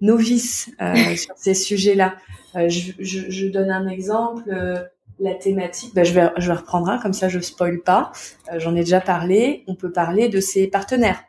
novices 0.00 0.70
sur 1.16 1.34
ces 1.36 1.54
sujets-là? 1.54 2.16
Je, 2.54 2.92
je, 2.98 3.30
je, 3.30 3.46
donne 3.46 3.70
un 3.70 3.86
exemple. 3.86 4.50
La 5.18 5.34
thématique, 5.34 5.94
bah, 5.94 6.04
je 6.04 6.12
vais 6.12 6.30
je 6.36 6.48
vais 6.48 6.56
reprendre 6.56 6.88
un 6.88 6.98
comme 6.98 7.14
ça 7.14 7.28
je 7.28 7.40
spoil 7.40 7.80
pas. 7.80 8.12
J'en 8.56 8.74
ai 8.76 8.80
déjà 8.80 9.00
parlé. 9.00 9.64
On 9.66 9.74
peut 9.74 9.90
parler 9.90 10.28
de 10.28 10.40
ses 10.40 10.66
partenaires. 10.66 11.22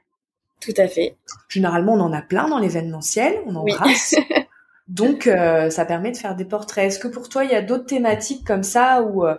Tout 0.59 0.73
à 0.77 0.87
fait. 0.87 1.15
Généralement, 1.49 1.93
on 1.93 1.99
en 1.99 2.13
a 2.13 2.21
plein 2.21 2.47
dans 2.47 2.59
l'événementiel, 2.59 3.39
on 3.45 3.55
embrasse. 3.55 4.15
Donc, 4.87 5.27
euh, 5.27 5.69
ça 5.69 5.85
permet 5.85 6.11
de 6.11 6.17
faire 6.17 6.35
des 6.35 6.45
portraits. 6.45 6.85
Est-ce 6.85 6.99
que 6.99 7.07
pour 7.07 7.29
toi, 7.29 7.43
il 7.43 7.51
y 7.51 7.55
a 7.55 7.61
d'autres 7.61 7.85
thématiques 7.85 8.45
comme 8.45 8.63
ça 8.63 9.03
où 9.03 9.25
euh, 9.25 9.35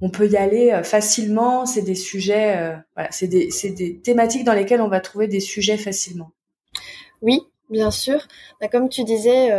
on 0.00 0.10
peut 0.10 0.28
y 0.28 0.36
aller 0.36 0.70
euh, 0.70 0.82
facilement? 0.82 1.64
C'est 1.64 1.82
des 1.82 1.94
sujets, 1.94 2.76
voilà, 2.94 3.10
c'est 3.10 3.28
des, 3.28 3.48
des, 3.70 3.98
thématiques 3.98 4.44
dans 4.44 4.52
lesquelles 4.52 4.82
on 4.82 4.88
va 4.88 5.00
trouver 5.00 5.26
des 5.26 5.40
sujets 5.40 5.78
facilement. 5.78 6.32
Oui, 7.22 7.40
bien 7.70 7.90
sûr. 7.90 8.26
Bah, 8.60 8.68
comme 8.68 8.88
tu 8.88 9.04
disais, 9.04 9.50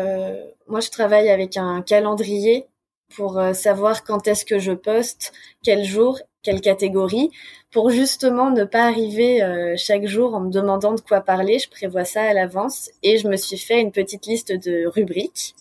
moi, 0.67 0.79
je 0.79 0.89
travaille 0.89 1.29
avec 1.29 1.57
un 1.57 1.81
calendrier 1.81 2.67
pour 3.15 3.41
savoir 3.53 4.03
quand 4.03 4.27
est-ce 4.27 4.45
que 4.45 4.59
je 4.59 4.71
poste, 4.71 5.33
quel 5.63 5.83
jour, 5.83 6.19
quelle 6.43 6.61
catégorie 6.61 7.31
pour 7.73 7.89
justement 7.89 8.51
ne 8.51 8.63
pas 8.63 8.85
arriver 8.85 9.41
euh, 9.41 9.73
chaque 9.75 10.05
jour 10.05 10.35
en 10.35 10.41
me 10.41 10.51
demandant 10.51 10.93
de 10.93 11.01
quoi 11.01 11.21
parler. 11.21 11.57
Je 11.57 11.69
prévois 11.69 12.05
ça 12.05 12.21
à 12.21 12.33
l'avance 12.33 12.91
et 13.01 13.17
je 13.17 13.27
me 13.27 13.35
suis 13.35 13.57
fait 13.57 13.81
une 13.81 13.91
petite 13.91 14.27
liste 14.27 14.51
de 14.51 14.85
rubriques, 14.85 15.55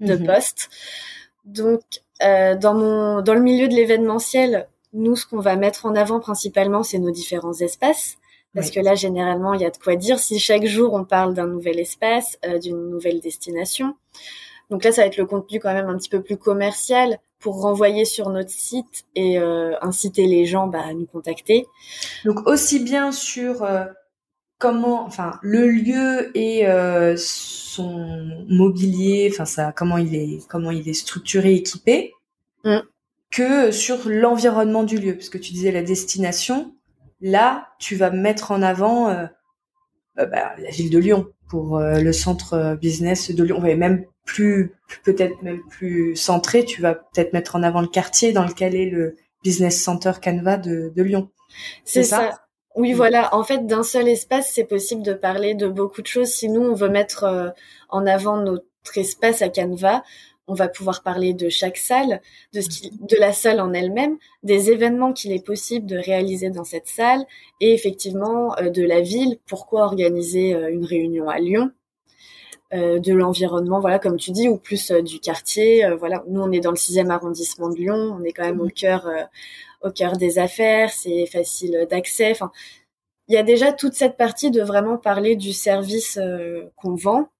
de 0.00 0.16
postes. 0.16 0.70
Donc, 1.44 1.82
euh, 2.22 2.56
dans 2.56 2.74
mon 2.74 3.20
dans 3.20 3.34
le 3.34 3.42
milieu 3.42 3.68
de 3.68 3.74
l'événementiel, 3.74 4.66
nous, 4.94 5.14
ce 5.14 5.26
qu'on 5.26 5.40
va 5.40 5.56
mettre 5.56 5.84
en 5.84 5.94
avant 5.94 6.20
principalement, 6.20 6.82
c'est 6.82 6.98
nos 6.98 7.10
différents 7.10 7.60
espaces. 7.60 8.16
Parce 8.54 8.70
que 8.70 8.80
là, 8.80 8.94
généralement, 8.94 9.52
il 9.52 9.60
y 9.60 9.66
a 9.66 9.70
de 9.70 9.76
quoi 9.76 9.94
dire 9.94 10.18
si 10.18 10.38
chaque 10.40 10.64
jour 10.64 10.94
on 10.94 11.04
parle 11.04 11.34
d'un 11.34 11.46
nouvel 11.46 11.78
espace, 11.78 12.38
euh, 12.46 12.58
d'une 12.58 12.88
nouvelle 12.88 13.20
destination. 13.20 13.94
Donc 14.70 14.84
là, 14.84 14.92
ça 14.92 15.02
va 15.02 15.06
être 15.06 15.16
le 15.16 15.26
contenu 15.26 15.60
quand 15.60 15.72
même 15.72 15.88
un 15.88 15.96
petit 15.96 16.10
peu 16.10 16.22
plus 16.22 16.36
commercial 16.36 17.18
pour 17.38 17.60
renvoyer 17.60 18.04
sur 18.04 18.30
notre 18.30 18.50
site 18.50 19.04
et 19.14 19.38
euh, 19.38 19.74
inciter 19.80 20.26
les 20.26 20.44
gens 20.44 20.66
bah, 20.66 20.82
à 20.84 20.92
nous 20.92 21.06
contacter. 21.06 21.66
Donc 22.24 22.46
aussi 22.46 22.80
bien 22.80 23.12
sur 23.12 23.62
euh, 23.62 23.84
comment, 24.58 25.04
enfin 25.04 25.38
le 25.42 25.68
lieu 25.68 26.36
et 26.36 26.66
euh, 26.68 27.14
son 27.16 28.44
mobilier, 28.48 29.28
enfin 29.32 29.44
ça, 29.44 29.72
comment 29.72 29.98
il 29.98 30.14
est, 30.14 30.46
comment 30.48 30.70
il 30.70 30.88
est 30.88 30.94
structuré, 30.94 31.54
équipé, 31.54 32.12
mm. 32.64 32.78
que 33.30 33.70
sur 33.70 34.08
l'environnement 34.08 34.82
du 34.82 34.98
lieu, 34.98 35.14
parce 35.14 35.28
que 35.30 35.38
tu 35.38 35.52
disais 35.52 35.72
la 35.72 35.82
destination. 35.82 36.74
Là, 37.20 37.68
tu 37.80 37.96
vas 37.96 38.10
mettre 38.10 38.52
en 38.52 38.62
avant 38.62 39.08
bah, 40.16 40.54
la 40.56 40.70
ville 40.70 40.88
de 40.88 40.98
Lyon 41.00 41.26
pour 41.48 41.80
le 41.80 42.12
centre 42.12 42.78
business 42.80 43.32
de 43.34 43.42
Lyon. 43.42 43.56
On 43.58 43.60
va 43.60 43.74
même 43.74 44.04
plus, 44.28 44.72
peut-être 45.04 45.42
même 45.42 45.62
plus 45.68 46.14
centré, 46.14 46.64
tu 46.64 46.82
vas 46.82 46.94
peut-être 46.94 47.32
mettre 47.32 47.56
en 47.56 47.62
avant 47.62 47.80
le 47.80 47.88
quartier 47.88 48.32
dans 48.32 48.44
lequel 48.44 48.76
est 48.76 48.90
le 48.90 49.16
business 49.42 49.82
center 49.82 50.12
Canva 50.22 50.58
de, 50.58 50.92
Lyon. 50.96 51.30
C'est 51.84 52.04
ça, 52.04 52.38
Oui, 52.76 52.92
voilà. 52.92 53.34
En 53.34 53.42
fait, 53.42 53.66
d'un 53.66 53.82
seul 53.82 54.06
espace, 54.06 54.52
c'est 54.52 54.64
possible 54.64 55.02
de 55.02 55.14
parler 55.14 55.54
de 55.54 55.66
beaucoup 55.66 56.02
de 56.02 56.06
choses. 56.06 56.28
Si 56.28 56.48
nous, 56.50 56.60
on 56.60 56.74
veut 56.74 56.90
mettre 56.90 57.24
euh, 57.24 57.48
en 57.88 58.06
avant 58.06 58.36
notre 58.36 58.62
espace 58.96 59.40
à 59.40 59.48
Canva, 59.48 60.04
on 60.46 60.54
va 60.54 60.68
pouvoir 60.68 61.02
parler 61.02 61.32
de 61.32 61.48
chaque 61.48 61.78
salle, 61.78 62.20
de, 62.52 62.60
ce 62.60 62.68
qui, 62.68 62.90
de 62.90 63.16
la 63.16 63.32
salle 63.32 63.60
en 63.60 63.72
elle-même, 63.72 64.18
des 64.42 64.70
événements 64.70 65.12
qu'il 65.14 65.32
est 65.32 65.44
possible 65.44 65.86
de 65.86 65.96
réaliser 65.96 66.50
dans 66.50 66.64
cette 66.64 66.86
salle, 66.86 67.24
et 67.60 67.72
effectivement 67.72 68.54
euh, 68.58 68.68
de 68.68 68.82
la 68.82 69.00
ville. 69.00 69.38
Pourquoi 69.46 69.84
organiser 69.84 70.54
euh, 70.54 70.70
une 70.70 70.84
réunion 70.84 71.30
à 71.30 71.38
Lyon? 71.38 71.70
Euh, 72.74 72.98
de 72.98 73.14
l'environnement, 73.14 73.80
voilà, 73.80 73.98
comme 73.98 74.18
tu 74.18 74.30
dis, 74.30 74.46
ou 74.48 74.58
plus 74.58 74.90
euh, 74.90 75.00
du 75.00 75.20
quartier. 75.20 75.86
Euh, 75.86 75.96
voilà, 75.96 76.22
nous 76.28 76.42
on 76.42 76.52
est 76.52 76.60
dans 76.60 76.70
le 76.70 76.76
sixième 76.76 77.10
arrondissement 77.10 77.70
de 77.70 77.76
Lyon, 77.76 78.16
on 78.20 78.22
est 78.24 78.32
quand 78.32 78.44
même 78.44 78.60
au 78.60 78.64
mhm. 78.64 78.72
cœur, 78.72 79.08
au 79.82 79.90
cœur 79.90 80.18
des 80.18 80.38
affaires, 80.38 80.90
c'est 80.90 81.24
facile 81.26 81.86
d'accès. 81.90 82.30
Enfin, 82.30 82.52
il 83.28 83.34
y 83.34 83.38
a 83.38 83.42
déjà 83.42 83.72
toute 83.72 83.94
cette 83.94 84.18
partie 84.18 84.50
de 84.50 84.60
vraiment 84.62 84.98
parler 84.98 85.34
du 85.34 85.52
service 85.52 86.18
qu'on 86.76 86.94
vend, 86.94 87.30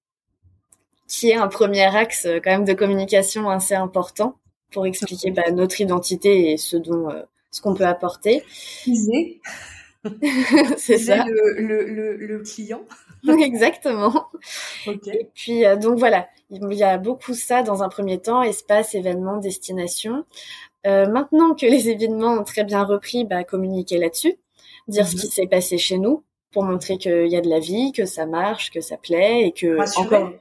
qui 1.07 1.29
est 1.29 1.35
un 1.35 1.47
premier 1.47 1.95
axe 1.95 2.27
quand 2.43 2.51
même 2.51 2.65
de 2.65 2.73
communication 2.73 3.49
assez 3.49 3.75
important 3.75 4.35
pour 4.71 4.85
expliquer 4.85 5.31
bah, 5.31 5.51
notre 5.51 5.79
identité 5.81 6.51
et 6.51 6.57
ce 6.57 6.77
dont 6.77 7.09
ce 7.51 7.61
qu'on 7.61 7.73
peut 7.73 7.85
apporter. 7.85 8.43
c'est 10.77 10.97
ça. 10.97 11.25
Le, 11.25 11.83
le, 11.85 12.15
le, 12.15 12.39
client. 12.39 12.81
Exactement. 13.27 14.27
Et 14.85 15.29
puis 15.33 15.65
euh, 15.65 15.75
donc 15.75 15.99
voilà, 15.99 16.27
il 16.49 16.73
y 16.73 16.83
a 16.83 16.97
beaucoup 16.97 17.33
ça 17.33 17.63
dans 17.63 17.83
un 17.83 17.89
premier 17.89 18.19
temps, 18.19 18.41
espace, 18.41 18.95
événement, 18.95 19.37
destination. 19.37 20.25
Euh, 20.87 21.07
maintenant 21.07 21.55
que 21.55 21.65
les 21.65 21.89
événements 21.89 22.33
ont 22.33 22.43
très 22.43 22.63
bien 22.63 22.83
repris, 22.83 23.25
bah, 23.25 23.43
communiquer 23.43 23.97
là-dessus, 23.97 24.35
dire 24.87 25.07
ce 25.07 25.15
qui 25.15 25.27
mhm. 25.27 25.31
s'est 25.31 25.47
passé 25.47 25.77
chez 25.77 25.97
nous 25.97 26.23
pour 26.51 26.63
montrer 26.63 26.97
qu'il 26.97 27.27
y 27.27 27.35
a 27.35 27.41
de 27.41 27.49
la 27.49 27.59
vie, 27.59 27.91
que 27.91 28.05
ça 28.05 28.25
marche, 28.25 28.71
que 28.71 28.81
ça 28.81 28.97
plaît 28.97 29.47
et 29.47 29.51
que 29.51 29.77
encore. 29.99 30.31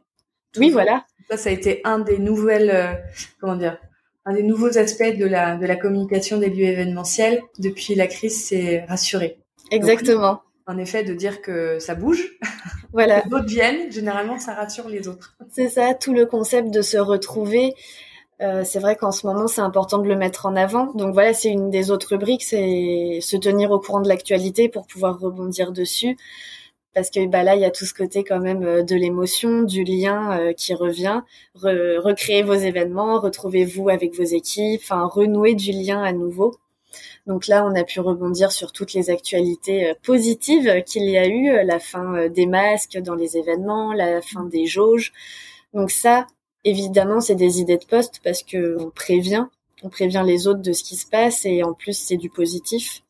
Oui, 0.56 0.70
voilà. 0.70 1.04
Ça, 1.28 1.36
ça 1.36 1.50
a 1.50 1.52
été 1.52 1.82
un 1.84 1.98
des 1.98 2.18
nouvelles, 2.18 3.04
comment 3.38 3.56
dire, 3.56 3.76
un 4.24 4.34
des 4.34 4.42
nouveaux 4.42 4.78
aspects 4.78 5.16
de 5.16 5.26
la, 5.26 5.56
de 5.56 5.66
la 5.66 5.76
communication 5.76 6.38
des 6.38 6.48
lieux 6.48 6.64
événementiels 6.64 7.42
depuis 7.58 7.94
la 7.94 8.06
crise, 8.06 8.44
c'est 8.44 8.84
rassurer. 8.86 9.38
Exactement. 9.70 10.40
En 10.68 10.78
effet, 10.78 11.02
de 11.02 11.14
dire 11.14 11.42
que 11.42 11.78
ça 11.80 11.94
bouge. 11.94 12.38
Voilà. 12.90 13.20
D'autres 13.28 13.44
viennent, 13.44 13.92
généralement, 13.92 14.38
ça 14.38 14.54
rassure 14.54 14.88
les 14.88 15.08
autres. 15.08 15.36
C'est 15.50 15.68
ça, 15.68 15.92
tout 15.92 16.14
le 16.14 16.24
concept 16.24 16.70
de 16.70 16.80
se 16.80 16.96
retrouver. 16.96 17.74
Euh, 18.40 18.64
c'est 18.64 18.78
vrai 18.78 18.96
qu'en 18.96 19.12
ce 19.12 19.26
moment, 19.26 19.46
c'est 19.46 19.60
important 19.60 19.98
de 19.98 20.08
le 20.08 20.16
mettre 20.16 20.46
en 20.46 20.56
avant. 20.56 20.94
Donc 20.94 21.12
voilà, 21.12 21.34
c'est 21.34 21.50
une 21.50 21.68
des 21.68 21.90
autres 21.90 22.08
rubriques, 22.12 22.42
c'est 22.44 23.18
se 23.20 23.36
tenir 23.36 23.72
au 23.72 23.78
courant 23.78 24.00
de 24.00 24.08
l'actualité 24.08 24.70
pour 24.70 24.86
pouvoir 24.86 25.20
rebondir 25.20 25.70
dessus 25.70 26.16
parce 26.94 27.10
que 27.10 27.24
bah 27.26 27.44
là 27.44 27.54
il 27.54 27.60
y 27.60 27.64
a 27.64 27.70
tout 27.70 27.84
ce 27.84 27.94
côté 27.94 28.24
quand 28.24 28.40
même 28.40 28.64
euh, 28.64 28.82
de 28.82 28.96
l'émotion, 28.96 29.62
du 29.62 29.84
lien 29.84 30.36
euh, 30.40 30.52
qui 30.52 30.74
revient, 30.74 31.20
recréer 31.54 32.42
vos 32.42 32.54
événements, 32.54 33.20
retrouvez-vous 33.20 33.88
avec 33.88 34.16
vos 34.16 34.24
équipes, 34.24 34.80
enfin 34.82 35.04
renouer 35.04 35.54
du 35.54 35.70
lien 35.70 36.02
à 36.02 36.12
nouveau. 36.12 36.56
Donc 37.28 37.46
là, 37.46 37.64
on 37.64 37.74
a 37.76 37.84
pu 37.84 38.00
rebondir 38.00 38.50
sur 38.50 38.72
toutes 38.72 38.94
les 38.94 39.10
actualités 39.10 39.90
euh, 39.90 39.94
positives 40.02 40.82
qu'il 40.84 41.04
y 41.04 41.16
a 41.16 41.28
eu, 41.28 41.64
la 41.64 41.78
fin 41.78 42.28
des 42.28 42.46
masques 42.46 42.98
dans 42.98 43.14
les 43.14 43.36
événements, 43.36 43.92
la 43.92 44.20
fin 44.20 44.44
des 44.44 44.66
jauges. 44.66 45.12
Donc 45.72 45.92
ça, 45.92 46.26
évidemment, 46.64 47.20
c'est 47.20 47.36
des 47.36 47.60
idées 47.60 47.78
de 47.78 47.84
poste 47.84 48.20
parce 48.24 48.42
que 48.42 48.76
on 48.80 48.90
prévient, 48.90 49.46
on 49.82 49.88
prévient 49.88 50.24
les 50.26 50.48
autres 50.48 50.62
de 50.62 50.72
ce 50.72 50.82
qui 50.82 50.96
se 50.96 51.06
passe 51.06 51.44
et 51.44 51.62
en 51.62 51.74
plus 51.74 51.96
c'est 51.96 52.16
du 52.16 52.30
positif. 52.30 53.02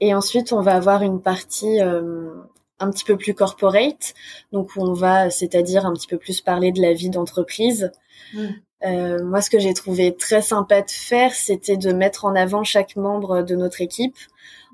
Et 0.00 0.14
ensuite, 0.14 0.52
on 0.52 0.60
va 0.60 0.74
avoir 0.74 1.02
une 1.02 1.22
partie 1.22 1.80
euh, 1.80 2.34
un 2.80 2.90
petit 2.90 3.04
peu 3.04 3.16
plus 3.16 3.34
corporate, 3.34 4.14
donc 4.50 4.74
où 4.74 4.80
on 4.80 4.94
va, 4.94 5.30
c'est-à-dire 5.30 5.86
un 5.86 5.92
petit 5.92 6.08
peu 6.08 6.18
plus 6.18 6.40
parler 6.40 6.72
de 6.72 6.82
la 6.82 6.92
vie 6.92 7.10
d'entreprise. 7.10 7.92
Mm. 8.34 8.48
Euh, 8.84 9.22
moi, 9.24 9.40
ce 9.40 9.50
que 9.50 9.58
j'ai 9.58 9.74
trouvé 9.74 10.16
très 10.16 10.42
sympa 10.42 10.82
de 10.82 10.90
faire, 10.90 11.34
c'était 11.34 11.76
de 11.76 11.92
mettre 11.92 12.24
en 12.24 12.34
avant 12.34 12.64
chaque 12.64 12.96
membre 12.96 13.42
de 13.42 13.54
notre 13.54 13.80
équipe 13.80 14.16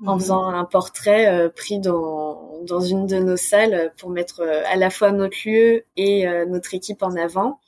en 0.05 0.15
mm-hmm. 0.15 0.19
faisant 0.19 0.47
un 0.47 0.65
portrait 0.65 1.27
euh, 1.27 1.49
pris 1.49 1.79
dans, 1.79 2.59
dans 2.65 2.81
une 2.81 3.05
de 3.05 3.19
nos 3.19 3.37
salles 3.37 3.93
pour 3.97 4.09
mettre 4.09 4.41
à 4.41 4.75
la 4.75 4.89
fois 4.89 5.11
notre 5.11 5.37
lieu 5.45 5.85
et 5.97 6.25
notre 6.47 6.73
équipe 6.73 7.03
en 7.03 7.15
avant 7.15 7.59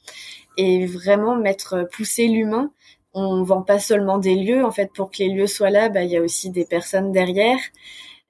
et 0.58 0.86
vraiment 0.86 1.36
mettre 1.36 1.88
pousser 1.92 2.28
l'humain 2.28 2.72
on 3.14 3.44
vend 3.44 3.62
pas 3.62 3.80
seulement 3.80 4.18
des 4.18 4.36
lieux. 4.36 4.66
En 4.66 4.72
fait, 4.72 4.92
pour 4.94 5.12
que 5.12 5.18
les 5.20 5.30
lieux 5.30 5.48
soient 5.48 5.70
là, 5.70 5.90
bah, 5.90 6.04
il 6.04 6.12
y 6.12 6.18
a 6.18 6.22
aussi 6.22 6.50
des 6.50 6.66
personnes 6.66 7.12
derrière 7.12 7.60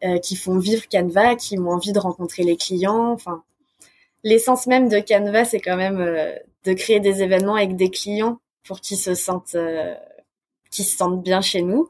euh, 0.04 0.18
qui 0.18 0.36
font 0.36 0.58
vivre 0.58 0.84
Canva, 0.90 1.36
qui 1.36 1.60
ont 1.60 1.70
envie 1.70 1.94
de 1.94 2.00
rencontrer 2.00 2.44
les 2.44 2.58
clients. 2.58 3.12
Enfin, 3.12 3.44
l'essence 4.24 4.68
même 4.68 4.90
de 4.90 5.00
Canva, 5.00 5.46
c'est 5.46 5.60
quand 5.60 5.78
même 5.78 6.00
euh, 6.00 6.34
de 6.66 6.74
créer 6.74 7.00
des 7.00 7.22
événements 7.22 7.56
avec 7.56 7.76
des 7.76 7.90
clients 7.90 8.40
pour 8.66 8.80
qu'ils 8.80 8.98
se 8.98 9.16
sentent 9.16 9.56
euh, 9.56 9.96
qui 10.72 10.84
se 10.84 10.96
sentent 10.96 11.22
bien 11.22 11.42
chez 11.42 11.62
nous. 11.62 11.90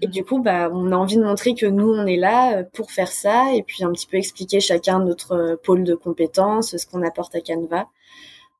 Et 0.00 0.06
mhm. 0.06 0.12
du 0.12 0.24
coup, 0.24 0.38
bah, 0.40 0.70
on 0.72 0.90
a 0.90 0.96
envie 0.96 1.16
de 1.16 1.22
montrer 1.22 1.54
que 1.54 1.66
nous, 1.66 1.92
on 1.92 2.06
est 2.06 2.16
là 2.16 2.64
pour 2.64 2.90
faire 2.90 3.12
ça 3.12 3.54
et 3.54 3.62
puis 3.62 3.84
un 3.84 3.92
petit 3.92 4.06
peu 4.06 4.16
expliquer 4.16 4.60
chacun 4.60 5.00
notre 5.00 5.60
pôle 5.62 5.84
de 5.84 5.94
compétences, 5.94 6.76
ce 6.76 6.86
qu'on 6.86 7.02
apporte 7.02 7.34
à 7.34 7.40
Canva. 7.42 7.88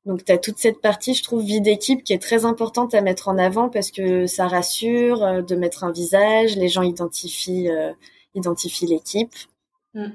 Donc, 0.05 0.25
tu 0.25 0.31
as 0.31 0.37
toute 0.37 0.57
cette 0.57 0.81
partie, 0.81 1.13
je 1.13 1.23
trouve, 1.23 1.43
vie 1.43 1.61
d'équipe 1.61 2.03
qui 2.03 2.11
est 2.13 2.21
très 2.21 2.43
importante 2.43 2.93
à 2.93 3.01
mettre 3.01 3.29
en 3.29 3.37
avant 3.37 3.69
parce 3.69 3.89
que 3.89 4.27
ça 4.27 4.47
rassure 4.47 5.23
euh, 5.23 5.41
de 5.41 5.55
mettre 5.55 5.83
un 5.85 5.91
visage, 5.91 6.57
les 6.57 6.67
gens 6.67 6.81
identifient, 6.81 7.69
euh, 7.69 7.93
identifient 8.35 8.87
l'équipe. 8.87 9.33
Mm. 9.93 10.07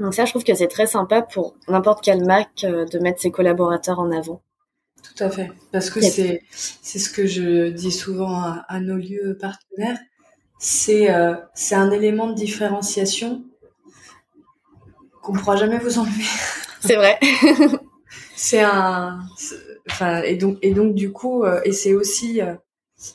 Donc 0.00 0.14
ça, 0.14 0.24
je 0.24 0.30
trouve 0.30 0.44
que 0.44 0.54
c'est 0.54 0.68
très 0.68 0.86
sympa 0.86 1.22
pour 1.22 1.54
n'importe 1.68 2.02
quelle 2.02 2.24
marque 2.24 2.64
euh, 2.64 2.84
de 2.86 2.98
mettre 2.98 3.20
ses 3.20 3.30
collaborateurs 3.30 4.00
en 4.00 4.10
avant. 4.10 4.42
Tout 5.02 5.24
à 5.24 5.30
fait, 5.30 5.50
parce 5.72 5.88
que 5.88 6.00
c'est 6.00 6.42
c'est 6.50 6.98
ce 6.98 7.08
que 7.08 7.26
je 7.26 7.68
dis 7.68 7.92
souvent 7.92 8.42
à, 8.68 8.80
nos 8.80 8.96
lieux 8.96 9.36
partenaires, 9.40 9.98
c'est 10.58 11.08
c'est 11.54 11.74
un 11.74 11.90
élément 11.90 12.26
de 12.26 12.34
différenciation 12.34 13.42
qu'on 15.22 15.32
pourra 15.32 15.56
jamais 15.56 15.78
vous 15.78 15.98
enlever. 15.98 16.24
C'est 16.82 16.96
vrai. 16.96 17.18
c'est 18.36 18.62
un, 18.62 19.20
enfin, 19.90 20.22
et 20.22 20.36
donc, 20.36 20.58
et 20.62 20.72
donc 20.72 20.94
du 20.94 21.12
coup, 21.12 21.44
euh, 21.44 21.60
et 21.64 21.72
c'est 21.72 21.92
aussi 21.92 22.40
euh, 22.40 22.54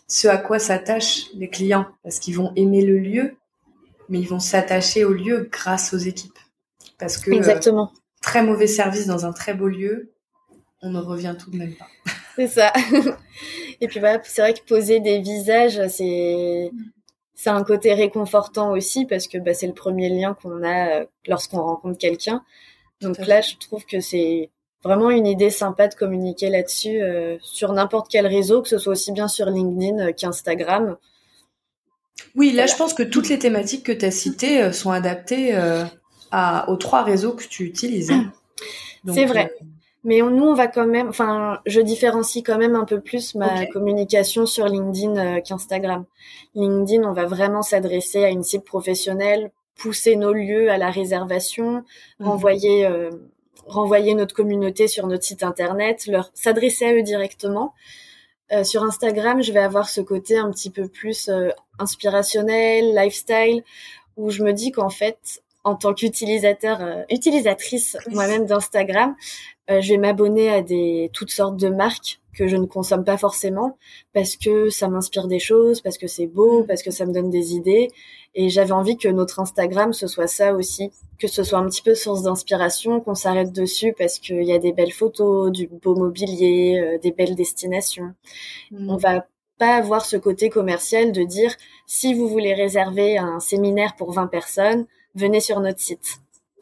ce 0.07 0.27
à 0.27 0.37
quoi 0.37 0.59
s'attachent 0.59 1.33
les 1.33 1.49
clients, 1.49 1.87
parce 2.03 2.19
qu'ils 2.19 2.35
vont 2.35 2.53
aimer 2.55 2.85
le 2.85 2.99
lieu, 2.99 3.35
mais 4.07 4.19
ils 4.19 4.27
vont 4.27 4.39
s'attacher 4.39 5.03
au 5.03 5.13
lieu 5.13 5.49
grâce 5.51 5.95
aux 5.95 5.97
équipes, 5.97 6.37
parce 6.97 7.17
que 7.17 7.31
exactement. 7.31 7.91
très 8.21 8.43
mauvais 8.43 8.67
service 8.67 9.07
dans 9.07 9.25
un 9.25 9.33
très 9.33 9.53
beau 9.53 9.67
lieu, 9.67 10.13
on 10.81 10.91
ne 10.91 10.99
revient 10.99 11.35
tout 11.37 11.51
de 11.51 11.57
même 11.57 11.73
pas. 11.73 11.87
C'est 12.35 12.47
ça. 12.47 12.73
et 13.81 13.87
puis 13.87 13.99
voilà, 13.99 14.21
c'est 14.23 14.41
vrai 14.41 14.53
que 14.53 14.61
poser 14.65 14.99
des 14.99 15.19
visages, 15.19 15.87
c'est 15.87 16.69
c'est 17.33 17.49
un 17.49 17.63
côté 17.63 17.93
réconfortant 17.93 18.71
aussi 18.71 19.05
parce 19.05 19.27
que 19.27 19.37
bah, 19.37 19.53
c'est 19.53 19.67
le 19.67 19.73
premier 19.73 20.09
lien 20.09 20.33
qu'on 20.33 20.61
a 20.63 20.89
euh, 20.89 21.05
lorsqu'on 21.27 21.61
rencontre 21.61 21.97
quelqu'un. 21.97 22.43
Donc 22.99 23.17
là, 23.19 23.39
je 23.39 23.55
trouve 23.55 23.85
que 23.85 24.01
c'est 24.01 24.49
vraiment 24.85 25.09
une 25.09 25.25
idée 25.25 25.49
sympa 25.49 25.87
de 25.87 25.95
communiquer 25.95 26.49
là-dessus 26.49 27.01
euh, 27.01 27.37
sur 27.41 27.73
n'importe 27.73 28.07
quel 28.09 28.27
réseau, 28.27 28.61
que 28.61 28.69
ce 28.69 28.77
soit 28.77 28.93
aussi 28.93 29.11
bien 29.11 29.27
sur 29.27 29.49
LinkedIn 29.49 30.07
euh, 30.07 30.11
qu'Instagram. 30.11 30.97
Oui, 32.35 32.51
là, 32.51 32.67
je 32.67 32.75
pense 32.75 32.93
que 32.93 33.01
toutes 33.01 33.27
les 33.27 33.39
thématiques 33.39 33.83
que 33.83 33.91
tu 33.91 34.05
as 34.05 34.11
citées 34.11 34.61
euh, 34.61 34.71
sont 34.71 34.91
adaptées 34.91 35.57
à, 36.35 36.69
aux 36.69 36.75
trois 36.75 37.03
réseaux 37.03 37.33
que 37.33 37.43
tu 37.43 37.63
utilises. 37.63 38.11
C'est 39.07 39.25
vrai. 39.25 39.53
Mais 40.03 40.19
nous, 40.19 40.43
on 40.43 40.53
va 40.53 40.67
quand 40.67 40.85
même, 40.85 41.09
enfin, 41.09 41.59
je 41.65 41.81
différencie 41.81 42.43
quand 42.43 42.57
même 42.59 42.75
un 42.75 42.85
peu 42.85 42.99
plus 42.99 43.33
ma 43.33 43.65
communication 43.67 44.45
sur 44.45 44.67
LinkedIn 44.67 45.41
qu'Instagram. 45.41 46.05
LinkedIn, 46.53 47.03
on 47.03 47.13
va 47.13 47.25
vraiment 47.25 47.63
s'adresser 47.63 48.23
à 48.23 48.29
une 48.29 48.43
cible 48.43 48.63
professionnelle, 48.63 49.51
pousser 49.75 50.15
nos 50.15 50.31
lieux 50.31 50.69
à 50.69 50.77
la 50.77 50.91
réservation, 50.91 51.83
mmh. 52.19 52.27
envoyer 52.27 52.87
renvoyer 53.65 54.13
notre 54.13 54.35
communauté 54.35 54.87
sur 54.87 55.07
notre 55.07 55.23
site 55.23 55.43
internet, 55.43 56.05
leur 56.07 56.29
s'adresser 56.33 56.85
à 56.85 56.93
eux 56.93 57.03
directement. 57.03 57.73
Euh, 58.51 58.63
sur 58.63 58.83
Instagram, 58.83 59.41
je 59.41 59.51
vais 59.51 59.59
avoir 59.59 59.89
ce 59.89 60.01
côté 60.01 60.37
un 60.37 60.51
petit 60.51 60.69
peu 60.69 60.87
plus 60.87 61.29
euh, 61.29 61.49
inspirationnel, 61.79 62.95
lifestyle, 62.95 63.63
où 64.17 64.29
je 64.29 64.43
me 64.43 64.53
dis 64.53 64.71
qu'en 64.71 64.89
fait, 64.89 65.41
en 65.65 65.75
tant 65.75 65.93
qu'utilisateur, 65.93 66.79
euh, 66.81 67.03
utilisatrice 67.09 67.97
moi-même 68.11 68.45
d'Instagram, 68.45 69.15
euh, 69.69 69.81
je 69.81 69.89
vais 69.89 69.97
m'abonner 69.97 70.49
à 70.49 70.61
des 70.61 71.09
toutes 71.11 71.31
sortes 71.31 71.57
de 71.57 71.69
marques 71.69 72.21
que 72.37 72.47
je 72.47 72.55
ne 72.55 72.65
consomme 72.65 73.03
pas 73.03 73.17
forcément 73.17 73.77
parce 74.13 74.35
que 74.35 74.69
ça 74.69 74.89
m'inspire 74.89 75.27
des 75.27 75.39
choses, 75.39 75.81
parce 75.81 75.97
que 75.97 76.05
c'est 76.05 76.27
beau, 76.27 76.61
mm. 76.61 76.67
parce 76.67 76.83
que 76.83 76.91
ça 76.91 77.05
me 77.05 77.13
donne 77.13 77.31
des 77.31 77.55
idées. 77.55 77.89
Et 78.35 78.49
j'avais 78.49 78.73
envie 78.73 78.97
que 78.97 79.07
notre 79.07 79.39
Instagram 79.39 79.91
ce 79.91 80.05
soit 80.05 80.27
ça 80.27 80.53
aussi, 80.53 80.91
que 81.17 81.27
ce 81.27 81.43
soit 81.43 81.57
un 81.57 81.65
petit 81.65 81.81
peu 81.81 81.95
source 81.95 82.21
d'inspiration, 82.21 82.99
qu'on 82.99 83.15
s'arrête 83.15 83.51
dessus 83.51 83.95
parce 83.97 84.19
qu'il 84.19 84.43
y 84.43 84.53
a 84.53 84.59
des 84.59 84.71
belles 84.71 84.91
photos, 84.91 85.51
du 85.51 85.67
beau 85.67 85.95
mobilier, 85.95 86.79
euh, 86.79 86.99
des 86.99 87.11
belles 87.11 87.35
destinations. 87.35 88.13
Mm. 88.69 88.89
On 88.89 88.97
va 88.97 89.25
pas 89.57 89.75
avoir 89.75 90.05
ce 90.05 90.17
côté 90.17 90.49
commercial 90.49 91.11
de 91.11 91.23
dire 91.23 91.55
si 91.87 92.13
vous 92.13 92.27
voulez 92.27 92.53
réserver 92.53 93.17
un 93.17 93.39
séminaire 93.39 93.95
pour 93.95 94.11
20 94.11 94.27
personnes, 94.27 94.85
venez 95.15 95.39
sur 95.39 95.59
notre 95.59 95.79
site. 95.79 96.19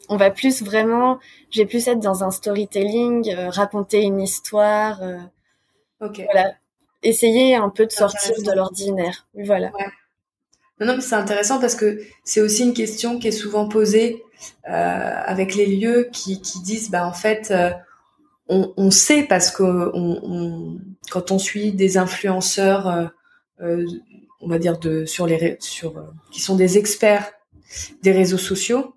On 0.08 0.16
va 0.16 0.30
plus 0.30 0.62
vraiment, 0.62 1.18
j'ai 1.50 1.66
plus 1.66 1.86
être 1.88 2.00
dans 2.00 2.24
un 2.24 2.30
storytelling, 2.30 3.30
euh, 3.34 3.48
raconter 3.50 4.02
une 4.02 4.20
histoire. 4.20 5.02
Euh. 5.02 5.18
Voilà. 6.00 6.54
Essayer 7.02 7.54
un 7.54 7.68
peu 7.68 7.86
de 7.86 7.92
sortir 7.92 8.34
de 8.42 8.52
l'ordinaire. 8.52 9.26
Voilà. 9.34 9.70
Ouais. 9.72 9.86
Non, 10.80 10.88
non, 10.88 10.96
mais 10.96 11.02
c'est 11.02 11.14
intéressant 11.14 11.60
parce 11.60 11.76
que 11.76 12.00
c'est 12.24 12.40
aussi 12.40 12.64
une 12.64 12.74
question 12.74 13.18
qui 13.18 13.28
est 13.28 13.32
souvent 13.32 13.68
posée 13.68 14.22
euh, 14.68 14.70
avec 14.70 15.54
les 15.54 15.66
lieux 15.66 16.08
qui, 16.12 16.40
qui 16.40 16.60
disent, 16.60 16.90
bah 16.90 17.06
en 17.06 17.12
fait, 17.12 17.50
euh, 17.50 17.70
on, 18.48 18.72
on, 18.76 18.90
sait 18.90 19.22
parce 19.22 19.50
que 19.50 19.62
on, 19.62 20.20
on, 20.22 20.78
quand 21.10 21.30
on 21.30 21.38
suit 21.38 21.72
des 21.72 21.96
influenceurs, 21.96 23.10
euh, 23.60 23.86
on 24.40 24.48
va 24.48 24.58
dire 24.58 24.78
de 24.78 25.04
sur 25.06 25.26
les 25.26 25.56
sur 25.60 25.94
qui 26.32 26.40
sont 26.40 26.56
des 26.56 26.76
experts 26.76 27.32
des 28.02 28.12
réseaux 28.12 28.38
sociaux, 28.38 28.94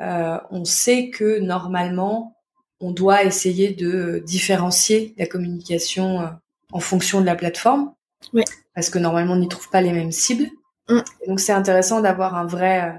euh, 0.00 0.38
on 0.50 0.64
sait 0.64 1.10
que 1.10 1.38
normalement, 1.38 2.36
on 2.80 2.90
doit 2.90 3.24
essayer 3.24 3.72
de 3.72 4.22
différencier 4.26 5.14
la 5.18 5.26
communication 5.26 6.20
euh, 6.20 6.28
en 6.72 6.80
fonction 6.80 7.20
de 7.20 7.26
la 7.26 7.36
plateforme, 7.36 7.92
oui. 8.32 8.42
parce 8.74 8.90
que 8.90 8.98
normalement, 8.98 9.34
on 9.34 9.38
n'y 9.38 9.48
trouve 9.48 9.68
pas 9.68 9.80
les 9.80 9.92
mêmes 9.92 10.12
cibles. 10.12 10.48
Mm. 10.88 11.00
Donc, 11.28 11.40
c'est 11.40 11.52
intéressant 11.52 12.00
d'avoir 12.00 12.36
un 12.36 12.46
vrai 12.46 12.82
euh, 12.82 12.98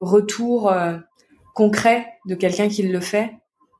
retour 0.00 0.72
concret 1.54 2.06
de 2.26 2.36
quelqu'un 2.36 2.68
qui 2.68 2.84
le 2.84 3.00
fait 3.00 3.32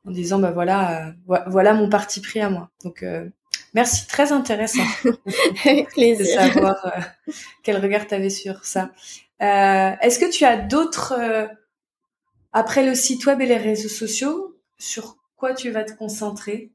en 0.05 0.11
disant 0.11 0.37
bah 0.37 0.51
voilà 0.51 1.13
voilà 1.47 1.73
mon 1.73 1.87
parti 1.87 2.19
pris 2.19 2.41
à 2.41 2.49
moi 2.49 2.69
donc 2.83 3.05
merci 3.73 4.05
très 4.05 4.33
intéressant 4.33 4.83
de 5.05 6.23
savoir 6.25 6.75
quel 7.63 7.77
regard 7.77 8.05
tu 8.05 8.15
avais 8.15 8.29
sur 8.29 8.65
ça 8.65 8.91
est-ce 9.45 10.19
que 10.19 10.29
tu 10.29 10.45
as 10.45 10.57
d'autres, 10.57 11.13
euh, 11.17 11.47
après 12.53 12.85
le 12.85 12.95
site 12.95 13.25
web 13.25 13.41
et 13.41 13.45
les 13.45 13.57
réseaux 13.57 13.89
sociaux, 13.89 14.55
sur 14.77 15.17
quoi 15.37 15.53
tu 15.53 15.71
vas 15.71 15.83
te 15.83 15.93
concentrer? 15.93 16.71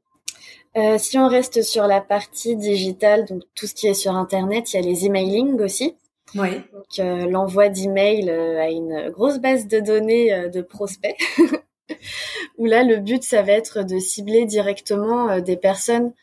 Euh, 0.77 0.97
si 0.97 1.17
on 1.17 1.27
reste 1.27 1.61
sur 1.61 1.87
la 1.87 2.01
partie 2.01 2.55
digitale, 2.57 3.25
donc 3.25 3.43
tout 3.55 3.65
ce 3.65 3.73
qui 3.73 3.87
est 3.87 3.93
sur 3.93 4.15
Internet, 4.15 4.73
il 4.73 4.75
y 4.77 4.79
a 4.79 4.81
les 4.81 5.05
emailing 5.05 5.59
aussi. 5.61 5.95
Oui. 6.33 6.61
Donc 6.73 6.99
euh, 6.99 7.27
l'envoi 7.29 7.69
d'email 7.69 8.29
euh, 8.29 8.59
à 8.59 8.69
une 8.69 9.09
grosse 9.09 9.39
base 9.39 9.67
de 9.67 9.79
données 9.79 10.33
euh, 10.33 10.49
de 10.49 10.61
prospects. 10.61 11.15
Où 12.57 12.65
là, 12.65 12.83
le 12.83 12.97
but, 12.97 13.23
ça 13.23 13.41
va 13.41 13.53
être 13.53 13.83
de 13.83 13.99
cibler 13.99 14.45
directement 14.45 15.29
euh, 15.29 15.39
des 15.39 15.57
personnes 15.57 16.13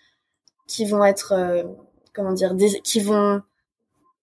qui 0.67 0.85
vont 0.85 1.05
être, 1.05 1.33
euh, 1.33 1.63
comment 2.15 2.33
dire, 2.33 2.55
des, 2.55 2.81
qui 2.81 3.01
vont, 3.01 3.43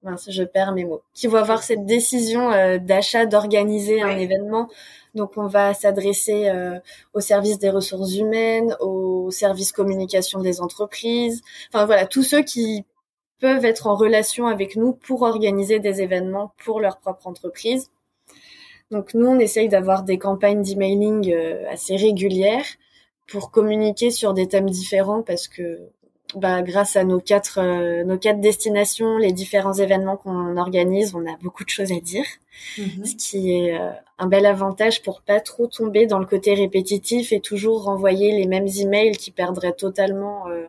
mince, 0.03 0.29
je 0.31 0.43
perds 0.43 0.73
mes 0.73 0.85
mots, 0.85 1.01
qui 1.13 1.27
vont 1.27 1.37
avoir 1.37 1.63
cette 1.63 1.85
décision 1.85 2.51
euh, 2.51 2.77
d'achat 2.77 3.25
d'organiser 3.25 4.01
un 4.01 4.17
événement. 4.17 4.69
Donc, 5.15 5.37
on 5.37 5.47
va 5.47 5.73
s'adresser 5.73 6.49
euh, 6.49 6.79
au 7.13 7.19
service 7.19 7.59
des 7.59 7.69
ressources 7.69 8.15
humaines, 8.15 8.75
au 8.79 9.31
service 9.31 9.71
communication 9.71 10.39
des 10.39 10.61
entreprises. 10.61 11.41
Enfin 11.73 11.85
voilà, 11.85 12.05
tous 12.05 12.23
ceux 12.23 12.43
qui 12.43 12.85
peuvent 13.39 13.65
être 13.65 13.87
en 13.87 13.95
relation 13.95 14.47
avec 14.47 14.75
nous 14.75 14.93
pour 14.93 15.23
organiser 15.23 15.79
des 15.79 16.01
événements 16.01 16.53
pour 16.63 16.79
leur 16.79 16.97
propre 16.99 17.27
entreprise. 17.27 17.89
Donc 18.91 19.13
nous, 19.13 19.27
on 19.27 19.39
essaye 19.39 19.69
d'avoir 19.69 20.03
des 20.03 20.17
campagnes 20.17 20.63
d'emailing 20.63 21.31
euh, 21.31 21.69
assez 21.69 21.95
régulières 21.95 22.65
pour 23.27 23.51
communiquer 23.51 24.11
sur 24.11 24.33
des 24.33 24.47
thèmes 24.47 24.69
différents 24.69 25.21
parce 25.21 25.47
que 25.47 25.89
bah, 26.35 26.61
grâce 26.61 26.95
à 26.95 27.03
nos 27.03 27.19
quatre, 27.19 27.59
euh, 27.61 28.03
nos 28.03 28.17
quatre 28.17 28.39
destinations, 28.39 29.17
les 29.17 29.31
différents 29.31 29.73
événements 29.73 30.17
qu'on 30.17 30.57
organise, 30.57 31.15
on 31.15 31.25
a 31.25 31.35
beaucoup 31.41 31.63
de 31.63 31.69
choses 31.69 31.91
à 31.91 31.99
dire, 31.99 32.25
Mhm. 32.77 33.05
ce 33.05 33.15
qui 33.15 33.53
est 33.53 33.79
euh, 33.79 33.89
un 34.17 34.27
bel 34.27 34.45
avantage 34.45 35.01
pour 35.01 35.21
pas 35.21 35.39
trop 35.39 35.67
tomber 35.67 36.05
dans 36.05 36.19
le 36.19 36.25
côté 36.25 36.53
répétitif 36.53 37.31
et 37.31 37.39
toujours 37.39 37.83
renvoyer 37.83 38.31
les 38.31 38.45
mêmes 38.47 38.67
emails 38.67 39.13
qui 39.17 39.31
perdraient 39.31 39.73
totalement 39.73 40.47
euh, 40.49 40.65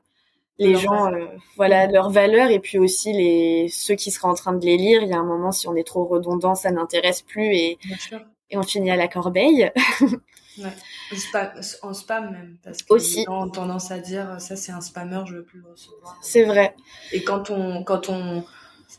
les 0.58 0.74
gens, 0.76 1.12
euh, 1.12 1.26
voilà, 1.56 1.86
leur 1.86 2.10
valeur 2.10 2.50
et 2.50 2.58
puis 2.58 2.78
aussi 2.78 3.12
les 3.12 3.68
ceux 3.70 3.94
qui 3.94 4.10
seraient 4.10 4.28
en 4.28 4.34
train 4.34 4.52
de 4.52 4.64
les 4.64 4.76
lire. 4.76 5.02
Il 5.02 5.08
y 5.08 5.14
a 5.14 5.18
un 5.18 5.24
moment, 5.24 5.52
si 5.52 5.66
on 5.68 5.74
est 5.74 5.86
trop 5.86 6.04
redondant, 6.04 6.54
ça 6.54 6.70
n'intéresse 6.70 7.22
plus 7.22 7.54
et 7.54 7.78
on 8.54 8.62
finit 8.62 8.90
à 8.90 8.96
la 8.96 9.08
corbeille. 9.08 9.70
Ouais. 10.58 10.74
En 11.82 11.94
spam 11.94 12.30
même, 12.30 12.56
parce 12.62 12.82
que 12.82 12.92
Aussi. 12.94 13.18
les 13.18 13.24
gens 13.24 13.44
ont 13.44 13.48
tendance 13.48 13.90
à 13.90 13.98
dire 13.98 14.40
ça 14.40 14.56
c'est 14.56 14.72
un 14.72 14.80
spammeur, 14.80 15.26
je 15.26 15.36
veux 15.36 15.44
plus 15.44 15.60
le 15.60 15.70
recevoir. 15.70 16.18
C'est 16.22 16.44
vrai. 16.44 16.74
Et 17.12 17.22
quand 17.22 17.50
on, 17.50 17.84
quand 17.84 18.08
on, 18.08 18.44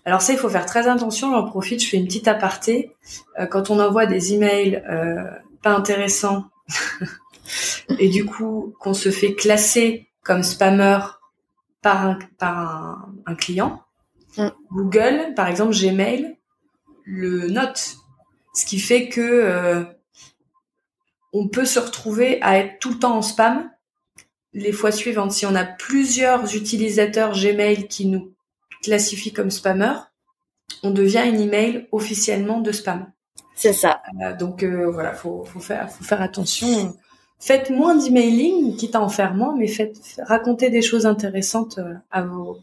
alors 0.05 0.21
ça 0.21 0.33
il 0.33 0.39
faut 0.39 0.49
faire 0.49 0.65
très 0.65 0.87
attention. 0.87 1.31
J'en 1.31 1.45
profite, 1.45 1.83
je 1.83 1.89
fais 1.89 1.97
une 1.97 2.05
petite 2.05 2.27
aparté. 2.27 2.95
Euh, 3.39 3.45
quand 3.45 3.69
on 3.69 3.79
envoie 3.79 4.05
des 4.05 4.33
emails 4.33 4.83
euh, 4.89 5.23
pas 5.61 5.71
intéressants 5.71 6.45
et 7.99 8.09
du 8.09 8.25
coup 8.25 8.73
qu'on 8.79 8.93
se 8.93 9.11
fait 9.11 9.35
classer 9.35 10.07
comme 10.23 10.43
spammeur 10.43 11.21
par 11.81 12.05
un, 12.05 12.19
par 12.37 12.57
un, 12.57 13.13
un 13.25 13.35
client, 13.35 13.83
Mm. 14.37 14.47
Google, 14.71 15.33
par 15.35 15.47
exemple 15.47 15.73
Gmail, 15.73 16.37
le 17.03 17.47
note, 17.49 17.95
ce 18.53 18.65
qui 18.65 18.79
fait 18.79 19.09
que 19.09 19.21
euh, 19.21 19.83
on 21.33 21.47
peut 21.47 21.65
se 21.65 21.79
retrouver 21.79 22.41
à 22.41 22.57
être 22.57 22.79
tout 22.79 22.91
le 22.91 22.99
temps 22.99 23.17
en 23.17 23.21
spam 23.21 23.69
les 24.53 24.71
fois 24.71 24.91
suivantes. 24.91 25.31
Si 25.31 25.45
on 25.45 25.55
a 25.55 25.63
plusieurs 25.63 26.55
utilisateurs 26.55 27.33
Gmail 27.33 27.87
qui 27.87 28.05
nous 28.05 28.33
classifient 28.83 29.33
comme 29.33 29.51
spammeurs, 29.51 30.11
on 30.83 30.91
devient 30.91 31.23
une 31.25 31.39
email 31.39 31.87
officiellement 31.91 32.59
de 32.59 32.71
spam. 32.71 33.11
C'est 33.55 33.73
ça. 33.73 34.01
Euh, 34.21 34.35
donc 34.35 34.63
euh, 34.63 34.89
voilà, 34.89 35.13
faut, 35.13 35.45
faut 35.45 35.59
faire, 35.59 35.91
faut 35.91 36.03
faire 36.03 36.21
attention. 36.21 36.97
Faites 37.39 37.69
moins 37.69 37.95
d'emailing, 37.95 38.75
quitte 38.75 38.95
à 38.95 39.01
en 39.01 39.09
faire 39.09 39.33
moins, 39.33 39.55
mais 39.55 39.67
faites 39.67 39.99
racontez 40.19 40.69
des 40.69 40.81
choses 40.81 41.05
intéressantes 41.05 41.79
euh, 41.79 41.93
à 42.11 42.21
vos 42.23 42.59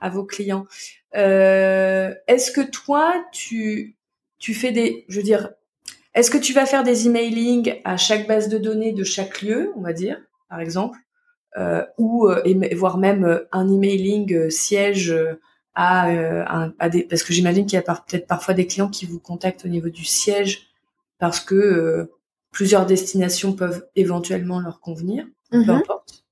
à 0.00 0.08
vos 0.10 0.24
clients. 0.24 0.66
Euh, 1.16 2.14
est-ce 2.26 2.50
que 2.50 2.60
toi, 2.60 3.14
tu 3.32 3.96
tu 4.38 4.54
fais 4.54 4.72
des, 4.72 5.04
je 5.08 5.16
veux 5.16 5.22
dire, 5.22 5.50
est-ce 6.16 6.30
que 6.30 6.38
tu 6.38 6.52
vas 6.52 6.66
faire 6.66 6.82
des 6.82 7.06
emailing 7.06 7.74
à 7.84 7.96
chaque 7.96 8.26
base 8.26 8.48
de 8.48 8.58
données 8.58 8.92
de 8.92 9.04
chaque 9.04 9.42
lieu, 9.42 9.70
on 9.76 9.82
va 9.82 9.92
dire, 9.92 10.20
par 10.50 10.58
exemple, 10.60 10.98
euh, 11.56 11.84
ou 11.98 12.28
euh, 12.28 12.42
voire 12.74 12.98
même 12.98 13.24
euh, 13.24 13.44
un 13.52 13.68
emailing 13.72 14.34
euh, 14.34 14.50
siège 14.50 15.14
à, 15.74 16.08
euh, 16.10 16.44
des, 16.90 17.04
parce 17.04 17.22
que 17.22 17.32
j'imagine 17.32 17.66
qu'il 17.66 17.76
y 17.76 17.78
a 17.78 17.82
par- 17.82 18.04
peut-être 18.04 18.26
parfois 18.26 18.54
des 18.54 18.66
clients 18.66 18.88
qui 18.88 19.06
vous 19.06 19.20
contactent 19.20 19.64
au 19.64 19.68
niveau 19.68 19.88
du 19.90 20.04
siège 20.04 20.68
parce 21.18 21.38
que 21.40 21.54
euh, 21.54 22.12
plusieurs 22.50 22.86
destinations 22.86 23.52
peuvent 23.52 23.86
éventuellement 23.94 24.60
leur 24.60 24.80
convenir, 24.80 25.26
peu 25.50 25.58
Mhm. 25.58 25.70
importe. 25.70 26.24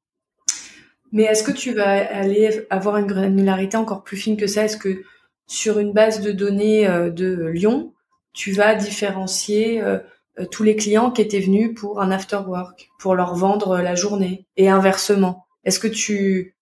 Mais 1.12 1.24
est-ce 1.24 1.44
que 1.44 1.52
tu 1.52 1.72
vas 1.74 1.90
aller 2.12 2.66
avoir 2.70 2.96
une 2.96 3.06
granularité 3.06 3.76
encore 3.76 4.02
plus 4.02 4.16
fine 4.16 4.36
que 4.36 4.46
ça? 4.46 4.64
Est-ce 4.64 4.76
que 4.78 5.02
sur 5.46 5.78
une 5.78 5.92
base 5.92 6.20
de 6.22 6.32
données 6.32 6.86
de 7.10 7.46
Lyon, 7.46 7.92
tu 8.34 8.52
vas 8.52 8.74
différencier 8.74 9.80
euh, 9.80 9.98
euh, 10.38 10.44
tous 10.44 10.62
les 10.62 10.76
clients 10.76 11.10
qui 11.10 11.22
étaient 11.22 11.40
venus 11.40 11.74
pour 11.74 12.00
un 12.00 12.10
after 12.10 12.40
work, 12.46 12.90
pour 12.98 13.14
leur 13.14 13.34
vendre 13.34 13.72
euh, 13.72 13.82
la 13.82 13.94
journée, 13.94 14.44
et 14.56 14.68
inversement. 14.68 15.46
Est-ce 15.64 15.78
que 15.78 15.88
tu 15.88 16.54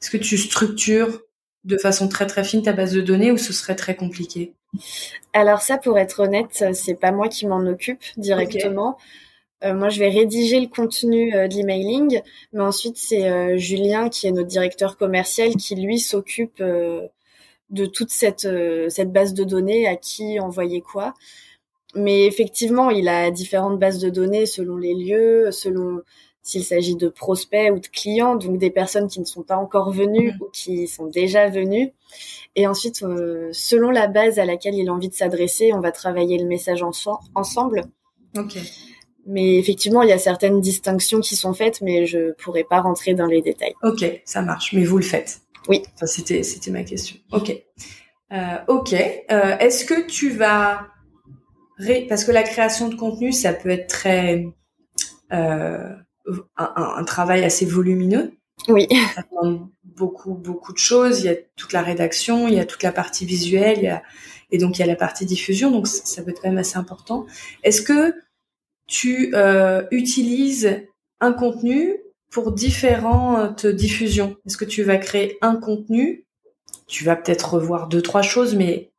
est-ce 0.00 0.10
que 0.10 0.16
tu 0.16 0.38
structures 0.38 1.22
de 1.64 1.76
façon 1.76 2.08
très 2.08 2.26
très 2.26 2.44
fine 2.44 2.62
ta 2.62 2.72
base 2.72 2.92
de 2.92 3.00
données 3.00 3.32
ou 3.32 3.36
ce 3.36 3.52
serait 3.52 3.76
très 3.76 3.96
compliqué? 3.96 4.54
Alors 5.32 5.62
ça, 5.62 5.78
pour 5.78 5.98
être 5.98 6.20
honnête, 6.20 6.64
c'est 6.72 6.94
pas 6.94 7.12
moi 7.12 7.28
qui 7.28 7.46
m'en 7.46 7.66
occupe 7.66 8.02
directement. 8.16 8.96
Euh, 9.64 9.74
moi, 9.74 9.90
je 9.90 9.98
vais 9.98 10.08
rédiger 10.08 10.60
le 10.60 10.68
contenu 10.68 11.34
euh, 11.34 11.48
de 11.48 11.54
l'emailing, 11.54 12.22
mais 12.52 12.62
ensuite 12.62 12.96
c'est 12.96 13.28
euh, 13.28 13.58
Julien 13.58 14.08
qui 14.08 14.26
est 14.26 14.32
notre 14.32 14.48
directeur 14.48 14.96
commercial 14.96 15.54
qui 15.56 15.74
lui 15.74 15.98
s'occupe 15.98 16.62
de 17.70 17.86
toute 17.86 18.10
cette 18.10 18.44
euh, 18.44 18.88
cette 18.88 19.12
base 19.12 19.34
de 19.34 19.44
données 19.44 19.86
à 19.86 19.96
qui 19.96 20.38
envoyer 20.40 20.80
quoi. 20.80 21.14
Mais 21.94 22.24
effectivement, 22.26 22.90
il 22.90 23.08
a 23.08 23.30
différentes 23.30 23.78
bases 23.78 23.98
de 23.98 24.10
données 24.10 24.46
selon 24.46 24.76
les 24.76 24.94
lieux, 24.94 25.50
selon 25.50 26.02
s'il 26.42 26.64
s'agit 26.64 26.96
de 26.96 27.08
prospects 27.08 27.70
ou 27.72 27.80
de 27.80 27.86
clients, 27.88 28.36
donc 28.36 28.58
des 28.58 28.70
personnes 28.70 29.08
qui 29.08 29.20
ne 29.20 29.24
sont 29.24 29.42
pas 29.42 29.56
encore 29.56 29.90
venues 29.90 30.28
Mhm. 30.32 30.38
ou 30.40 30.44
qui 30.52 30.86
sont 30.88 31.06
déjà 31.06 31.48
venues. 31.48 31.92
Et 32.56 32.66
ensuite, 32.66 33.02
euh, 33.02 33.48
selon 33.52 33.90
la 33.90 34.06
base 34.06 34.38
à 34.38 34.44
laquelle 34.44 34.74
il 34.74 34.88
a 34.88 34.92
envie 34.92 35.08
de 35.08 35.14
s'adresser, 35.14 35.72
on 35.74 35.80
va 35.80 35.92
travailler 35.92 36.38
le 36.38 36.46
message 36.46 36.82
ense- 36.82 37.08
ensemble. 37.34 37.82
Ok. 38.38 38.56
Mais 39.26 39.56
effectivement, 39.58 40.02
il 40.02 40.08
y 40.08 40.12
a 40.12 40.18
certaines 40.18 40.60
distinctions 40.60 41.20
qui 41.20 41.36
sont 41.36 41.52
faites, 41.52 41.82
mais 41.82 42.06
je 42.06 42.32
pourrais 42.42 42.64
pas 42.64 42.80
rentrer 42.80 43.14
dans 43.14 43.26
les 43.26 43.42
détails. 43.42 43.74
Ok, 43.82 44.04
ça 44.24 44.40
marche. 44.42 44.72
Mais 44.72 44.84
vous 44.84 44.96
le 44.96 45.02
faites. 45.04 45.40
Oui. 45.68 45.82
Ça, 45.96 46.06
c'était 46.06 46.42
c'était 46.42 46.70
ma 46.70 46.82
question. 46.82 47.16
Ok. 47.32 47.52
Euh, 48.32 48.56
ok. 48.68 48.92
Euh, 48.94 49.58
Est-ce 49.58 49.84
que 49.84 50.06
tu 50.06 50.30
vas 50.30 50.88
ré- 51.78 52.06
parce 52.08 52.24
que 52.24 52.32
la 52.32 52.42
création 52.42 52.88
de 52.88 52.94
contenu, 52.94 53.32
ça 53.32 53.52
peut 53.52 53.70
être 53.70 53.88
très 53.88 54.46
euh, 55.32 55.94
un, 56.56 57.04
travail 57.04 57.44
assez 57.44 57.66
volumineux. 57.66 58.32
Oui. 58.68 58.88
Ça 59.14 59.24
demande 59.30 59.68
beaucoup 59.84 60.34
beaucoup 60.34 60.72
de 60.72 60.78
choses. 60.78 61.20
Il 61.20 61.26
y 61.26 61.28
a 61.28 61.36
toute 61.56 61.72
la 61.72 61.82
rédaction, 61.82 62.48
il 62.48 62.54
y 62.54 62.60
a 62.60 62.64
toute 62.64 62.82
la 62.82 62.92
partie 62.92 63.26
visuelle, 63.26 63.78
il 63.78 63.84
y 63.84 63.88
a 63.88 64.02
et 64.52 64.58
donc 64.58 64.78
il 64.78 64.80
y 64.80 64.82
a 64.82 64.86
la 64.86 64.96
partie 64.96 65.26
diffusion. 65.26 65.70
Donc 65.70 65.86
ça 65.86 66.22
peut 66.22 66.30
être 66.30 66.40
quand 66.42 66.48
même 66.48 66.58
assez 66.58 66.76
important. 66.76 67.26
Est-ce 67.62 67.82
que 67.82 68.14
tu 68.86 69.32
utilises 69.92 70.82
un 71.20 71.32
contenu 71.32 71.96
pour 72.30 72.52
différentes 72.52 73.66
diffusions 73.66 74.36
Est-ce 74.46 74.56
que 74.56 74.64
tu 74.64 74.82
vas 74.82 74.98
créer 74.98 75.36
un 75.42 75.56
contenu? 75.56 76.24
Tu 76.86 77.04
vas 77.04 77.16
peut-être 77.16 77.54
revoir 77.54 77.88
deux, 77.88 78.02
trois 78.02 78.22
choses, 78.22 78.54
mais 78.54 78.90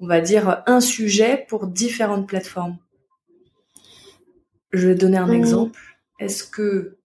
on 0.00 0.06
va 0.06 0.20
dire 0.20 0.62
un 0.66 0.80
sujet 0.80 1.44
pour 1.48 1.66
différentes 1.66 2.26
plateformes. 2.28 2.76
Je 4.72 4.88
vais 4.88 4.94
donner 4.94 5.18
un 5.18 5.26
Mhm. 5.26 5.34
exemple. 5.34 5.80
Est-ce 6.18 6.44
que 6.44 6.96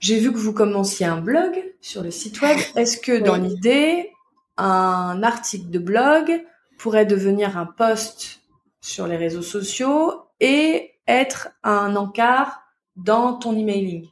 j'ai 0.00 0.18
vu 0.18 0.32
que 0.32 0.38
vous 0.38 0.52
commenciez 0.52 1.06
un 1.06 1.20
blog 1.20 1.52
sur 1.80 2.02
le 2.02 2.10
site 2.10 2.40
web? 2.40 2.56
Est-ce 2.76 2.98
que 2.98 3.18
dans 3.20 3.40
Oui. 3.40 3.48
l'idée, 3.48 4.10
un 4.56 5.22
article 5.22 5.70
de 5.70 5.78
blog 5.78 6.44
pourrait 6.78 7.06
devenir 7.06 7.56
un 7.56 7.66
post 7.66 8.40
sur 8.80 9.06
les 9.06 9.16
réseaux 9.16 9.42
sociaux 9.42 10.22
et 10.40 10.92
être 11.06 11.48
un 11.62 11.94
encart 11.96 12.62
dans 12.96 13.34
ton 13.34 13.56
emailing? 13.56 14.08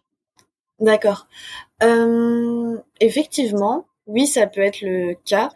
D'accord. 0.80 1.26
Euh, 1.82 2.78
effectivement, 3.00 3.86
oui, 4.06 4.26
ça 4.26 4.46
peut 4.46 4.60
être 4.62 4.80
le 4.82 5.14
cas 5.24 5.50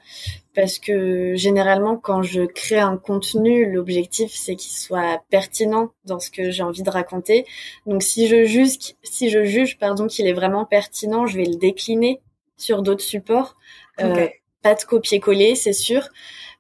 parce 0.55 0.79
que 0.79 1.35
généralement, 1.35 1.97
quand 1.97 2.22
je 2.22 2.43
crée 2.43 2.79
un 2.79 2.97
contenu, 2.97 3.70
l'objectif 3.72 4.33
c'est 4.35 4.55
qu'il 4.57 4.72
soit 4.72 5.22
pertinent 5.31 5.91
dans 6.05 6.20
ce 6.20 6.31
que 6.31 6.51
j'ai 6.51 6.62
envie 6.62 6.83
de 6.83 6.91
raconter. 6.91 7.47
Donc, 7.87 8.03
si 8.03 8.29
je 8.29 8.45
juge, 8.45 8.77
si 9.03 9.31
je 9.31 9.45
juge, 9.45 9.79
pardon, 9.79 10.07
qu'il 10.07 10.27
est 10.27 10.33
vraiment 10.33 10.64
pertinent, 10.66 11.27
je 11.27 11.37
vais 11.39 11.47
le 11.47 11.57
décliner 11.57 12.20
sur 12.57 12.83
d'autres 12.83 13.03
supports. 13.03 13.57
Euh, 14.01 14.27
Ok. 14.27 14.43
pas 14.62 14.75
de 14.75 14.83
copier-coller, 14.85 15.55
c'est 15.57 15.72
sûr. 15.72 16.09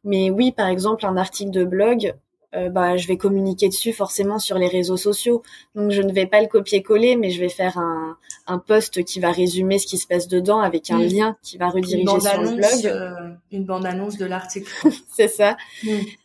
Mais 0.04 0.30
oui, 0.30 0.52
par 0.52 0.68
exemple, 0.68 1.06
un 1.06 1.16
article 1.16 1.50
de 1.50 1.64
blog, 1.64 2.14
euh, 2.56 2.68
bah, 2.68 2.96
je 2.96 3.08
vais 3.08 3.16
communiquer 3.16 3.68
dessus 3.68 3.92
forcément 3.92 4.38
sur 4.38 4.58
les 4.58 4.68
réseaux 4.68 4.96
sociaux. 4.96 5.42
Donc, 5.74 5.90
je 5.90 6.02
ne 6.02 6.12
vais 6.12 6.26
pas 6.26 6.40
le 6.40 6.46
copier-coller, 6.46 7.16
mais 7.16 7.30
je 7.30 7.40
vais 7.40 7.48
faire 7.48 7.78
un, 7.78 8.16
un 8.46 8.58
post 8.58 9.04
qui 9.04 9.20
va 9.20 9.32
résumer 9.32 9.78
ce 9.78 9.86
qui 9.86 9.98
se 9.98 10.06
passe 10.06 10.28
dedans 10.28 10.60
avec 10.60 10.90
un 10.90 10.98
lien 10.98 11.36
qui 11.42 11.56
va 11.56 11.68
rediriger 11.68 12.20
sur 12.20 12.40
le 12.40 12.56
blog. 12.56 12.86
Euh, 12.86 13.34
une 13.52 13.64
bande-annonce 13.64 14.18
de 14.18 14.26
l'article. 14.26 14.70
c'est 15.12 15.28
ça. 15.28 15.56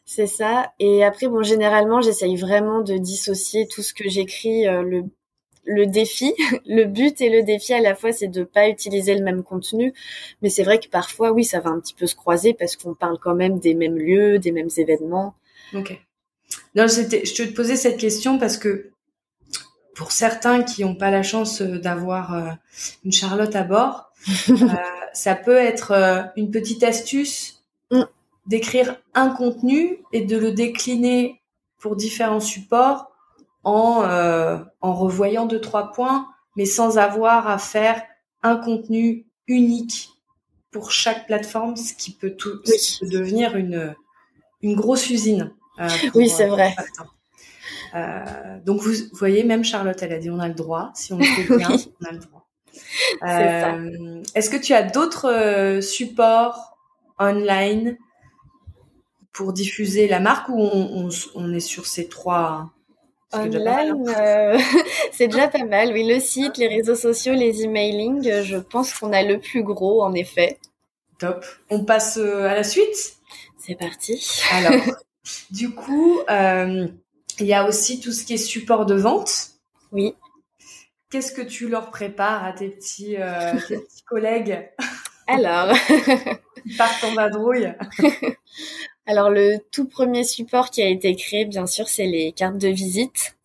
C'est 0.05 0.27
ça. 0.27 0.71
Et 0.79 1.03
après, 1.03 1.27
bon, 1.27 1.43
généralement, 1.43 2.01
j'essaye 2.01 2.35
vraiment 2.35 2.81
de 2.81 2.97
dissocier 2.97 3.67
tout 3.67 3.81
ce 3.81 3.93
que 3.93 4.09
j'écris, 4.09 4.67
euh, 4.67 4.81
le 4.81 5.03
le 5.65 5.85
défi, 5.85 6.33
le 6.65 6.85
but 6.85 7.21
et 7.21 7.29
le 7.29 7.43
défi 7.43 7.73
à 7.73 7.81
la 7.81 7.95
fois, 7.95 8.11
c'est 8.11 8.27
de 8.27 8.43
pas 8.43 8.69
utiliser 8.69 9.15
le 9.15 9.23
même 9.23 9.43
contenu. 9.43 9.93
Mais 10.41 10.49
c'est 10.49 10.63
vrai 10.63 10.79
que 10.79 10.89
parfois, 10.89 11.31
oui, 11.31 11.43
ça 11.43 11.59
va 11.59 11.69
un 11.69 11.79
petit 11.79 11.93
peu 11.93 12.07
se 12.07 12.15
croiser 12.15 12.53
parce 12.53 12.75
qu'on 12.75 12.93
parle 12.93 13.19
quand 13.19 13.35
même 13.35 13.59
des 13.59 13.75
mêmes 13.75 13.97
lieux, 13.97 14.39
des 14.39 14.51
mêmes 14.51 14.69
événements. 14.77 15.35
Ok. 15.73 15.99
Non, 16.75 16.87
c'était, 16.87 17.25
je 17.25 17.33
te 17.33 17.43
posais 17.53 17.75
cette 17.75 17.97
question 17.97 18.37
parce 18.37 18.57
que 18.57 18.91
pour 19.95 20.11
certains 20.11 20.63
qui 20.63 20.85
n'ont 20.85 20.95
pas 20.95 21.11
la 21.11 21.23
chance 21.23 21.61
euh, 21.61 21.77
d'avoir 21.77 22.33
euh, 22.33 22.51
une 23.03 23.11
Charlotte 23.11 23.55
à 23.55 23.63
bord, 23.63 24.11
euh, 24.49 24.65
ça 25.13 25.35
peut 25.35 25.57
être 25.57 26.31
une 26.35 26.51
petite 26.51 26.83
astuce 26.83 27.63
mm. 27.91 28.03
d'écrire 28.45 28.95
un 29.13 29.29
contenu 29.29 29.97
et 30.13 30.21
de 30.21 30.37
le 30.37 30.51
décliner 30.51 31.41
pour 31.79 31.95
différents 31.95 32.39
supports 32.39 33.11
en, 33.63 34.03
en 34.81 34.93
revoyant 34.93 35.45
deux 35.45 35.59
trois 35.59 35.91
points, 35.91 36.27
mais 36.55 36.65
sans 36.65 36.97
avoir 36.97 37.47
à 37.47 37.57
faire 37.57 38.01
un 38.41 38.55
contenu 38.55 39.25
unique 39.47 40.09
pour 40.71 40.91
chaque 40.91 41.27
plateforme, 41.27 41.75
ce 41.75 41.93
qui 41.93 42.11
peut 42.11 42.31
tout 42.31 42.61
devenir 43.01 43.55
une 43.55 43.95
une 44.61 44.75
grosse 44.75 45.09
usine. 45.09 45.53
Euh, 45.79 45.87
oui, 46.15 46.29
c'est 46.29 46.45
euh, 46.45 46.49
vrai. 46.49 46.75
Euh, 47.95 48.59
donc 48.65 48.81
vous, 48.81 48.93
voyez, 49.13 49.43
même 49.43 49.63
Charlotte, 49.63 49.97
elle 50.01 50.13
a 50.13 50.19
dit 50.19 50.29
on 50.29 50.39
a 50.39 50.47
le 50.47 50.53
droit, 50.53 50.91
si 50.93 51.13
on 51.13 51.17
le 51.17 51.23
fait 51.23 51.57
bien, 51.57 51.69
on 52.01 52.05
a 52.05 52.11
le 52.11 52.19
droit. 52.19 52.47
Est-ce 54.35 54.49
que 54.49 54.57
tu 54.57 54.73
as 54.73 54.83
d'autres 54.83 55.79
supports 55.81 56.77
online 57.19 57.97
pour 59.33 59.53
diffuser 59.53 60.07
la 60.07 60.19
marque 60.19 60.49
ou 60.49 60.59
on, 60.59 61.53
est 61.53 61.59
sur 61.59 61.85
ces 61.85 62.07
trois 62.07 62.71
Online, 63.31 64.05
c'est 65.11 65.27
déjà 65.27 65.47
pas 65.47 65.63
mal. 65.63 65.91
Oui, 65.93 66.07
le 66.07 66.19
site, 66.19 66.57
les 66.57 66.67
réseaux 66.67 66.95
sociaux, 66.95 67.33
les 67.33 67.63
emailing, 67.63 68.43
je 68.43 68.57
pense 68.57 68.93
qu'on 68.93 69.13
a 69.13 69.21
le 69.21 69.39
plus 69.39 69.63
gros, 69.63 70.01
en 70.01 70.13
effet. 70.15 70.57
Top. 71.19 71.45
On 71.69 71.83
passe 71.83 72.17
à 72.17 72.55
la 72.55 72.63
suite? 72.63 73.17
C'est 73.57 73.75
parti. 73.75 74.41
Alors, 74.51 74.81
Du 75.51 75.71
coup, 75.71 76.19
euh, 76.29 76.87
il 77.39 77.45
y 77.45 77.53
a 77.53 77.67
aussi 77.67 77.99
tout 77.99 78.11
ce 78.11 78.23
qui 78.23 78.33
est 78.33 78.37
support 78.37 78.85
de 78.85 78.95
vente. 78.95 79.51
Oui. 79.91 80.13
Qu'est-ce 81.09 81.31
que 81.31 81.41
tu 81.41 81.67
leur 81.67 81.89
prépares 81.89 82.45
à 82.45 82.53
tes 82.53 82.69
petits, 82.69 83.17
euh, 83.17 83.53
petits 83.67 84.03
collègues 84.03 84.69
Alors, 85.27 85.75
ils 86.65 86.77
partent 86.77 87.03
en 87.03 87.13
vadrouille. 87.13 87.71
Alors, 89.05 89.29
le 89.29 89.57
tout 89.71 89.87
premier 89.87 90.23
support 90.23 90.69
qui 90.69 90.81
a 90.81 90.87
été 90.87 91.15
créé, 91.15 91.45
bien 91.45 91.67
sûr, 91.67 91.87
c'est 91.87 92.05
les 92.05 92.31
cartes 92.31 92.57
de 92.57 92.69
visite. 92.69 93.35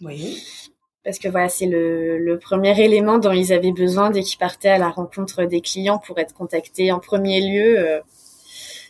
Oui. 0.00 0.42
Parce 1.04 1.18
que 1.18 1.28
voilà, 1.28 1.48
c'est 1.48 1.66
le, 1.66 2.18
le, 2.18 2.38
premier 2.38 2.78
élément 2.82 3.18
dont 3.18 3.32
ils 3.32 3.52
avaient 3.52 3.72
besoin 3.72 4.10
dès 4.10 4.22
qu'ils 4.22 4.38
partaient 4.38 4.70
à 4.70 4.78
la 4.78 4.88
rencontre 4.88 5.44
des 5.44 5.60
clients 5.60 5.98
pour 5.98 6.18
être 6.18 6.34
contactés 6.34 6.90
en 6.90 6.98
premier 6.98 7.40
lieu. 7.40 7.78
Euh, 7.78 8.00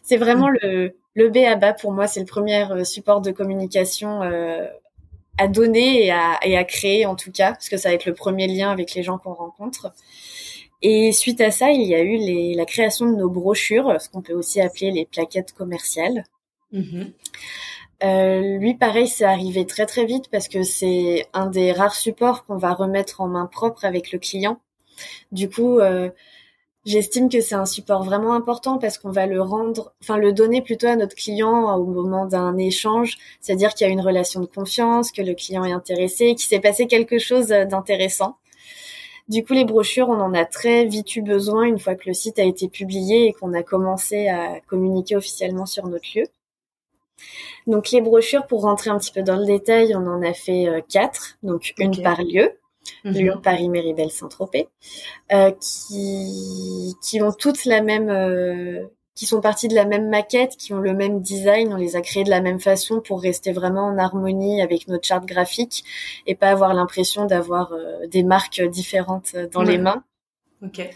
c'est 0.06 0.16
vraiment 0.16 0.48
le, 0.48 0.96
le 1.14 1.28
B 1.30 1.38
à 1.38 1.56
bas 1.56 1.72
pour 1.72 1.90
moi, 1.90 2.06
c'est 2.06 2.20
le 2.20 2.26
premier 2.26 2.70
euh, 2.70 2.84
support 2.84 3.20
de 3.20 3.32
communication 3.32 4.22
euh, 4.22 4.68
à 5.36 5.48
donner 5.48 6.06
et 6.06 6.12
à, 6.12 6.38
et 6.44 6.56
à 6.56 6.62
créer 6.62 7.06
en 7.06 7.16
tout 7.16 7.32
cas, 7.32 7.50
parce 7.50 7.68
que 7.68 7.76
ça 7.76 7.88
va 7.88 7.94
être 7.96 8.06
le 8.06 8.14
premier 8.14 8.46
lien 8.46 8.70
avec 8.70 8.94
les 8.94 9.02
gens 9.02 9.18
qu'on 9.18 9.34
rencontre. 9.34 9.92
Et 10.80 11.10
suite 11.10 11.40
à 11.40 11.50
ça, 11.50 11.72
il 11.72 11.82
y 11.82 11.94
a 11.96 12.02
eu 12.02 12.18
les, 12.18 12.54
la 12.54 12.66
création 12.66 13.10
de 13.10 13.16
nos 13.16 13.28
brochures, 13.28 14.00
ce 14.00 14.08
qu'on 14.08 14.22
peut 14.22 14.34
aussi 14.34 14.60
appeler 14.60 14.92
les 14.92 15.06
plaquettes 15.06 15.52
commerciales. 15.52 16.24
Mm-hmm. 16.72 17.12
Euh, 18.04 18.58
lui, 18.58 18.74
pareil, 18.74 19.08
c'est 19.08 19.24
arrivé 19.24 19.66
très 19.66 19.86
très 19.86 20.04
vite 20.04 20.28
parce 20.30 20.46
que 20.46 20.62
c'est 20.62 21.26
un 21.32 21.46
des 21.46 21.72
rares 21.72 21.96
supports 21.96 22.44
qu'on 22.44 22.58
va 22.58 22.74
remettre 22.74 23.20
en 23.20 23.26
main 23.26 23.46
propre 23.46 23.84
avec 23.84 24.12
le 24.12 24.20
client. 24.20 24.60
Du 25.32 25.48
coup, 25.48 25.80
euh, 25.80 26.10
J'estime 26.86 27.28
que 27.28 27.40
c'est 27.40 27.56
un 27.56 27.66
support 27.66 28.04
vraiment 28.04 28.32
important 28.34 28.78
parce 28.78 28.96
qu'on 28.96 29.10
va 29.10 29.26
le 29.26 29.42
rendre, 29.42 29.92
enfin 30.00 30.16
le 30.16 30.32
donner 30.32 30.62
plutôt 30.62 30.86
à 30.86 30.94
notre 30.94 31.16
client 31.16 31.76
au 31.76 31.84
moment 31.84 32.26
d'un 32.26 32.56
échange, 32.56 33.18
c'est-à-dire 33.40 33.74
qu'il 33.74 33.88
y 33.88 33.90
a 33.90 33.92
une 33.92 34.00
relation 34.00 34.40
de 34.40 34.46
confiance, 34.46 35.10
que 35.10 35.20
le 35.20 35.34
client 35.34 35.64
est 35.64 35.72
intéressé, 35.72 36.36
qu'il 36.36 36.46
s'est 36.46 36.60
passé 36.60 36.86
quelque 36.86 37.18
chose 37.18 37.48
d'intéressant. 37.48 38.36
Du 39.28 39.44
coup, 39.44 39.54
les 39.54 39.64
brochures, 39.64 40.08
on 40.08 40.20
en 40.20 40.32
a 40.32 40.44
très 40.44 40.84
vite 40.84 41.16
eu 41.16 41.22
besoin 41.22 41.64
une 41.64 41.80
fois 41.80 41.96
que 41.96 42.06
le 42.06 42.14
site 42.14 42.38
a 42.38 42.44
été 42.44 42.68
publié 42.68 43.26
et 43.26 43.32
qu'on 43.32 43.52
a 43.52 43.64
commencé 43.64 44.28
à 44.28 44.60
communiquer 44.68 45.16
officiellement 45.16 45.66
sur 45.66 45.88
notre 45.88 46.06
lieu. 46.14 46.26
Donc 47.66 47.90
les 47.90 48.00
brochures, 48.00 48.46
pour 48.46 48.62
rentrer 48.62 48.90
un 48.90 48.98
petit 48.98 49.10
peu 49.10 49.22
dans 49.22 49.36
le 49.36 49.44
détail, 49.44 49.96
on 49.96 50.06
en 50.06 50.22
a 50.22 50.32
fait 50.32 50.68
euh, 50.68 50.80
quatre, 50.88 51.36
donc 51.42 51.74
une 51.78 52.00
par 52.00 52.22
lieu. 52.22 52.52
Lyon, 53.04 53.36
mhm. 53.36 53.42
Paris, 53.42 53.68
Méribel, 53.68 54.10
Saint-Tropez, 54.10 54.68
euh, 55.32 55.50
qui, 55.60 56.94
qui 57.02 57.22
ont 57.22 57.32
toutes 57.32 57.64
la 57.64 57.82
même, 57.82 58.08
euh, 58.08 58.86
qui 59.14 59.26
sont 59.26 59.40
parties 59.40 59.68
de 59.68 59.74
la 59.74 59.84
même 59.84 60.08
maquette, 60.08 60.56
qui 60.56 60.72
ont 60.72 60.80
le 60.80 60.94
même 60.94 61.20
design. 61.20 61.72
On 61.72 61.76
les 61.76 61.96
a 61.96 62.00
créés 62.00 62.24
de 62.24 62.30
la 62.30 62.40
même 62.40 62.60
façon 62.60 63.00
pour 63.00 63.22
rester 63.22 63.52
vraiment 63.52 63.86
en 63.86 63.98
harmonie 63.98 64.62
avec 64.62 64.88
notre 64.88 65.06
charte 65.06 65.26
graphique 65.26 65.84
et 66.26 66.34
pas 66.34 66.50
avoir 66.50 66.74
l'impression 66.74 67.26
d'avoir 67.26 67.72
euh, 67.72 68.06
des 68.06 68.22
marques 68.22 68.62
différentes 68.62 69.36
dans 69.52 69.62
les 69.62 69.78
mains. 69.78 70.04
Ok. 70.62 70.88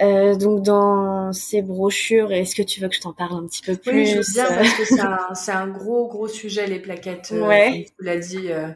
Euh, 0.00 0.34
donc 0.34 0.62
dans 0.62 1.32
ces 1.32 1.60
brochures, 1.60 2.32
est-ce 2.32 2.54
que 2.54 2.62
tu 2.62 2.80
veux 2.80 2.88
que 2.88 2.94
je 2.94 3.00
t'en 3.00 3.12
parle 3.12 3.36
un 3.36 3.46
petit 3.46 3.62
peu 3.62 3.76
plus 3.76 3.92
Oui, 3.92 4.06
je 4.06 4.16
veux 4.16 4.32
bien 4.32 4.46
parce 4.46 4.72
que 4.72 4.84
c'est 4.84 5.00
un, 5.00 5.60
un, 5.60 5.68
gros 5.68 6.08
gros 6.08 6.28
sujet 6.28 6.66
les 6.66 6.78
plaquettes. 6.78 7.30
Euh, 7.32 7.46
ouais. 7.46 7.86
tu 7.98 8.04
l'as 8.04 8.16
dit 8.16 8.50
euh, 8.50 8.68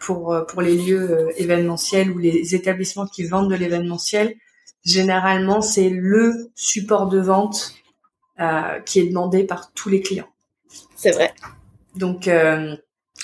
pour 0.00 0.34
pour 0.48 0.62
les 0.62 0.76
lieux 0.76 1.28
événementiels 1.36 2.10
ou 2.10 2.18
les 2.18 2.54
établissements 2.54 3.06
qui 3.06 3.24
vendent 3.24 3.50
de 3.50 3.56
l'événementiel. 3.56 4.36
Généralement, 4.82 5.60
c'est 5.60 5.90
le 5.90 6.50
support 6.54 7.08
de 7.08 7.20
vente 7.20 7.74
qui 8.86 9.00
est 9.00 9.06
demandé 9.06 9.44
par 9.44 9.72
tous 9.74 9.90
les 9.90 10.00
clients. 10.00 10.30
C'est 10.96 11.10
vrai. 11.10 11.34
Donc 11.94 12.30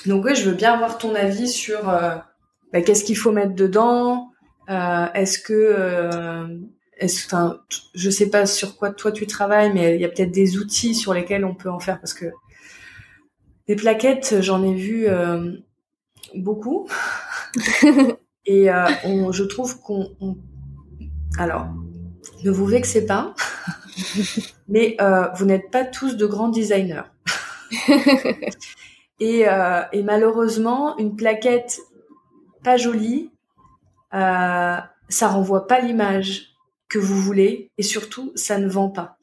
donc 0.05 0.25
oui, 0.27 0.35
je 0.35 0.51
veux 0.51 0.55
bien 0.55 0.75
avoir 0.75 0.99
ton 0.99 1.15
avis 1.15 1.49
sur 1.49 1.85
bah, 1.85 2.83
qu'est-ce 2.85 3.05
qu'il 3.05 3.17
faut 3.17 3.33
mettre 3.33 3.55
dedans. 3.55 4.29
Est-ce 4.69 5.39
que 5.39 6.67
est-ce, 6.97 7.27
enfin, 7.27 7.61
je 7.95 8.09
sais 8.09 8.31
pas 8.31 8.47
sur 8.47 8.77
quoi 8.77 8.91
toi 8.91 9.13
tu 9.13 9.27
travailles, 9.27 9.73
mais 9.73 9.97
il 9.97 10.01
y 10.01 10.05
a 10.05 10.09
peut-être 10.09 10.31
des 10.31 10.57
outils 10.57 10.95
sur 10.95 11.13
lesquels 11.13 11.45
on 11.45 11.55
peut 11.55 11.71
en 11.71 11.79
faire 11.79 12.01
parce 12.01 12.15
que 12.15 12.27
les 13.69 13.77
plaquettes, 13.77 14.41
j'en 14.41 14.63
ai 14.63 14.75
vu 14.75 15.07
euh, 15.09 15.53
beaucoup. 16.35 16.89
Et 18.47 18.71
euh, 18.71 18.87
on, 19.05 19.33
je 19.33 19.43
trouve 19.43 19.81
qu'on, 19.81 20.09
alors, 21.39 21.67
ne 22.45 22.51
vous 22.51 22.65
vexez 22.65 23.05
pas, 23.05 23.35
mais 24.69 24.97
euh, 25.01 25.27
vous 25.37 25.45
n'êtes 25.45 25.71
pas 25.71 25.85
tous 25.85 26.17
de 26.17 26.27
grands 26.27 26.49
designers. 26.49 27.03
et, 29.19 29.47
et 29.93 30.03
malheureusement, 30.05 30.97
une 30.99 31.17
plaquette 31.17 31.81
pas 32.63 32.77
jolie, 32.77 33.33
ça 34.13 34.89
renvoie 35.23 35.67
pas 35.67 35.81
l'image 35.81 36.56
que 36.89 36.99
vous 36.99 37.21
voulez 37.21 37.71
et 37.79 37.83
surtout 37.83 38.33
ça 38.35 38.59
ne 38.59 38.69
vend 38.69 38.89
pas. 38.89 39.19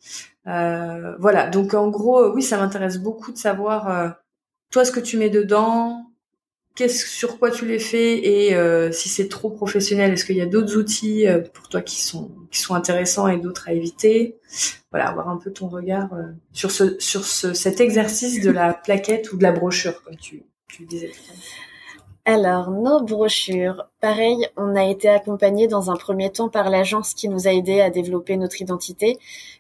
Euh, 0.48 1.16
voilà, 1.20 1.50
donc 1.50 1.74
en 1.74 1.90
gros, 1.90 2.34
oui, 2.34 2.42
ça 2.42 2.58
m'intéresse 2.58 2.98
beaucoup 2.98 3.32
de 3.32 3.38
savoir 3.38 3.90
euh, 3.90 4.10
toi 4.72 4.84
ce 4.84 4.92
que 4.92 5.00
tu 5.00 5.18
mets 5.18 5.30
dedans, 5.30 6.06
qu'est-ce 6.76 7.08
sur 7.08 7.40
quoi 7.40 7.52
tu 7.52 7.66
les 7.66 7.80
fais 7.80 8.18
et 8.28 8.56
euh, 8.56 8.92
si 8.92 9.08
c'est 9.08 9.30
trop 9.30 9.50
professionnel, 9.50 10.14
est-ce 10.14 10.26
qu'il 10.26 10.36
y 10.36 10.42
a 10.42 10.46
d'autres 10.46 10.76
outils 10.76 11.26
pour 11.54 11.70
toi 11.70 11.82
qui 11.82 12.02
sont 12.02 12.32
qui 12.52 12.60
sont 12.60 12.76
intéressants 12.76 13.28
et 13.28 13.38
d'autres 13.38 13.70
à 13.70 13.74
éviter? 13.74 14.38
Voilà, 14.92 15.08
avoir 15.08 15.30
un 15.30 15.38
peu 15.38 15.52
ton 15.52 15.70
regard 15.70 16.10
sur 16.52 16.72
ce 16.72 17.00
sur 17.00 17.26
ce, 17.26 17.54
cet 17.54 17.80
exercice 17.80 18.42
de 18.42 18.52
la 18.52 18.74
plaquette 18.74 19.32
ou 19.32 19.38
de 19.38 19.44
la 19.44 19.52
brochure 19.52 20.04
comme 20.04 20.18
tu 20.18 20.44
tu 20.68 20.86
disais. 20.86 21.12
Alors, 22.26 22.72
nos 22.72 23.02
brochures, 23.02 23.84
pareil, 24.00 24.48
on 24.56 24.78
a 24.78 24.86
été 24.86 25.10
accompagné 25.10 25.68
dans 25.68 25.92
un 25.92 25.98
premier 25.98 26.32
temps 26.32 26.48
par 26.48 26.70
l'agence 26.70 27.14
qui 27.14 27.28
nous 27.28 27.48
a 27.48 27.52
aidé 27.52 27.82
à 27.82 27.90
développer 27.90 28.38
notre 28.38 28.62
identité. 28.62 29.18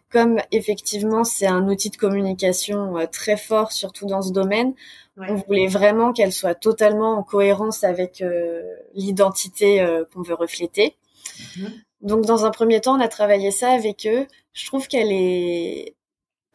Comme 0.10 0.40
effectivement, 0.52 1.26
c'est 1.26 1.48
un 1.48 1.68
outil 1.68 1.90
de 1.90 1.98
communication 1.98 2.98
euh, 2.98 3.06
très 3.06 3.36
fort, 3.36 3.74
surtout 3.74 4.06
dans 4.06 4.22
ce 4.22 4.32
domaine, 4.32 4.74
on 5.18 5.36
voulait 5.36 5.68
vraiment 5.68 6.12
qu'elle 6.12 6.32
soit 6.32 6.56
totalement 6.56 7.18
en 7.18 7.24
cohérence 7.24 7.84
avec 7.84 8.22
euh, 8.22 8.64
l'identité 8.96 9.82
euh, 9.82 10.06
qu'on 10.12 10.22
veut 10.22 10.34
refléter. 10.34 10.96
Mhm. 11.58 11.72
Donc, 12.02 12.26
dans 12.26 12.46
un 12.46 12.52
premier 12.52 12.82
temps, 12.82 12.98
on 12.98 13.02
a 13.02 13.08
travaillé 13.08 13.52
ça 13.52 13.70
avec 13.70 14.08
eux. 14.08 14.26
Je 14.54 14.66
trouve 14.66 14.88
qu'elle 14.88 15.12
est 15.12 15.96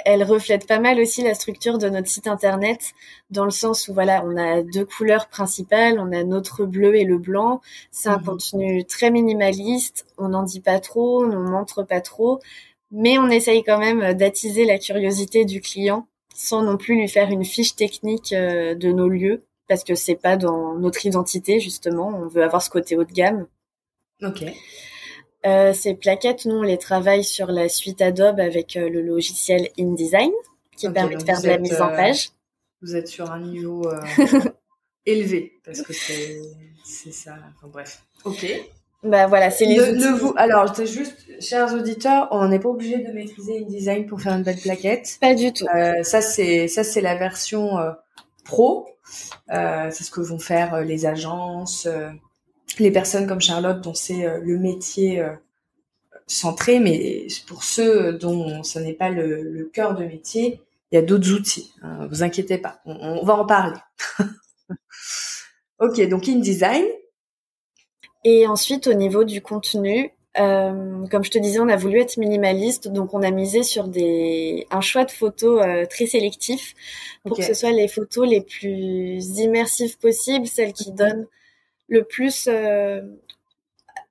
elle 0.05 0.23
reflète 0.23 0.67
pas 0.67 0.79
mal 0.79 1.01
aussi 1.01 1.23
la 1.23 1.35
structure 1.35 1.79
de 1.79 1.89
notre 1.89 2.09
site 2.09 2.29
internet, 2.29 2.93
dans 3.31 3.45
le 3.45 3.51
sens 3.51 3.89
où 3.89 3.95
voilà, 3.95 4.25
on 4.25 4.37
a 4.37 4.63
deux 4.63 4.85
couleurs 4.85 5.29
principales, 5.29 5.99
on 5.99 6.13
a 6.13 6.23
notre 6.25 6.65
bleu 6.65 6.95
et 6.97 7.05
le 7.05 7.19
blanc. 7.19 7.61
C'est 7.91 8.09
un 8.09 8.19
mhm. 8.19 8.25
contenu 8.25 8.85
très 8.85 9.11
minimaliste, 9.11 10.07
on 10.17 10.29
n'en 10.29 10.45
dit 10.45 10.61
pas 10.61 10.81
trop, 10.81 11.25
on 11.25 11.29
n'en 11.29 11.51
montre 11.51 11.83
pas 11.83 12.01
trop, 12.01 12.41
mais 12.91 13.19
on 13.19 13.29
essaye 13.29 13.65
quand 13.65 13.79
même 13.79 14.15
d'attiser 14.15 14.65
la 14.65 14.79
curiosité 14.79 15.45
du 15.45 15.61
client 15.61 16.07
sans 16.35 16.63
non 16.63 16.77
plus 16.77 16.95
lui 16.95 17.09
faire 17.09 17.31
une 17.31 17.45
fiche 17.45 17.75
technique 17.75 18.33
euh, 18.33 18.77
de 18.77 18.93
nos 18.93 19.09
lieux 19.09 19.43
parce 19.69 19.83
que 19.83 19.97
c'est 19.97 20.15
pas 20.15 20.37
dans 20.37 20.75
notre 20.75 21.05
identité 21.05 21.59
justement. 21.59 22.09
On 22.09 22.29
veut 22.29 22.45
avoir 22.45 22.63
ce 22.63 22.71
côté 22.71 22.97
haut 22.97 23.05
de 23.05 23.13
gamme. 23.13 23.47
Ok. 24.23 24.45
Euh, 25.47 25.73
ces 25.73 25.95
plaquettes, 25.95 26.47
nous, 26.47 26.57
on 26.57 26.63
les 26.63 26.79
travaille 26.79 27.25
sur 27.25 27.49
la 27.49 27.69
suite 27.69 28.03
Adobe 28.03 28.41
avec 28.41 28.77
euh, 28.77 28.89
le 28.89 29.03
logiciel 29.03 29.69
InDesign 29.79 30.33
qui 30.77 30.89
permet 30.91 31.17
de 31.17 31.23
faire 31.23 31.41
de 31.41 31.49
la 31.49 31.59
mise 31.59 31.81
en 31.81 31.89
page. 31.89 32.31
Vous 32.83 32.95
êtes 32.95 33.09
sur 33.09 33.31
un 33.31 33.41
niveau 33.41 33.89
élevé 35.07 35.53
parce 35.65 35.83
que 35.83 35.93
c'est 35.93 37.13
ça. 37.13 37.37
Enfin 37.57 37.69
bref. 37.69 38.03
Ok. 38.25 38.47
Bah 39.05 39.27
voilà, 39.27 39.51
c'est 39.51 39.65
les 39.65 39.77
ne, 39.77 40.19
vous 40.19 40.33
alors 40.37 40.75
c'est 40.75 40.87
juste 40.87 41.25
chers 41.41 41.73
auditeurs, 41.73 42.27
on 42.33 42.49
n'est 42.49 42.59
pas 42.59 42.69
obligé 42.69 42.99
de 42.99 43.13
maîtriser 43.13 43.65
InDesign 43.65 44.07
pour 44.07 44.21
faire 44.21 44.35
une 44.35 44.43
belle 44.43 44.59
plaquette. 44.59 45.19
Pas 45.21 45.35
du 45.35 45.53
tout. 45.53 45.67
Euh, 45.75 46.03
ça 46.03 46.21
c'est 46.21 46.67
ça 46.67 46.83
c'est 46.83 47.01
la 47.01 47.17
version 47.17 47.79
euh, 47.79 47.93
pro. 48.45 48.89
Euh, 49.51 49.89
c'est 49.91 50.05
ce 50.05 50.11
que 50.11 50.21
vont 50.21 50.39
faire 50.39 50.75
euh, 50.75 50.83
les 50.83 51.07
agences, 51.07 51.87
euh, 51.87 52.11
les 52.81 52.91
personnes 52.91 53.27
comme 53.27 53.41
Charlotte 53.41 53.81
dont 53.81 53.95
c'est 53.95 54.27
le 54.41 54.59
métier 54.59 55.23
centré, 56.27 56.79
mais 56.79 57.27
pour 57.47 57.65
ceux 57.65 58.13
dont 58.13 58.63
ce 58.63 58.79
n'est 58.79 58.93
pas 58.93 59.09
le, 59.09 59.43
le, 59.43 59.65
cœur 59.65 59.95
de 59.95 60.05
métier, 60.05 60.61
il 60.91 60.97
y 60.97 60.99
a 60.99 61.03
d'autres 61.03 61.33
outils. 61.33 61.73
Hein, 61.83 62.07
vous 62.11 62.23
inquiétez 62.23 62.59
pas, 62.59 62.81
on, 62.85 62.95
on 62.95 63.25
va 63.25 63.35
en 63.35 63.47
parler. 63.47 63.79
ok, 65.81 66.01
donc 66.09 66.29
InDesign. 66.29 66.85
Et 68.25 68.47
ensuite, 68.47 68.87
au 68.87 68.95
niveau 68.95 69.25
du 69.25 69.41
contenu, 69.41 70.13
euh, 70.39 71.07
comme 71.09 71.25
je 71.25 71.31
te 71.31 71.39
disais, 71.39 71.61
on 71.61 71.69
a 71.69 71.77
voulu 71.77 72.01
être 72.01 72.17
minimaliste, 72.17 72.89
donc 72.89 73.15
on 73.15 73.23
a 73.23 73.31
misé 73.31 73.63
sur 73.63 73.89
des 73.89 74.67
un 74.71 74.81
choix 74.81 75.05
de 75.05 75.11
photos 75.11 75.63
euh, 75.65 75.87
très 75.87 76.07
sélectif 76.07 76.75
pour 77.25 77.37
que 77.37 77.43
ce 77.43 77.55
soit 77.55 77.73
les 77.73 77.89
photos 77.89 78.29
les 78.29 78.41
plus 78.41 79.39
immersives 79.39 79.99
possibles, 79.99 80.47
celles 80.47 80.73
qui 80.73 80.93
donnent 80.93 81.27
le 81.89 82.05
plus. 82.05 82.49
Euh, 82.49 83.03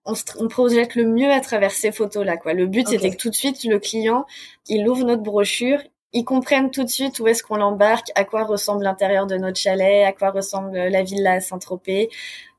on, 0.05 0.13
on, 0.39 0.47
projette 0.47 0.95
le 0.95 1.05
mieux 1.05 1.32
à 1.32 1.41
travers 1.41 1.71
ces 1.71 1.91
photos-là. 1.91 2.38
Quoi. 2.38 2.53
Le 2.53 2.65
but, 2.65 2.88
c'était 2.88 3.11
que 3.11 3.17
tout 3.17 3.30
de 3.30 3.36
suite, 3.36 3.63
le 3.65 3.80
client, 3.80 4.25
il 4.67 4.88
ouvre 4.88 5.05
notre 5.05 5.23
brochure, 5.23 5.82
il 6.13 6.23
comprenne 6.23 6.71
tout 6.71 6.84
de 6.84 6.89
suite 6.89 7.19
où 7.19 7.28
est-ce 7.28 7.43
qu'on 7.43 7.57
l'embarque, 7.57 8.11
à 8.15 8.23
quoi 8.23 8.43
ressemble 8.43 8.84
l'intérieur 8.84 9.28
de 9.28 9.36
notre 9.38 9.59
chalet, 9.59 10.05
à 10.05 10.13
quoi 10.13 10.32
ressemble 10.32 10.78
la 10.78 11.03
villa 11.03 11.39
Saint-Tropez, 11.41 12.09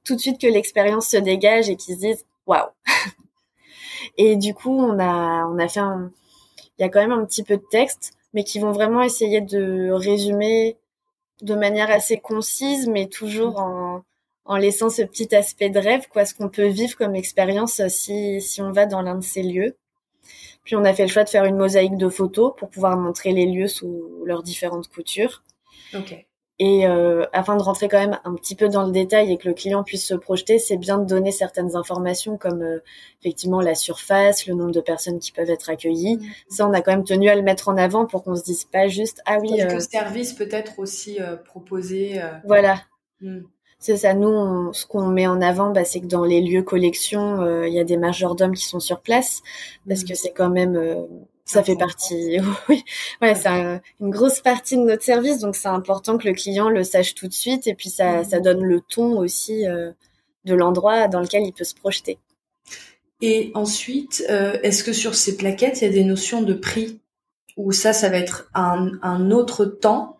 tout 0.04 0.14
de 0.14 0.20
suite 0.20 0.40
que 0.40 0.46
l'expérience 0.46 1.08
se 1.08 1.16
dégage 1.16 1.70
et 1.70 1.76
qu'ils 1.76 1.94
se 1.94 2.00
disent 2.00 2.26
waouh. 2.46 2.68
et 4.18 4.36
du 4.36 4.54
coup, 4.54 4.78
on 4.78 4.98
a 4.98 5.46
on 5.46 5.58
a 5.58 5.68
fait 5.68 5.80
un 5.80 6.10
il 6.78 6.82
y 6.82 6.84
a 6.84 6.88
quand 6.88 7.00
même 7.00 7.12
un 7.12 7.24
petit 7.24 7.42
peu 7.42 7.56
de 7.56 7.64
texte 7.70 8.12
mais 8.34 8.44
qui 8.44 8.58
vont 8.60 8.72
vraiment 8.72 9.02
essayer 9.02 9.40
de 9.40 9.90
résumer 9.90 10.76
de 11.40 11.54
manière 11.54 11.90
assez 11.90 12.18
concise 12.18 12.88
mais 12.88 13.06
toujours 13.06 13.58
en 13.58 14.02
en 14.48 14.56
laissant 14.56 14.90
ce 14.90 15.02
petit 15.02 15.34
aspect 15.34 15.70
de 15.70 15.78
rêve 15.78 16.08
quoi 16.08 16.24
ce 16.24 16.34
qu'on 16.34 16.48
peut 16.48 16.66
vivre 16.66 16.96
comme 16.96 17.14
expérience 17.14 17.80
si 17.88 18.40
si 18.40 18.60
on 18.60 18.72
va 18.72 18.86
dans 18.86 19.02
l'un 19.02 19.16
de 19.16 19.24
ces 19.24 19.42
lieux. 19.42 19.76
Puis 20.64 20.74
on 20.74 20.84
a 20.84 20.92
fait 20.92 21.04
le 21.04 21.08
choix 21.08 21.24
de 21.24 21.28
faire 21.28 21.44
une 21.44 21.56
mosaïque 21.56 21.96
de 21.96 22.08
photos 22.08 22.52
pour 22.56 22.68
pouvoir 22.68 22.96
montrer 22.96 23.32
les 23.32 23.46
lieux 23.46 23.68
sous 23.68 24.24
leurs 24.24 24.42
différentes 24.42 24.88
coutures. 24.88 25.42
Et 26.60 26.88
euh, 26.88 27.24
afin 27.32 27.56
de 27.56 27.62
rentrer 27.62 27.88
quand 27.88 28.00
même 28.00 28.18
un 28.24 28.34
petit 28.34 28.56
peu 28.56 28.68
dans 28.68 28.84
le 28.84 28.90
détail 28.90 29.32
et 29.32 29.38
que 29.38 29.46
le 29.46 29.54
client 29.54 29.84
puisse 29.84 30.04
se 30.04 30.14
projeter, 30.14 30.58
c'est 30.58 30.76
bien 30.76 30.98
de 30.98 31.04
donner 31.04 31.30
certaines 31.30 31.76
informations 31.76 32.36
comme 32.36 32.62
euh, 32.62 32.80
effectivement 33.20 33.60
la 33.60 33.76
surface, 33.76 34.46
le 34.46 34.54
nombre 34.54 34.72
de 34.72 34.80
personnes 34.80 35.20
qui 35.20 35.30
peuvent 35.30 35.50
être 35.50 35.70
accueillies. 35.70 36.16
Mmh. 36.16 36.22
Ça, 36.48 36.66
on 36.66 36.72
a 36.72 36.80
quand 36.80 36.90
même 36.90 37.04
tenu 37.04 37.28
à 37.28 37.36
le 37.36 37.42
mettre 37.42 37.68
en 37.68 37.76
avant 37.76 38.06
pour 38.06 38.24
qu'on 38.24 38.34
se 38.34 38.42
dise 38.42 38.64
pas 38.64 38.88
juste 38.88 39.22
ah 39.24 39.38
oui. 39.40 39.52
Quelques 39.54 39.74
euh, 39.74 39.80
services 39.80 40.32
peut-être 40.32 40.80
aussi 40.80 41.18
proposés. 41.44 42.20
Voilà. 42.44 42.82
Mmh. 43.20 43.42
C'est 43.78 43.96
ça. 43.96 44.14
Nous, 44.14 44.72
ce 44.72 44.86
qu'on 44.86 45.06
met 45.06 45.26
en 45.26 45.40
avant, 45.40 45.70
bah, 45.70 45.84
c'est 45.84 46.00
que 46.00 46.06
dans 46.06 46.24
les 46.24 46.40
lieux 46.40 46.62
collections, 46.62 47.64
il 47.64 47.72
y 47.72 47.78
a 47.78 47.84
des 47.84 47.96
majordomes 47.96 48.54
qui 48.54 48.64
sont 48.64 48.80
sur 48.80 49.00
place 49.00 49.42
parce 49.86 50.02
que 50.02 50.14
c'est 50.14 50.32
quand 50.32 50.50
même 50.50 50.76
ça 51.48 51.64
fait 51.64 51.76
partie, 51.76 52.38
oui, 52.68 52.84
ouais, 53.22 53.34
c'est 53.34 53.48
une 53.48 54.10
grosse 54.10 54.40
partie 54.40 54.76
de 54.76 54.82
notre 54.82 55.02
service, 55.02 55.38
donc 55.38 55.56
c'est 55.56 55.68
important 55.68 56.18
que 56.18 56.28
le 56.28 56.34
client 56.34 56.68
le 56.68 56.84
sache 56.84 57.14
tout 57.14 57.26
de 57.26 57.32
suite, 57.32 57.66
et 57.66 57.74
puis 57.74 57.88
ça, 57.88 58.22
ça 58.22 58.38
donne 58.38 58.62
le 58.62 58.80
ton 58.80 59.18
aussi 59.18 59.66
euh, 59.66 59.90
de 60.44 60.54
l'endroit 60.54 61.08
dans 61.08 61.20
lequel 61.20 61.44
il 61.44 61.52
peut 61.52 61.64
se 61.64 61.74
projeter. 61.74 62.18
Et 63.20 63.50
ensuite, 63.54 64.22
euh, 64.30 64.58
est-ce 64.62 64.84
que 64.84 64.92
sur 64.92 65.14
ces 65.14 65.36
plaquettes, 65.36 65.80
il 65.80 65.84
y 65.84 65.88
a 65.88 65.92
des 65.92 66.04
notions 66.04 66.42
de 66.42 66.54
prix? 66.54 67.00
Ou 67.56 67.72
ça, 67.72 67.92
ça 67.92 68.08
va 68.10 68.18
être 68.18 68.48
un, 68.54 68.92
un 69.02 69.32
autre 69.32 69.64
temps 69.64 70.17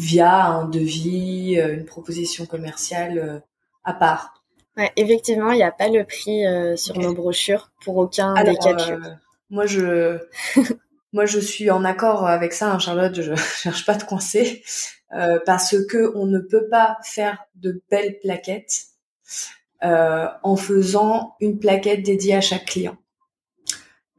via 0.00 0.46
un 0.46 0.64
devis, 0.66 1.58
euh, 1.58 1.74
une 1.74 1.84
proposition 1.84 2.46
commerciale 2.46 3.42
à 3.84 3.94
part 3.94 4.34
Ouais, 4.76 4.92
effectivement, 4.96 5.50
il 5.50 5.56
n'y 5.56 5.62
a 5.62 5.72
pas 5.72 5.88
le 5.88 6.04
prix 6.04 6.44
sur 6.78 6.96
nos 6.96 7.12
brochures 7.12 7.70
pour 7.84 7.96
aucun 7.96 8.34
des 8.44 8.56
cas 8.56 8.76
moi, 9.50 9.66
je, 9.66 10.18
moi, 11.12 11.26
je 11.26 11.38
suis 11.38 11.70
en 11.70 11.84
accord 11.84 12.26
avec 12.26 12.52
ça, 12.52 12.72
hein, 12.72 12.78
Charlotte. 12.78 13.20
Je 13.20 13.34
cherche 13.62 13.84
pas 13.84 13.94
de 13.94 14.04
coincer 14.04 14.62
euh, 15.12 15.38
parce 15.44 15.76
que 15.86 16.12
on 16.16 16.26
ne 16.26 16.38
peut 16.38 16.68
pas 16.68 16.98
faire 17.02 17.44
de 17.56 17.82
belles 17.90 18.18
plaquettes 18.20 18.86
euh, 19.82 20.26
en 20.42 20.56
faisant 20.56 21.34
une 21.40 21.58
plaquette 21.58 22.02
dédiée 22.02 22.36
à 22.36 22.40
chaque 22.40 22.66
client. 22.66 22.96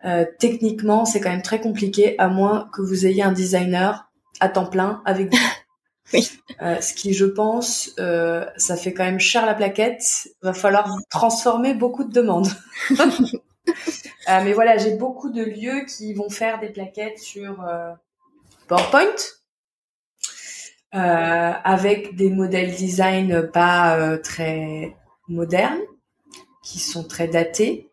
Euh, 0.04 0.26
techniquement, 0.40 1.06
c'est 1.06 1.22
quand 1.22 1.30
même 1.30 1.44
très 1.44 1.62
compliqué, 1.62 2.18
à 2.20 2.28
moins 2.28 2.70
que 2.74 2.82
vous 2.82 3.06
ayez 3.06 3.24
un 3.24 3.32
designer 3.32 4.12
à 4.40 4.50
temps 4.50 4.66
plein 4.66 5.02
avec 5.06 5.32
vous. 5.32 5.40
Oui. 6.14 6.30
Euh, 6.62 6.80
ce 6.82 6.94
qui, 6.94 7.14
je 7.14 7.26
pense, 7.26 7.92
euh, 8.00 8.46
ça 8.58 8.76
fait 8.76 8.94
quand 8.94 9.04
même 9.04 9.20
cher 9.20 9.46
la 9.46 9.56
plaquette. 9.56 10.04
Va 10.42 10.54
falloir 10.54 10.90
transformer 11.10 11.74
beaucoup 11.74 12.04
de 12.04 12.12
demandes. 12.12 12.50
Euh, 14.28 14.42
mais 14.44 14.54
voilà, 14.54 14.78
j'ai 14.78 14.96
beaucoup 14.96 15.30
de 15.32 15.44
lieux 15.44 15.86
qui 15.86 16.14
vont 16.14 16.30
faire 16.30 16.60
des 16.60 16.70
plaquettes 16.70 17.20
sur 17.20 17.64
PowerPoint. 18.68 19.16
Avec 20.92 22.16
des 22.16 22.30
modèles 22.30 22.76
design 22.76 23.50
pas 23.52 24.18
très 24.18 24.96
modernes, 25.28 25.80
qui 26.64 26.80
sont 26.80 27.08
très 27.08 27.28
datés, 27.28 27.90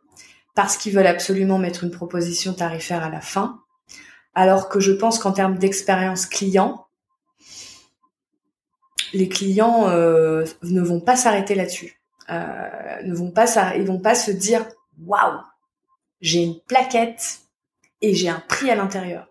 parce 0.55 0.77
qu'ils 0.77 0.95
veulent 0.95 1.07
absolument 1.07 1.59
mettre 1.59 1.85
une 1.85 1.93
proposition 1.93 2.55
tarifaire 2.55 3.05
à 3.05 3.11
la 3.11 3.21
fin, 3.21 3.61
alors 4.35 4.69
que 4.69 4.81
je 4.81 4.93
pense 4.93 5.19
qu'en 5.19 5.33
termes 5.33 5.59
d'expérience 5.59 6.27
client, 6.27 6.88
les 9.13 9.29
clients 9.29 9.89
ne 9.89 10.81
vont 10.81 11.01
pas 11.01 11.17
s'arrêter 11.17 11.55
là-dessus, 11.55 12.01
ne 12.29 13.15
vont 13.15 13.31
pas, 13.31 13.77
ils 13.77 13.87
vont 13.87 14.01
pas 14.01 14.15
se 14.15 14.31
dire 14.31 14.67
waouh, 15.05 15.41
j'ai 16.21 16.43
une 16.43 16.61
plaquette 16.61 17.41
et 18.01 18.15
j'ai 18.15 18.29
un 18.29 18.41
prix 18.41 18.71
à 18.71 18.75
l'intérieur. 18.75 19.29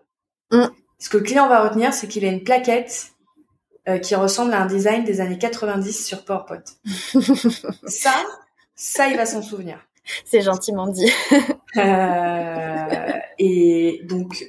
Mm. 0.50 0.66
Ce 0.98 1.08
que 1.08 1.18
le 1.18 1.22
client 1.22 1.48
va 1.48 1.68
retenir, 1.68 1.92
c'est 1.92 2.08
qu'il 2.08 2.24
a 2.24 2.28
une 2.28 2.42
plaquette 2.42 3.12
euh, 3.88 3.98
qui 3.98 4.14
ressemble 4.14 4.52
à 4.52 4.60
un 4.60 4.66
design 4.66 5.04
des 5.04 5.20
années 5.20 5.38
90 5.38 6.06
sur 6.06 6.24
PowerPoint. 6.24 6.62
ça, 7.86 8.14
ça, 8.74 9.08
il 9.08 9.16
va 9.16 9.24
s'en 9.24 9.42
souvenir. 9.42 9.78
C'est 10.24 10.40
gentiment 10.40 10.88
dit. 10.88 11.10
euh, 11.76 13.12
et 13.38 14.00
donc, 14.04 14.44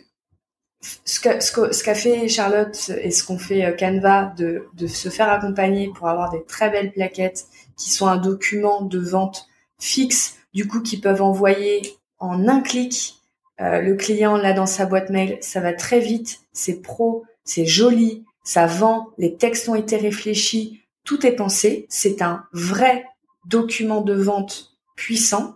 ce 0.82 1.20
qu'a 1.20 1.42
ce 1.42 1.84
qu'a 1.84 1.96
fait 1.96 2.28
Charlotte 2.30 2.92
et 3.02 3.12
ce 3.12 3.26
qu'on 3.26 3.38
fait 3.38 3.66
euh, 3.66 3.76
Canva 3.76 4.34
de, 4.38 4.68
de 4.74 4.88
se 4.88 5.10
faire 5.10 5.30
accompagner 5.30 5.92
pour 5.94 6.08
avoir 6.08 6.32
des 6.32 6.44
très 6.46 6.70
belles 6.70 6.92
plaquettes 6.92 7.48
qui 7.76 7.90
sont 7.90 8.08
un 8.08 8.18
document 8.18 8.82
de 8.82 9.00
vente 9.00 9.48
fixe, 9.80 10.38
du 10.54 10.68
coup, 10.68 10.82
qui 10.82 11.00
peuvent 11.00 11.22
envoyer 11.22 11.98
en 12.20 12.48
un 12.48 12.62
clic. 12.62 13.16
Euh, 13.62 13.82
le 13.82 13.96
client 13.96 14.38
l'a 14.38 14.54
dans 14.54 14.66
sa 14.66 14.86
boîte 14.86 15.10
mail, 15.10 15.38
ça 15.42 15.60
va 15.60 15.74
très 15.74 16.00
vite, 16.00 16.42
c'est 16.54 16.82
pro, 16.82 17.26
c'est 17.44 17.66
joli, 17.66 18.24
ça 18.44 18.68
vend, 18.68 19.10
les 19.18 19.36
textes 19.36 19.68
ont 19.68 19.76
été 19.76 19.98
réfléchis, 19.98 20.82
tout 21.04 21.26
est 21.26 21.36
pensé, 21.36 21.86
c'est 21.90 22.22
un 22.22 22.46
vrai 22.54 23.06
document 23.48 24.02
de 24.02 24.14
vente 24.14 24.78
puissant. 24.96 25.56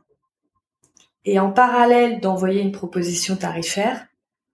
Et 1.26 1.40
en 1.40 1.52
parallèle 1.52 2.20
d'envoyer 2.20 2.62
une 2.62 2.74
proposition 2.74 3.38
tarifaire, 3.38 4.08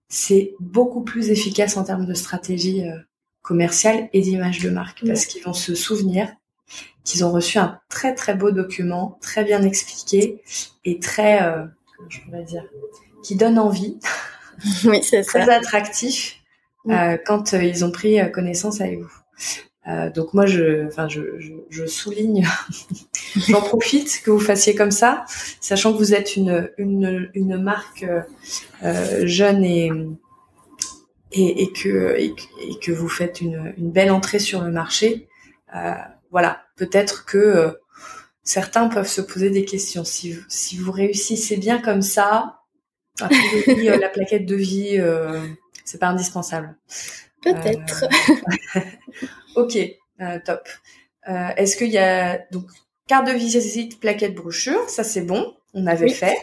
c'est 0.10 0.56
beaucoup 0.60 1.02
plus 1.02 1.30
efficace 1.30 1.78
en 1.78 1.84
termes 1.84 2.06
de 2.06 2.14
stratégie 2.14 2.84
euh, 2.84 2.98
commerciale 3.42 4.10
et 4.14 4.22
d'image 4.22 4.60
de 4.60 4.70
marque, 4.70 5.06
parce 5.06 5.26
qu'ils 5.26 5.44
vont 5.44 5.54
se 5.54 5.76
souvenir 5.76 6.28
qu'ils 7.04 7.26
ont 7.26 7.32
reçu 7.32 7.58
un 7.58 7.80
très 7.90 8.14
très 8.14 8.36
beau 8.36 8.52
document, 8.52 9.18
très 9.22 9.44
bien 9.44 9.64
expliqué 9.64 10.44
et 10.86 11.00
très 11.00 11.42
euh, 11.42 11.66
je 12.10 12.20
pourrais 12.22 12.44
dire, 12.44 12.66
qui 13.24 13.36
donne 13.36 13.58
envie. 13.58 13.98
Oui, 14.86 15.02
c'est 15.04 15.22
Très 15.26 15.50
attractif. 15.50 16.36
quand 17.26 17.54
ils 17.54 17.86
ont 17.86 17.92
pris 17.92 18.20
connaissance 18.32 18.82
avec 18.82 19.00
vous. 19.00 19.12
Euh, 19.90 20.10
donc 20.10 20.34
moi, 20.34 20.46
je, 20.46 20.86
enfin, 20.88 21.08
je, 21.08 21.40
je, 21.40 21.54
je 21.70 21.86
souligne, 21.86 22.46
j'en 23.48 23.62
profite 23.62 24.22
que 24.24 24.30
vous 24.30 24.40
fassiez 24.40 24.76
comme 24.76 24.92
ça, 24.92 25.26
sachant 25.62 25.94
que 25.94 25.98
vous 25.98 26.14
êtes 26.14 26.36
une 26.36 26.72
une, 26.78 27.30
une 27.34 27.58
marque 27.58 28.06
euh, 28.84 29.26
jeune 29.26 29.64
et, 29.64 29.92
et 31.32 31.64
et, 31.64 31.72
que 31.72 32.16
et, 32.18 32.34
que 32.82 32.92
vous 32.92 33.10
faites 33.10 33.42
une, 33.42 33.74
une 33.78 33.92
belle 33.92 34.12
entrée 34.12 34.40
sur 34.40 34.62
le 34.62 34.72
marché. 34.72 35.28
Euh, 35.76 35.94
voilà, 36.32 36.64
peut-être 36.76 37.26
que 37.26 37.80
certains 38.44 38.90
peuvent 38.90 39.08
se 39.08 39.22
poser 39.22 39.50
des 39.50 39.66
questions. 39.66 40.04
Si 40.04 40.34
vous, 40.34 40.44
si 40.50 40.78
vous 40.78 40.92
réussissez 40.92 41.58
bien 41.58 41.82
comme 41.82 42.02
ça, 42.02 42.60
la 43.22 44.10
plaquette 44.10 44.46
de 44.46 44.56
vie, 44.56 45.02
c'est 45.84 46.00
pas 46.00 46.08
indispensable. 46.08 46.78
Peut-être. 47.42 48.06
Ok, 49.60 49.78
euh, 50.22 50.40
top. 50.46 50.68
Euh, 51.28 51.50
est-ce 51.58 51.78
qu'il 51.78 51.90
y 51.90 51.98
a 51.98 52.40
donc 52.52 52.66
carte 53.08 53.28
de 53.28 53.34
visite, 53.34 54.00
plaquette, 54.00 54.36
brochure, 54.36 54.90
ça 54.90 55.04
c'est 55.04 55.22
bon, 55.22 55.54
on 55.74 55.88
avait 55.88 56.10
fait. 56.10 56.38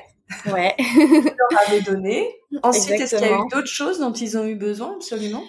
Ouais. 0.46 0.74
on 0.78 1.54
leur 1.54 1.68
avait 1.68 1.80
donné. 1.82 2.28
Ensuite, 2.62 3.00
est-ce 3.00 3.16
qu'il 3.16 3.26
y 3.26 3.30
a 3.30 3.36
eu 3.36 3.48
d'autres 3.50 3.66
choses 3.66 4.00
dont 4.00 4.12
ils 4.12 4.36
ont 4.36 4.44
eu 4.44 4.56
besoin 4.56 4.94
absolument? 4.94 5.44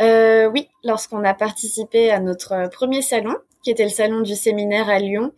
Euh, 0.00 0.48
Oui, 0.50 0.68
lorsqu'on 0.84 1.24
a 1.24 1.34
participé 1.34 2.10
à 2.10 2.20
notre 2.20 2.68
premier 2.70 3.02
salon, 3.02 3.36
qui 3.64 3.70
était 3.70 3.84
le 3.84 3.90
salon 3.90 4.20
du 4.20 4.34
séminaire 4.34 4.88
à 4.88 4.98
Lyon, 4.98 5.32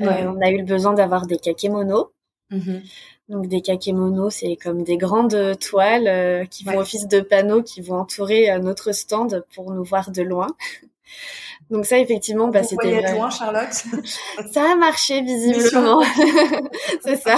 on 0.00 0.40
a 0.40 0.50
eu 0.50 0.58
le 0.58 0.64
besoin 0.64 0.94
d'avoir 0.94 1.26
des 1.26 1.38
kakémonos. 1.38 2.10
Mm-hmm. 2.50 2.80
Donc 3.28 3.46
des 3.48 3.60
kakémonos, 3.60 4.30
c'est 4.30 4.56
comme 4.56 4.82
des 4.82 4.96
grandes 4.96 5.58
toiles 5.58 6.48
qui 6.48 6.64
font 6.64 6.78
office 6.78 7.06
de 7.06 7.20
panneaux 7.20 7.62
qui 7.62 7.82
vont 7.82 7.96
entourer 7.96 8.58
notre 8.60 8.92
stand 8.92 9.44
pour 9.54 9.70
nous 9.72 9.84
voir 9.84 10.10
de 10.10 10.22
loin. 10.22 10.46
Donc 11.70 11.84
ça, 11.84 11.98
effectivement, 11.98 12.48
bah, 12.48 12.62
c'était 12.62 13.12
loin, 13.12 13.30
Charlotte? 13.30 13.72
ça 14.52 14.72
a 14.72 14.76
marché 14.76 15.20
visiblement. 15.22 16.02
c'est 17.02 17.16
ça. 17.16 17.36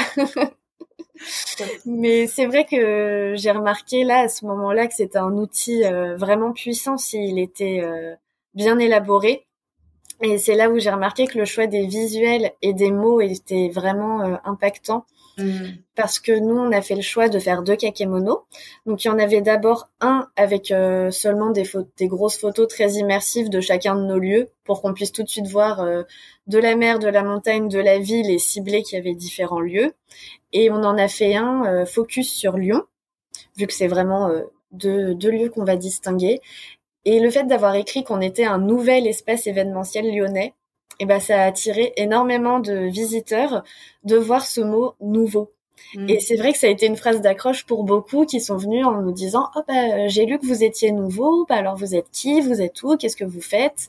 Mais 1.85 2.27
c'est 2.27 2.47
vrai 2.47 2.65
que 2.65 3.35
j'ai 3.37 3.51
remarqué 3.51 4.05
là 4.05 4.21
à 4.21 4.29
ce 4.29 4.45
moment-là 4.47 4.87
que 4.87 4.95
c'était 4.95 5.19
un 5.19 5.33
outil 5.33 5.85
euh, 5.85 6.17
vraiment 6.17 6.53
puissant 6.53 6.97
s'il 6.97 7.39
était 7.39 7.81
euh, 7.83 8.15
bien 8.55 8.79
élaboré. 8.79 9.47
Et 10.23 10.39
c'est 10.39 10.55
là 10.55 10.71
où 10.71 10.79
j'ai 10.79 10.91
remarqué 10.91 11.27
que 11.27 11.39
le 11.39 11.45
choix 11.45 11.67
des 11.67 11.87
visuels 11.87 12.53
et 12.63 12.73
des 12.73 12.91
mots 12.91 13.21
était 13.21 13.71
vraiment 13.73 14.21
euh, 14.21 14.37
impactant 14.45 15.07
Mm. 15.39 15.77
Parce 15.95 16.19
que 16.19 16.33
nous, 16.33 16.57
on 16.57 16.73
a 16.73 16.83
fait 16.83 16.95
le 16.95 17.03
choix 17.03 17.29
de 17.29 17.39
faire 17.39 17.63
deux 17.63 17.77
kakémonos. 17.77 18.45
Donc, 18.87 19.05
il 19.05 19.09
y 19.09 19.11
en 19.11 19.19
avait 19.19 19.41
d'abord 19.41 19.89
un 20.01 20.29
avec 20.37 20.71
euh, 20.71 21.11
seulement 21.11 21.51
des, 21.51 21.65
grosses 22.03 22.39
photos 22.39 22.69
très 22.69 22.93
immersives 22.93 23.49
de 23.49 23.61
chacun 23.61 23.95
de 23.95 24.03
nos 24.03 24.19
lieux 24.19 24.51
pour 24.65 24.83
qu'on 24.83 24.95
puisse 24.95 25.13
tout 25.13 25.23
de 25.23 25.29
suite 25.29 25.47
voir 25.47 25.81
euh, 25.81 26.03
de 26.47 26.59
la 26.59 26.77
mer, 26.77 26.99
de 26.99 27.09
la 27.09 27.23
montagne, 27.23 27.69
de 27.69 27.79
la 27.79 27.99
ville 27.99 28.31
et 28.31 28.39
cibler 28.39 28.83
qu'il 28.83 28.99
y 28.99 29.01
avait 29.01 29.15
différents 29.15 29.61
lieux. 29.61 29.93
Et 30.53 30.71
on 30.71 30.83
en 30.83 30.99
a 30.99 31.09
fait 31.09 31.37
un 31.37 31.65
euh, 31.65 31.87
focus 31.87 32.33
sur 32.33 32.57
Lyon, 32.57 32.83
vu 33.57 33.67
que 33.67 33.73
c'est 33.73 33.89
vraiment 33.89 34.31
deux, 34.73 35.15
deux 35.15 35.31
lieux 35.31 35.49
qu'on 35.49 35.65
va 35.65 35.77
distinguer. 35.77 36.41
Et 37.05 37.21
le 37.21 37.31
fait 37.31 37.45
d'avoir 37.45 37.75
écrit 37.77 38.05
qu'on 38.05 38.21
était 38.21 38.45
un 38.45 38.59
nouvel 38.59 39.07
espace 39.07 39.47
événementiel 39.47 40.13
lyonnais, 40.15 40.55
et 41.01 41.07
ben 41.07 41.19
ça 41.19 41.43
a 41.43 41.47
attiré 41.47 41.93
énormément 41.97 42.61
de 42.61 42.89
visiteurs 42.89 43.65
de 44.05 44.17
voir 44.17 44.47
ce 44.47 44.61
mot 44.61 44.95
nouveau. 45.01 45.51
Mm. 45.95 46.11
Et 46.11 46.21
c'est 46.21 46.37
vrai 46.37 46.53
que 46.53 46.59
ça 46.59 46.67
a 46.67 46.71
été 46.71 46.87
une 46.87 46.97
phrase 46.97 47.21
d'accroche 47.21 47.65
pour 47.65 47.85
beaucoup 47.85 48.27
qui 48.27 48.41
sont 48.41 48.57
venus 48.57 48.87
en 48.87 49.01
nous 49.01 49.13
disant 49.13 49.49
oh 49.57 49.63
bah 49.67 50.07
j'ai 50.09 50.27
lu 50.27 50.39
que 50.39 50.47
vous 50.47 50.63
étiez 50.63 50.93
nouveau, 50.93 51.47
bah 51.49 51.57
alors 51.57 51.75
vous 51.75 51.95
êtes 51.95 52.11
qui, 52.13 52.41
vous 52.41 52.61
êtes 52.61 52.83
où, 52.83 52.97
qu'est-ce 52.97 53.17
que 53.17 53.25
vous 53.25 53.41
faites 53.41 53.89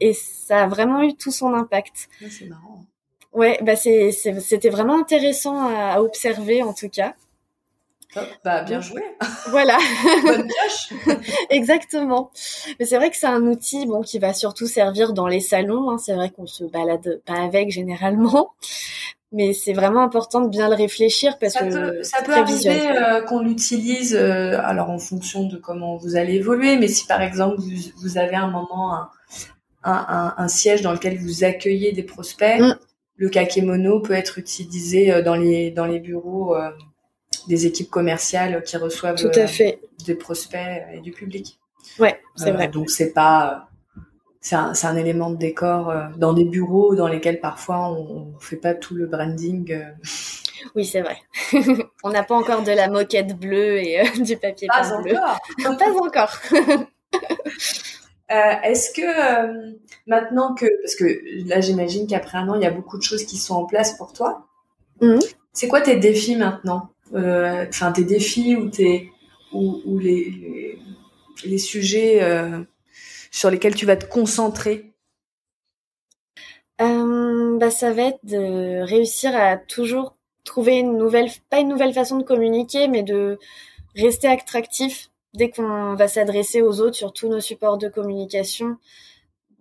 Et 0.00 0.14
ça 0.14 0.62
a 0.62 0.66
vraiment 0.68 1.02
eu 1.02 1.14
tout 1.14 1.32
son 1.32 1.52
impact. 1.52 2.08
c'est 2.30 2.46
marrant. 2.46 2.84
Ouais, 3.32 3.58
bah 3.62 3.76
c'est 3.76 4.12
c'était 4.12 4.68
vraiment 4.68 4.98
intéressant 4.98 5.68
à 5.68 6.00
observer 6.00 6.62
en 6.62 6.72
tout 6.72 6.88
cas. 6.88 7.14
Bah, 8.44 8.62
bien 8.62 8.80
joué. 8.80 9.02
Voilà. 9.48 9.78
Bonne 10.22 10.46
pioche. 10.46 11.16
Exactement. 11.50 12.30
Mais 12.78 12.84
c'est 12.84 12.96
vrai 12.96 13.10
que 13.10 13.16
c'est 13.16 13.26
un 13.26 13.42
outil 13.42 13.86
bon 13.86 14.02
qui 14.02 14.18
va 14.18 14.34
surtout 14.34 14.66
servir 14.66 15.12
dans 15.12 15.26
les 15.26 15.40
salons. 15.40 15.90
Hein. 15.90 15.98
C'est 15.98 16.14
vrai 16.14 16.30
qu'on 16.30 16.46
se 16.46 16.64
balade 16.64 17.22
pas 17.24 17.40
avec 17.40 17.70
généralement, 17.70 18.52
mais 19.32 19.54
c'est 19.54 19.72
vraiment 19.72 20.02
important 20.02 20.42
de 20.42 20.48
bien 20.48 20.68
le 20.68 20.74
réfléchir 20.74 21.38
parce 21.38 21.54
ça 21.54 21.64
que 21.64 21.70
peut, 21.70 22.02
ça 22.02 22.22
peut 22.22 22.34
arriver 22.34 22.88
euh, 22.88 23.22
qu'on 23.22 23.40
l'utilise 23.40 24.14
euh, 24.14 24.58
alors 24.62 24.90
en 24.90 24.98
fonction 24.98 25.44
de 25.44 25.56
comment 25.56 25.96
vous 25.96 26.16
allez 26.16 26.34
évoluer. 26.34 26.76
Mais 26.76 26.88
si 26.88 27.06
par 27.06 27.22
exemple 27.22 27.56
vous, 27.60 27.70
vous 27.96 28.18
avez 28.18 28.36
un 28.36 28.50
moment 28.50 28.94
un, 28.94 29.08
un, 29.84 30.34
un, 30.36 30.48
siège 30.48 30.82
dans 30.82 30.92
lequel 30.92 31.18
vous 31.18 31.44
accueillez 31.44 31.92
des 31.92 32.02
prospects, 32.02 32.60
mm. 32.60 32.76
le 33.16 33.28
kakémono 33.30 34.00
peut 34.00 34.14
être 34.14 34.38
utilisé 34.38 35.10
euh, 35.10 35.22
dans 35.22 35.36
les 35.36 35.70
dans 35.70 35.86
les 35.86 35.98
bureaux 35.98 36.54
des 37.48 37.66
équipes 37.66 37.90
commerciales 37.90 38.62
qui 38.62 38.76
reçoivent 38.76 39.16
Tout 39.16 39.38
à 39.38 39.46
fait. 39.46 39.80
des 40.06 40.14
prospects 40.14 40.82
et 40.92 41.00
du 41.00 41.12
public. 41.12 41.58
Ouais, 41.98 42.20
c'est 42.36 42.50
euh, 42.50 42.54
vrai. 42.54 42.68
Donc 42.68 42.90
c'est 42.90 43.12
pas 43.12 43.68
c'est 44.40 44.56
un, 44.56 44.72
un, 44.82 44.96
élément 44.96 45.30
de 45.30 45.36
décor 45.36 45.90
euh, 45.90 46.06
dans 46.16 46.32
des 46.32 46.44
bureaux 46.44 46.96
dans 46.96 47.06
lesquels 47.06 47.40
parfois 47.40 47.88
on, 47.90 48.34
on 48.34 48.38
fait 48.40 48.56
pas 48.56 48.74
tout 48.74 48.94
le 48.94 49.06
branding. 49.06 49.72
Euh. 49.72 49.92
Oui, 50.74 50.84
c'est 50.84 51.00
vrai. 51.00 51.18
on 52.04 52.10
n'a 52.10 52.22
pas 52.22 52.34
encore 52.34 52.62
de 52.62 52.72
la 52.72 52.88
moquette 52.88 53.38
bleue 53.38 53.78
et 53.78 54.02
du 54.20 54.36
papier 54.36 54.68
pas 54.68 54.82
peint 54.82 55.02
bleu. 55.02 55.14
pas 55.62 55.92
encore. 56.00 56.38
Est-ce 58.64 58.92
que 58.94 59.76
maintenant 60.06 60.54
que 60.54 60.64
parce 60.82 60.94
que 60.94 61.04
là 61.46 61.60
j'imagine 61.60 62.06
qu'après 62.06 62.38
un 62.38 62.48
an 62.48 62.54
il 62.54 62.62
y 62.62 62.66
a 62.66 62.70
beaucoup 62.70 62.96
de 62.96 63.02
choses 63.02 63.24
qui 63.24 63.36
sont 63.36 63.54
en 63.54 63.66
place 63.66 63.98
pour 63.98 64.14
toi. 64.14 64.46
Mmh. 65.02 65.18
C'est 65.52 65.68
quoi 65.68 65.82
tes 65.82 65.96
défis 65.96 66.36
maintenant? 66.36 66.92
euh, 67.01 67.01
enfin 67.14 67.92
tes 67.92 68.04
défis 68.04 68.56
ou 68.56 68.68
tes 68.70 69.12
ou, 69.52 69.98
les, 69.98 70.78
les, 71.44 71.58
sujets 71.58 72.22
euh, 72.22 72.62
sur 73.30 73.50
lesquels 73.50 73.74
tu 73.74 73.86
vas 73.86 73.96
te 73.96 74.06
concentrer? 74.06 74.92
Euh, 76.80 77.58
bah, 77.58 77.70
ça 77.70 77.92
va 77.92 78.02
être 78.02 78.24
de 78.24 78.82
réussir 78.82 79.34
à 79.36 79.56
toujours 79.56 80.16
trouver 80.44 80.78
une 80.78 80.96
nouvelle, 80.96 81.30
pas 81.50 81.60
une 81.60 81.68
nouvelle 81.68 81.92
façon 81.92 82.18
de 82.18 82.24
communiquer, 82.24 82.88
mais 82.88 83.02
de 83.02 83.38
rester 83.94 84.28
attractif 84.28 85.10
dès 85.34 85.50
qu'on 85.50 85.94
va 85.94 86.08
s'adresser 86.08 86.62
aux 86.62 86.80
autres 86.80 86.96
sur 86.96 87.12
tous 87.12 87.28
nos 87.28 87.40
supports 87.40 87.78
de 87.78 87.88
communication, 87.88 88.76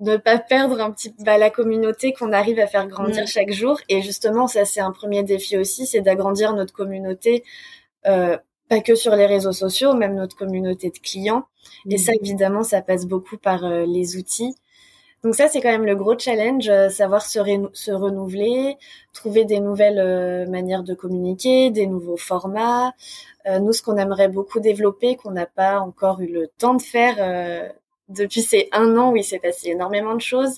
ne 0.01 0.17
pas 0.17 0.39
perdre 0.39 0.81
un 0.81 0.91
petit 0.91 1.13
bah, 1.19 1.37
la 1.37 1.49
communauté 1.49 2.11
qu'on 2.11 2.33
arrive 2.33 2.59
à 2.59 2.67
faire 2.67 2.87
grandir 2.87 3.23
mm. 3.23 3.27
chaque 3.27 3.51
jour. 3.51 3.79
Et 3.87 4.01
justement, 4.01 4.47
ça 4.47 4.65
c'est 4.65 4.81
un 4.81 4.91
premier 4.91 5.23
défi 5.23 5.57
aussi, 5.57 5.85
c'est 5.85 6.01
d'agrandir 6.01 6.53
notre 6.53 6.73
communauté, 6.73 7.43
euh, 8.07 8.37
pas 8.67 8.81
que 8.81 8.95
sur 8.95 9.15
les 9.15 9.27
réseaux 9.27 9.51
sociaux, 9.51 9.93
même 9.93 10.15
notre 10.15 10.35
communauté 10.35 10.89
de 10.89 10.97
clients. 10.97 11.45
Et 11.89 11.95
mm. 11.95 11.97
ça, 11.99 12.11
évidemment, 12.19 12.63
ça 12.63 12.81
passe 12.81 13.05
beaucoup 13.05 13.37
par 13.37 13.63
euh, 13.63 13.85
les 13.85 14.17
outils. 14.17 14.55
Donc 15.23 15.35
ça, 15.35 15.47
c'est 15.47 15.61
quand 15.61 15.69
même 15.69 15.85
le 15.85 15.95
gros 15.95 16.17
challenge, 16.17 16.67
euh, 16.67 16.89
savoir 16.89 17.23
se, 17.23 17.39
se, 17.73 17.91
renouveler, 17.91 18.77
trouver 19.13 19.45
des 19.45 19.59
nouvelles 19.59 19.99
euh, 19.99 20.47
manières 20.47 20.83
de 20.83 20.95
communiquer, 20.95 21.69
des 21.69 21.85
nouveaux 21.85 22.17
formats. 22.17 22.93
nous, 23.59 23.73
ce 23.73 23.81
qu'on 23.83 23.97
aimerait 23.97 24.29
beaucoup 24.29 24.59
développer, 24.59 25.15
qu'on 25.15 25.31
n'a 25.31 25.45
pas 25.45 25.79
encore 25.79 26.21
eu 26.21 26.27
le 26.27 26.47
temps 26.47 26.75
de 26.75 26.81
faire 26.81 27.17
depuis 28.11 28.41
ces 28.41 28.69
un 28.71 28.97
an 28.97 29.11
où 29.11 29.15
il 29.15 29.23
s'est 29.23 29.39
passé 29.39 29.69
énormément 29.69 30.15
de 30.15 30.21
choses, 30.21 30.57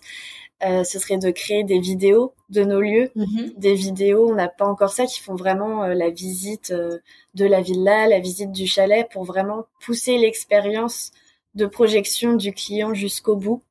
euh, 0.65 0.83
ce 0.83 0.97
serait 0.97 1.17
de 1.17 1.29
créer 1.29 1.63
des 1.63 1.79
vidéos 1.79 2.33
de 2.49 2.63
nos 2.63 2.79
lieux, 2.79 3.11
mm-hmm. 3.17 3.57
des 3.57 3.73
vidéos, 3.73 4.29
on 4.29 4.35
n'a 4.35 4.47
pas 4.47 4.65
encore 4.65 4.91
ça, 4.91 5.05
qui 5.05 5.19
font 5.19 5.35
vraiment 5.35 5.83
euh, 5.83 5.93
la 5.93 6.09
visite 6.09 6.71
euh, 6.71 6.99
de 7.33 7.45
la 7.45 7.61
villa, 7.61 8.07
la 8.07 8.19
visite 8.19 8.51
du 8.51 8.65
chalet, 8.65 9.05
pour 9.11 9.25
vraiment 9.25 9.65
pousser 9.81 10.17
l'expérience 10.17 11.11
de 11.55 11.65
projection 11.65 12.35
du 12.35 12.53
client 12.53 12.93
jusqu'au 12.93 13.35
bout. 13.35 13.61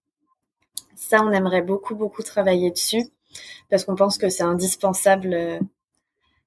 Ça, 0.95 1.23
on 1.25 1.31
aimerait 1.33 1.63
beaucoup, 1.63 1.95
beaucoup 1.95 2.23
travailler 2.23 2.71
dessus, 2.71 3.07
parce 3.71 3.85
qu'on 3.85 3.97
pense 3.97 4.19
que 4.19 4.29
c'est 4.29 4.43
indispensable. 4.43 5.61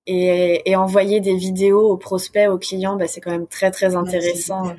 Et, 0.07 0.69
et, 0.69 0.75
envoyer 0.75 1.19
des 1.19 1.35
vidéos 1.35 1.89
aux 1.89 1.97
prospects, 1.97 2.47
aux 2.47 2.59
clients, 2.59 2.95
bah, 2.95 3.07
c'est 3.07 3.21
quand 3.21 3.31
même 3.31 3.47
très, 3.47 3.71
très 3.71 3.95
intéressant 3.95 4.75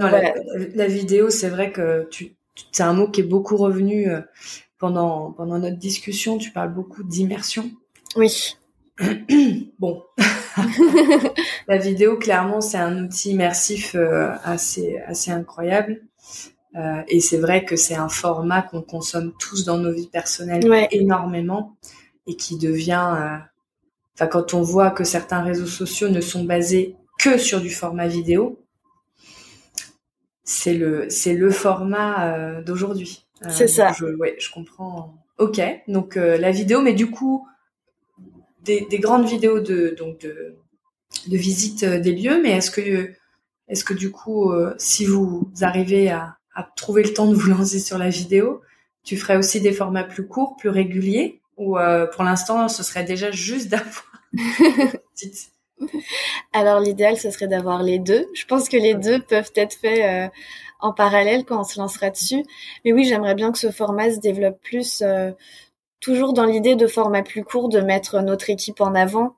la, 0.00 0.86
vidéo, 0.86 1.30
c'est 1.30 1.48
vrai 1.48 1.72
que 1.72 2.08
tu, 2.10 2.36
c'est 2.72 2.82
un 2.82 2.92
mot 2.92 3.08
qui 3.08 3.20
est 3.20 3.24
beaucoup 3.24 3.56
revenu 3.56 4.10
euh, 4.10 4.20
pendant 4.78 5.32
pendant 5.32 5.58
notre 5.58 5.76
discussion. 5.76 6.38
Tu 6.38 6.50
parles 6.50 6.74
beaucoup 6.74 7.02
d'immersion. 7.02 7.70
Oui. 8.16 8.56
bon, 9.78 10.02
la 11.68 11.76
vidéo, 11.76 12.16
clairement, 12.16 12.60
c'est 12.60 12.78
un 12.78 13.04
outil 13.04 13.30
immersif 13.30 13.94
euh, 13.94 14.30
assez 14.44 14.98
assez 15.06 15.30
incroyable. 15.30 16.02
Euh, 16.76 17.02
et 17.08 17.20
c'est 17.20 17.38
vrai 17.38 17.64
que 17.64 17.76
c'est 17.76 17.94
un 17.94 18.08
format 18.08 18.62
qu'on 18.62 18.82
consomme 18.82 19.32
tous 19.38 19.64
dans 19.64 19.78
nos 19.78 19.92
vies 19.92 20.08
personnelles 20.08 20.88
énormément 20.90 21.76
et 22.26 22.36
qui 22.36 22.58
devient. 22.58 23.40
Enfin, 24.14 24.26
quand 24.26 24.54
on 24.54 24.62
voit 24.62 24.90
que 24.90 25.04
certains 25.04 25.42
réseaux 25.42 25.66
sociaux 25.66 26.08
ne 26.08 26.20
sont 26.20 26.44
basés 26.44 26.96
que 27.18 27.38
sur 27.38 27.60
du 27.60 27.70
format 27.70 28.08
vidéo, 28.08 28.58
c'est 30.46 30.72
le 30.72 31.10
c'est 31.10 31.34
le 31.34 31.50
format 31.50 32.62
d'aujourd'hui. 32.62 33.26
c'est 33.50 33.66
ça. 33.66 33.92
Je, 33.92 34.06
ouais, 34.06 34.36
je 34.38 34.50
comprends. 34.50 35.14
Ok, 35.38 35.60
donc 35.88 36.14
la 36.14 36.50
vidéo, 36.50 36.80
mais 36.80 36.94
du 36.94 37.10
coup, 37.10 37.46
des, 38.62 38.86
des, 38.88 38.98
grandes 38.98 39.26
vidéos 39.26 39.60
de 39.60 39.94
donc 39.98 40.20
de, 40.20 40.56
de 41.26 41.36
visite 41.36 41.84
des 41.84 42.12
lieux, 42.12 42.40
mais 42.42 42.52
est-ce 42.52 42.70
que 42.70 43.10
est-ce 43.68 43.84
que 43.84 43.92
du 43.92 44.10
coup, 44.10 44.54
si 44.78 45.04
vous 45.04 45.50
arrivez 45.60 46.08
à, 46.10 46.38
à 46.54 46.62
trouver 46.76 47.02
le 47.02 47.12
temps 47.12 47.26
de 47.26 47.34
vous 47.34 47.50
lancer 47.50 47.80
sur 47.80 47.98
la 47.98 48.08
vidéo, 48.08 48.62
tu 49.02 49.16
ferais 49.16 49.36
aussi 49.36 49.60
des 49.60 49.72
formats 49.72 50.04
plus 50.04 50.26
courts, 50.26 50.56
plus 50.56 50.70
réguliers, 50.70 51.40
ou 51.58 51.76
pour 52.12 52.24
l'instant, 52.24 52.68
ce 52.68 52.82
serait 52.82 53.04
déjà 53.04 53.30
juste 53.32 53.68
d'avoir 53.68 54.06
Alors 56.52 56.80
l'idéal, 56.80 57.16
ce 57.16 57.30
serait 57.30 57.48
d'avoir 57.48 57.82
les 57.82 57.98
deux. 57.98 58.26
Je 58.34 58.44
pense 58.46 58.68
que 58.68 58.76
les 58.76 58.94
deux 58.94 59.20
peuvent 59.20 59.52
être 59.54 59.74
faits 59.74 60.00
euh, 60.04 60.28
en 60.80 60.92
parallèle 60.92 61.44
quand 61.44 61.60
on 61.60 61.64
se 61.64 61.78
lancera 61.78 62.10
dessus. 62.10 62.44
Mais 62.84 62.92
oui, 62.92 63.04
j'aimerais 63.04 63.34
bien 63.34 63.52
que 63.52 63.58
ce 63.58 63.70
format 63.70 64.10
se 64.10 64.20
développe 64.20 64.60
plus, 64.62 65.02
euh, 65.02 65.32
toujours 66.00 66.32
dans 66.32 66.44
l'idée 66.44 66.76
de 66.76 66.86
format 66.86 67.22
plus 67.22 67.44
court, 67.44 67.68
de 67.68 67.80
mettre 67.80 68.20
notre 68.20 68.50
équipe 68.50 68.80
en 68.80 68.94
avant. 68.94 69.36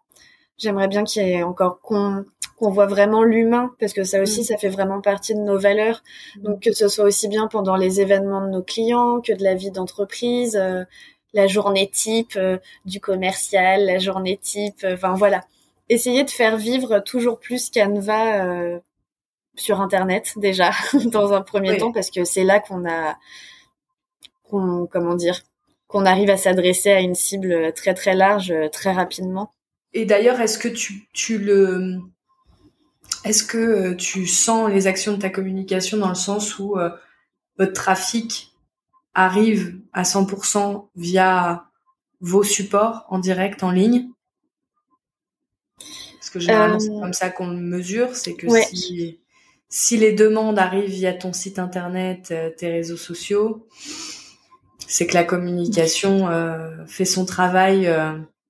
J'aimerais 0.58 0.88
bien 0.88 1.04
qu'il 1.04 1.26
y 1.26 1.30
ait 1.32 1.42
encore 1.42 1.80
qu'on 1.80 2.24
qu'on 2.56 2.70
voit 2.70 2.86
vraiment 2.86 3.22
l'humain, 3.22 3.70
parce 3.78 3.92
que 3.92 4.02
ça 4.02 4.20
aussi, 4.20 4.40
mm. 4.40 4.44
ça 4.44 4.56
fait 4.56 4.68
vraiment 4.68 5.00
partie 5.00 5.32
de 5.32 5.38
nos 5.38 5.56
valeurs. 5.56 6.02
Mm. 6.36 6.42
Donc 6.42 6.62
que 6.62 6.72
ce 6.72 6.88
soit 6.88 7.04
aussi 7.04 7.28
bien 7.28 7.46
pendant 7.46 7.76
les 7.76 8.00
événements 8.00 8.40
de 8.44 8.50
nos 8.50 8.62
clients 8.62 9.20
que 9.20 9.32
de 9.32 9.44
la 9.44 9.54
vie 9.54 9.70
d'entreprise. 9.70 10.56
Euh, 10.56 10.84
la 11.34 11.46
journée 11.46 11.88
type 11.90 12.38
du 12.86 13.00
commercial, 13.00 13.84
la 13.84 13.98
journée 13.98 14.38
type, 14.38 14.84
enfin 14.90 15.12
voilà 15.12 15.42
essayer 15.88 16.24
de 16.24 16.30
faire 16.30 16.56
vivre 16.56 17.00
toujours 17.00 17.38
plus 17.38 17.70
Canva 17.70 18.44
euh, 18.44 18.78
sur 19.54 19.80
Internet 19.80 20.32
déjà 20.36 20.70
dans 21.06 21.32
un 21.32 21.42
premier 21.42 21.76
temps 21.78 21.92
parce 21.92 22.10
que 22.10 22.24
c'est 22.24 22.44
là 22.44 22.60
qu'on 22.60 22.88
a, 22.88 23.16
qu'on, 24.44 24.86
comment 24.86 25.14
dire, 25.14 25.40
qu'on 25.86 26.06
arrive 26.06 26.30
à 26.30 26.36
s'adresser 26.36 26.90
à 26.90 27.00
une 27.00 27.14
cible 27.14 27.72
très 27.72 27.94
très 27.94 28.14
large 28.14 28.52
très 28.72 28.92
rapidement. 28.92 29.52
Et 29.94 30.04
d'ailleurs, 30.04 30.40
est-ce 30.40 30.58
que 30.58 30.68
tu, 30.68 31.08
tu 31.12 31.38
le, 31.38 31.98
est-ce 33.24 33.44
que 33.44 33.94
tu 33.94 34.26
sens 34.26 34.70
les 34.70 34.86
actions 34.86 35.12
de 35.12 35.18
ta 35.18 35.30
communication 35.30 35.98
dans 35.98 36.08
le 36.08 36.14
sens 36.14 36.58
où 36.58 36.78
euh, 36.78 36.90
votre 37.58 37.72
trafic 37.72 38.54
arrive 39.14 39.80
à 39.92 40.02
100% 40.02 40.88
via 40.96 41.64
vos 42.20 42.42
supports 42.42 43.06
en 43.08 43.18
direct 43.18 43.62
en 43.62 43.70
ligne? 43.70 44.08
Parce 46.18 46.30
que 46.30 46.40
généralement, 46.40 46.80
c'est 46.80 46.90
euh, 46.90 47.00
comme 47.00 47.12
ça 47.12 47.30
qu'on 47.30 47.46
mesure, 47.46 48.14
c'est 48.14 48.34
que 48.34 48.48
si, 48.48 49.20
si 49.68 49.96
les 49.96 50.12
demandes 50.12 50.58
arrivent 50.58 50.90
via 50.90 51.14
ton 51.14 51.32
site 51.32 51.58
internet, 51.58 52.28
euh, 52.30 52.50
tes 52.50 52.68
réseaux 52.68 52.96
sociaux, 52.96 53.66
c'est 54.86 55.06
que 55.06 55.14
la 55.14 55.24
communication 55.24 56.28
euh, 56.28 56.84
fait 56.86 57.04
son 57.04 57.24
travail 57.24 57.90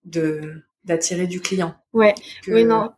de 0.04 0.62
d'attirer 0.84 1.26
du 1.26 1.40
client. 1.40 1.74
Ouais. 1.92 2.14
Oui, 2.46 2.64
non. 2.64 2.90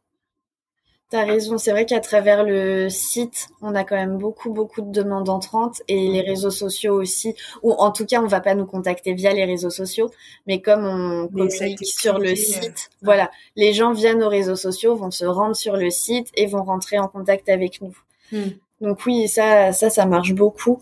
T'as 1.10 1.24
raison, 1.24 1.58
c'est 1.58 1.72
vrai 1.72 1.86
qu'à 1.86 1.98
travers 1.98 2.44
le 2.44 2.88
site, 2.88 3.48
on 3.60 3.74
a 3.74 3.82
quand 3.82 3.96
même 3.96 4.16
beaucoup 4.16 4.52
beaucoup 4.52 4.80
de 4.80 4.92
demandes 4.92 5.28
entrantes 5.28 5.82
et 5.88 6.08
les 6.08 6.20
réseaux 6.20 6.52
sociaux 6.52 6.94
aussi. 6.94 7.34
Ou 7.64 7.72
en 7.72 7.90
tout 7.90 8.06
cas, 8.06 8.22
on 8.22 8.28
va 8.28 8.40
pas 8.40 8.54
nous 8.54 8.64
contacter 8.64 9.12
via 9.14 9.32
les 9.32 9.44
réseaux 9.44 9.70
sociaux, 9.70 10.12
mais 10.46 10.62
comme 10.62 10.84
on 10.84 11.26
communique 11.26 11.84
sur 11.84 12.20
le 12.20 12.36
site, 12.36 12.64
euh, 12.64 13.02
voilà, 13.02 13.28
les 13.56 13.72
gens 13.72 13.92
via 13.92 14.14
nos 14.14 14.28
réseaux 14.28 14.54
sociaux 14.54 14.94
vont 14.94 15.10
se 15.10 15.24
rendre 15.24 15.56
sur 15.56 15.76
le 15.76 15.90
site 15.90 16.28
et 16.34 16.46
vont 16.46 16.62
rentrer 16.62 17.00
en 17.00 17.08
contact 17.08 17.48
avec 17.48 17.80
nous. 17.80 17.96
Hmm. 18.30 18.50
Donc 18.80 19.04
oui, 19.04 19.26
ça, 19.26 19.72
ça, 19.72 19.90
ça 19.90 20.06
marche 20.06 20.32
beaucoup. 20.32 20.78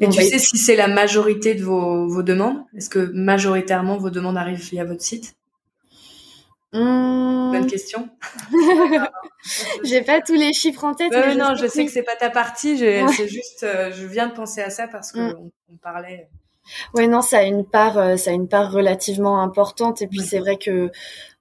Et 0.00 0.08
tu 0.08 0.22
sais 0.22 0.38
si 0.38 0.58
c'est 0.58 0.76
la 0.76 0.86
majorité 0.86 1.56
de 1.56 1.64
vos, 1.64 2.06
vos 2.06 2.22
demandes? 2.22 2.62
Est-ce 2.76 2.88
que 2.88 3.10
majoritairement 3.12 3.98
vos 3.98 4.10
demandes 4.10 4.36
arrivent 4.36 4.62
via 4.70 4.84
votre 4.84 5.02
site? 5.02 5.34
Bonne 6.72 7.64
hmm. 7.64 7.66
question. 7.66 8.08
J'ai 9.84 10.00
pas 10.00 10.22
tous 10.22 10.34
les 10.34 10.54
chiffres 10.54 10.84
en 10.84 10.94
tête. 10.94 11.12
mais 11.12 11.34
non, 11.34 11.54
je 11.54 11.66
sais 11.66 11.84
que 11.84 11.92
c'est 11.92 12.02
pas 12.02 12.16
ta 12.16 12.30
partie. 12.30 12.78
C'est 12.78 13.28
juste, 13.28 13.64
euh, 13.64 13.92
je 13.92 14.06
viens 14.06 14.28
de 14.28 14.32
penser 14.32 14.62
à 14.62 14.70
ça 14.70 14.88
parce 14.88 15.12
qu'on 15.12 15.52
on 15.70 15.76
parlait. 15.82 16.28
Ouais, 16.94 17.08
non, 17.08 17.20
ça 17.20 17.38
a 17.38 17.42
une 17.42 17.66
part, 17.66 17.98
euh, 17.98 18.16
ça 18.16 18.30
a 18.30 18.34
une 18.34 18.48
part 18.48 18.72
relativement 18.72 19.42
importante. 19.42 20.00
Et 20.00 20.06
puis 20.06 20.20
c'est 20.20 20.38
vrai 20.38 20.56
que 20.56 20.90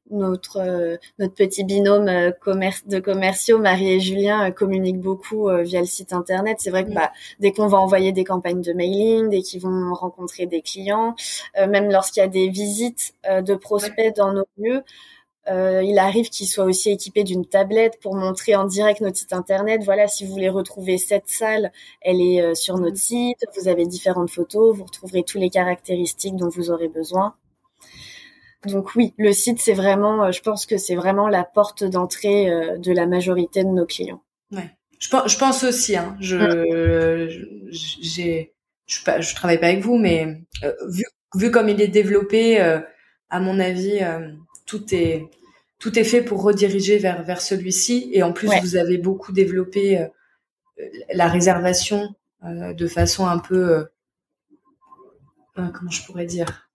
notre 0.09 0.57
euh, 0.57 0.97
notre 1.17 1.35
petit 1.35 1.63
binôme 1.63 2.11
commerce 2.41 2.85
de 2.85 2.99
commerciaux, 2.99 3.59
Marie 3.59 3.93
et 3.93 3.99
Julien, 4.01 4.51
communiquent 4.51 4.99
beaucoup 4.99 5.49
via 5.61 5.79
le 5.79 5.85
site 5.85 6.11
internet. 6.11 6.57
C'est 6.59 6.71
vrai 6.71 6.83
que 6.83 6.91
bah, 6.91 7.13
dès 7.39 7.53
qu'on 7.53 7.67
va 7.67 7.77
envoyer 7.77 8.11
des 8.11 8.25
campagnes 8.25 8.61
de 8.61 8.73
mailing, 8.73 9.29
dès 9.29 9.43
qu'ils 9.43 9.61
vont 9.61 9.93
rencontrer 9.93 10.45
des 10.45 10.61
clients, 10.61 11.15
même 11.55 11.89
lorsqu'il 11.89 12.19
y 12.19 12.25
a 12.25 12.27
des 12.27 12.49
visites 12.49 13.13
de 13.29 13.55
prospects 13.55 14.13
dans 14.17 14.33
nos 14.33 14.45
lieux, 14.57 14.83
euh, 15.49 15.81
il 15.83 15.97
arrive 15.97 16.29
qu'il 16.29 16.47
soit 16.47 16.65
aussi 16.65 16.91
équipé 16.91 17.23
d'une 17.23 17.45
tablette 17.45 17.99
pour 17.99 18.15
montrer 18.15 18.55
en 18.55 18.65
direct 18.65 19.01
notre 19.01 19.17
site 19.17 19.33
internet. 19.33 19.81
Voilà, 19.83 20.07
si 20.07 20.25
vous 20.25 20.31
voulez 20.31 20.49
retrouver 20.49 20.97
cette 20.97 21.27
salle, 21.27 21.71
elle 22.01 22.21
est 22.21 22.41
euh, 22.41 22.53
sur 22.53 22.77
notre 22.77 22.93
mm. 22.93 22.97
site. 22.97 23.45
Vous 23.59 23.67
avez 23.67 23.85
différentes 23.85 24.29
photos, 24.29 24.75
vous 24.75 24.83
retrouverez 24.83 25.23
toutes 25.23 25.41
les 25.41 25.49
caractéristiques 25.49 26.35
dont 26.35 26.49
vous 26.49 26.69
aurez 26.69 26.89
besoin. 26.89 27.35
Donc 28.67 28.93
oui, 28.95 29.15
le 29.17 29.33
site, 29.33 29.59
c'est 29.59 29.73
vraiment, 29.73 30.25
euh, 30.25 30.31
je 30.31 30.41
pense 30.41 30.67
que 30.67 30.77
c'est 30.77 30.95
vraiment 30.95 31.27
la 31.27 31.43
porte 31.43 31.83
d'entrée 31.83 32.47
de 32.77 32.91
la 32.91 33.07
majorité 33.07 33.63
de 33.63 33.69
nos 33.69 33.87
clients. 33.87 34.21
Ouais. 34.51 34.69
Je 34.99 35.09
pense, 35.09 35.31
je 35.31 35.37
pense 35.39 35.63
aussi. 35.63 35.97
Hein, 35.97 36.15
je, 36.19 37.27
j'ai, 37.71 38.53
je, 38.85 38.99
je 39.19 39.35
travaille 39.35 39.59
pas 39.59 39.69
avec 39.69 39.79
vous, 39.79 39.97
mais 39.97 40.27
vu, 40.87 41.03
vu 41.33 41.49
comme 41.49 41.69
il 41.69 41.81
est 41.81 41.87
développé, 41.87 42.59
à 42.59 43.39
mon 43.39 43.59
avis 43.59 44.01
tout 44.71 44.95
est 44.95 45.27
tout 45.79 45.99
est 45.99 46.05
fait 46.05 46.21
pour 46.21 46.41
rediriger 46.43 46.97
vers 46.97 47.23
vers 47.23 47.41
celui-ci 47.41 48.09
et 48.13 48.23
en 48.23 48.31
plus 48.31 48.49
vous 48.61 48.77
avez 48.77 48.97
beaucoup 48.97 49.33
développé 49.33 49.99
euh, 49.99 50.07
la 51.13 51.27
réservation 51.27 52.15
euh, 52.45 52.73
de 52.73 52.87
façon 52.87 53.27
un 53.27 53.39
peu 53.39 53.69
euh, 53.69 53.83
comment 55.55 55.91
je 55.91 56.05
pourrais 56.05 56.25
dire 56.25 56.69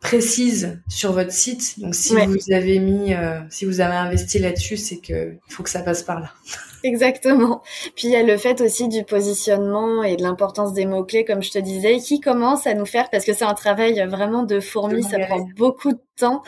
précise 0.00 0.82
sur 0.88 1.12
votre 1.12 1.30
site. 1.30 1.78
Donc 1.78 1.94
si 1.94 2.16
vous 2.16 2.52
avez 2.52 2.80
mis, 2.80 3.14
si 3.50 3.64
vous 3.66 3.80
avez 3.80 3.94
investi 3.94 4.40
là-dessus, 4.40 4.76
c'est 4.76 4.98
que 4.98 5.36
faut 5.48 5.62
que 5.62 5.70
ça 5.70 5.80
passe 5.80 6.02
par 6.02 6.18
là. 6.18 6.32
Exactement. 6.84 7.62
Puis 7.94 8.08
il 8.08 8.10
y 8.10 8.16
a 8.16 8.22
le 8.22 8.36
fait 8.36 8.60
aussi 8.60 8.88
du 8.88 9.04
positionnement 9.04 10.02
et 10.02 10.16
de 10.16 10.22
l'importance 10.22 10.72
des 10.72 10.86
mots-clés, 10.86 11.24
comme 11.24 11.42
je 11.42 11.50
te 11.50 11.58
disais, 11.58 11.98
qui 11.98 12.20
commence 12.20 12.66
à 12.66 12.74
nous 12.74 12.86
faire, 12.86 13.10
parce 13.10 13.24
que 13.24 13.32
c'est 13.32 13.44
un 13.44 13.54
travail 13.54 14.04
vraiment 14.08 14.42
de 14.42 14.60
fourmi, 14.60 15.02
ça 15.02 15.18
prend 15.20 15.46
beaucoup 15.56 15.92
de 15.92 16.00
temps 16.16 16.42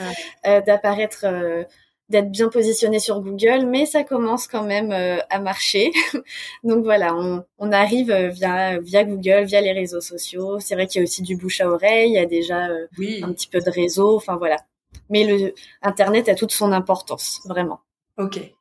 euh, 0.47 0.61
d'apparaître, 0.61 1.25
euh, 1.25 1.65
d'être 2.09 2.31
bien 2.31 2.49
positionné 2.49 2.99
sur 2.99 3.21
Google, 3.21 3.67
mais 3.67 3.87
ça 3.87 4.03
commence 4.05 4.47
quand 4.47 4.65
même 4.65 4.93
euh, 4.93 5.19
à 5.31 5.39
marcher. 5.39 5.93
Donc 6.65 6.85
voilà, 6.85 7.15
on, 7.15 7.45
on 7.59 7.73
arrive 7.73 8.13
via, 8.13 8.79
via 8.81 9.05
Google, 9.05 9.45
via 9.45 9.61
les 9.61 9.73
réseaux 9.73 10.01
sociaux. 10.01 10.59
C'est 10.61 10.75
vrai 10.75 10.87
qu'il 10.87 11.01
y 11.01 11.03
a 11.03 11.05
aussi 11.05 11.23
du 11.23 11.37
bouche 11.37 11.61
à 11.61 11.69
oreille, 11.69 12.11
il 12.11 12.15
y 12.15 12.19
a 12.19 12.27
déjà 12.27 12.65
un 12.65 13.33
petit 13.33 13.49
peu 13.49 13.61
de 13.61 13.71
réseau, 13.71 14.17
enfin 14.17 14.37
voilà. 14.37 14.57
Mais 15.11 15.25
le 15.25 15.55
Internet 15.83 16.29
a 16.29 16.35
toute 16.35 16.53
son 16.53 16.73
importance, 16.73 17.41
vraiment. 17.47 17.81
Ok. 18.19 18.54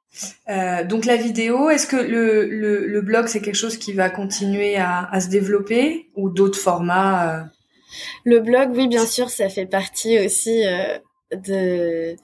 Euh, 0.49 0.84
donc 0.84 1.05
la 1.05 1.16
vidéo, 1.16 1.70
est-ce 1.70 1.88
que 1.88 1.95
le, 1.95 2.47
le, 2.47 2.86
le 2.86 3.01
blog 3.01 3.28
c'est 3.28 3.41
quelque 3.41 3.55
chose 3.55 3.78
qui 3.78 3.93
va 3.93 4.09
continuer 4.09 4.76
à, 4.76 5.09
à 5.11 5.20
se 5.20 5.30
développer 5.30 6.09
ou 6.16 6.30
d'autres 6.30 6.59
formats 6.59 7.39
euh? 7.39 7.43
Le 8.26 8.39
blog, 8.39 8.72
oui, 8.74 8.88
bien 8.88 9.05
sûr, 9.05 9.30
ça 9.30 9.49
fait 9.49 9.68
partie 9.68 10.20
aussi 10.26 10.66
euh, 10.66 10.97
de, 11.32 12.16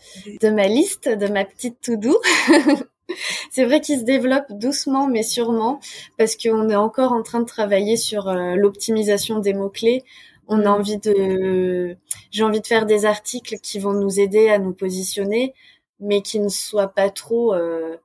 de 0.41 0.49
ma 0.49 0.67
liste, 0.67 1.09
de 1.09 1.27
ma 1.27 1.45
petite 1.45 1.79
to-do. 1.81 2.19
c'est 3.51 3.65
vrai 3.65 3.79
qu'il 3.81 3.99
se 3.99 4.03
développe 4.03 4.45
doucement 4.51 5.07
mais 5.07 5.23
sûrement 5.23 5.79
parce 6.17 6.35
qu'on 6.35 6.69
est 6.69 6.75
encore 6.75 7.11
en 7.11 7.23
train 7.23 7.39
de 7.39 7.45
travailler 7.45 7.97
sur 7.97 8.31
l'optimisation 8.33 9.39
des 9.39 9.53
mots-clés. 9.53 10.03
On 10.47 10.61
a 10.61 10.63
mmh. 10.63 10.67
envie 10.67 10.97
de, 10.97 11.95
j'ai 12.31 12.43
envie 12.43 12.61
de 12.61 12.67
faire 12.67 12.87
des 12.87 13.05
articles 13.05 13.57
qui 13.61 13.77
vont 13.77 13.93
nous 13.93 14.19
aider 14.19 14.49
à 14.49 14.57
nous 14.57 14.73
positionner, 14.73 15.53
mais 15.99 16.21
qui 16.21 16.39
ne 16.39 16.49
soit 16.49 16.89
pas 16.89 17.09
trop 17.09 17.53
euh, 17.53 17.97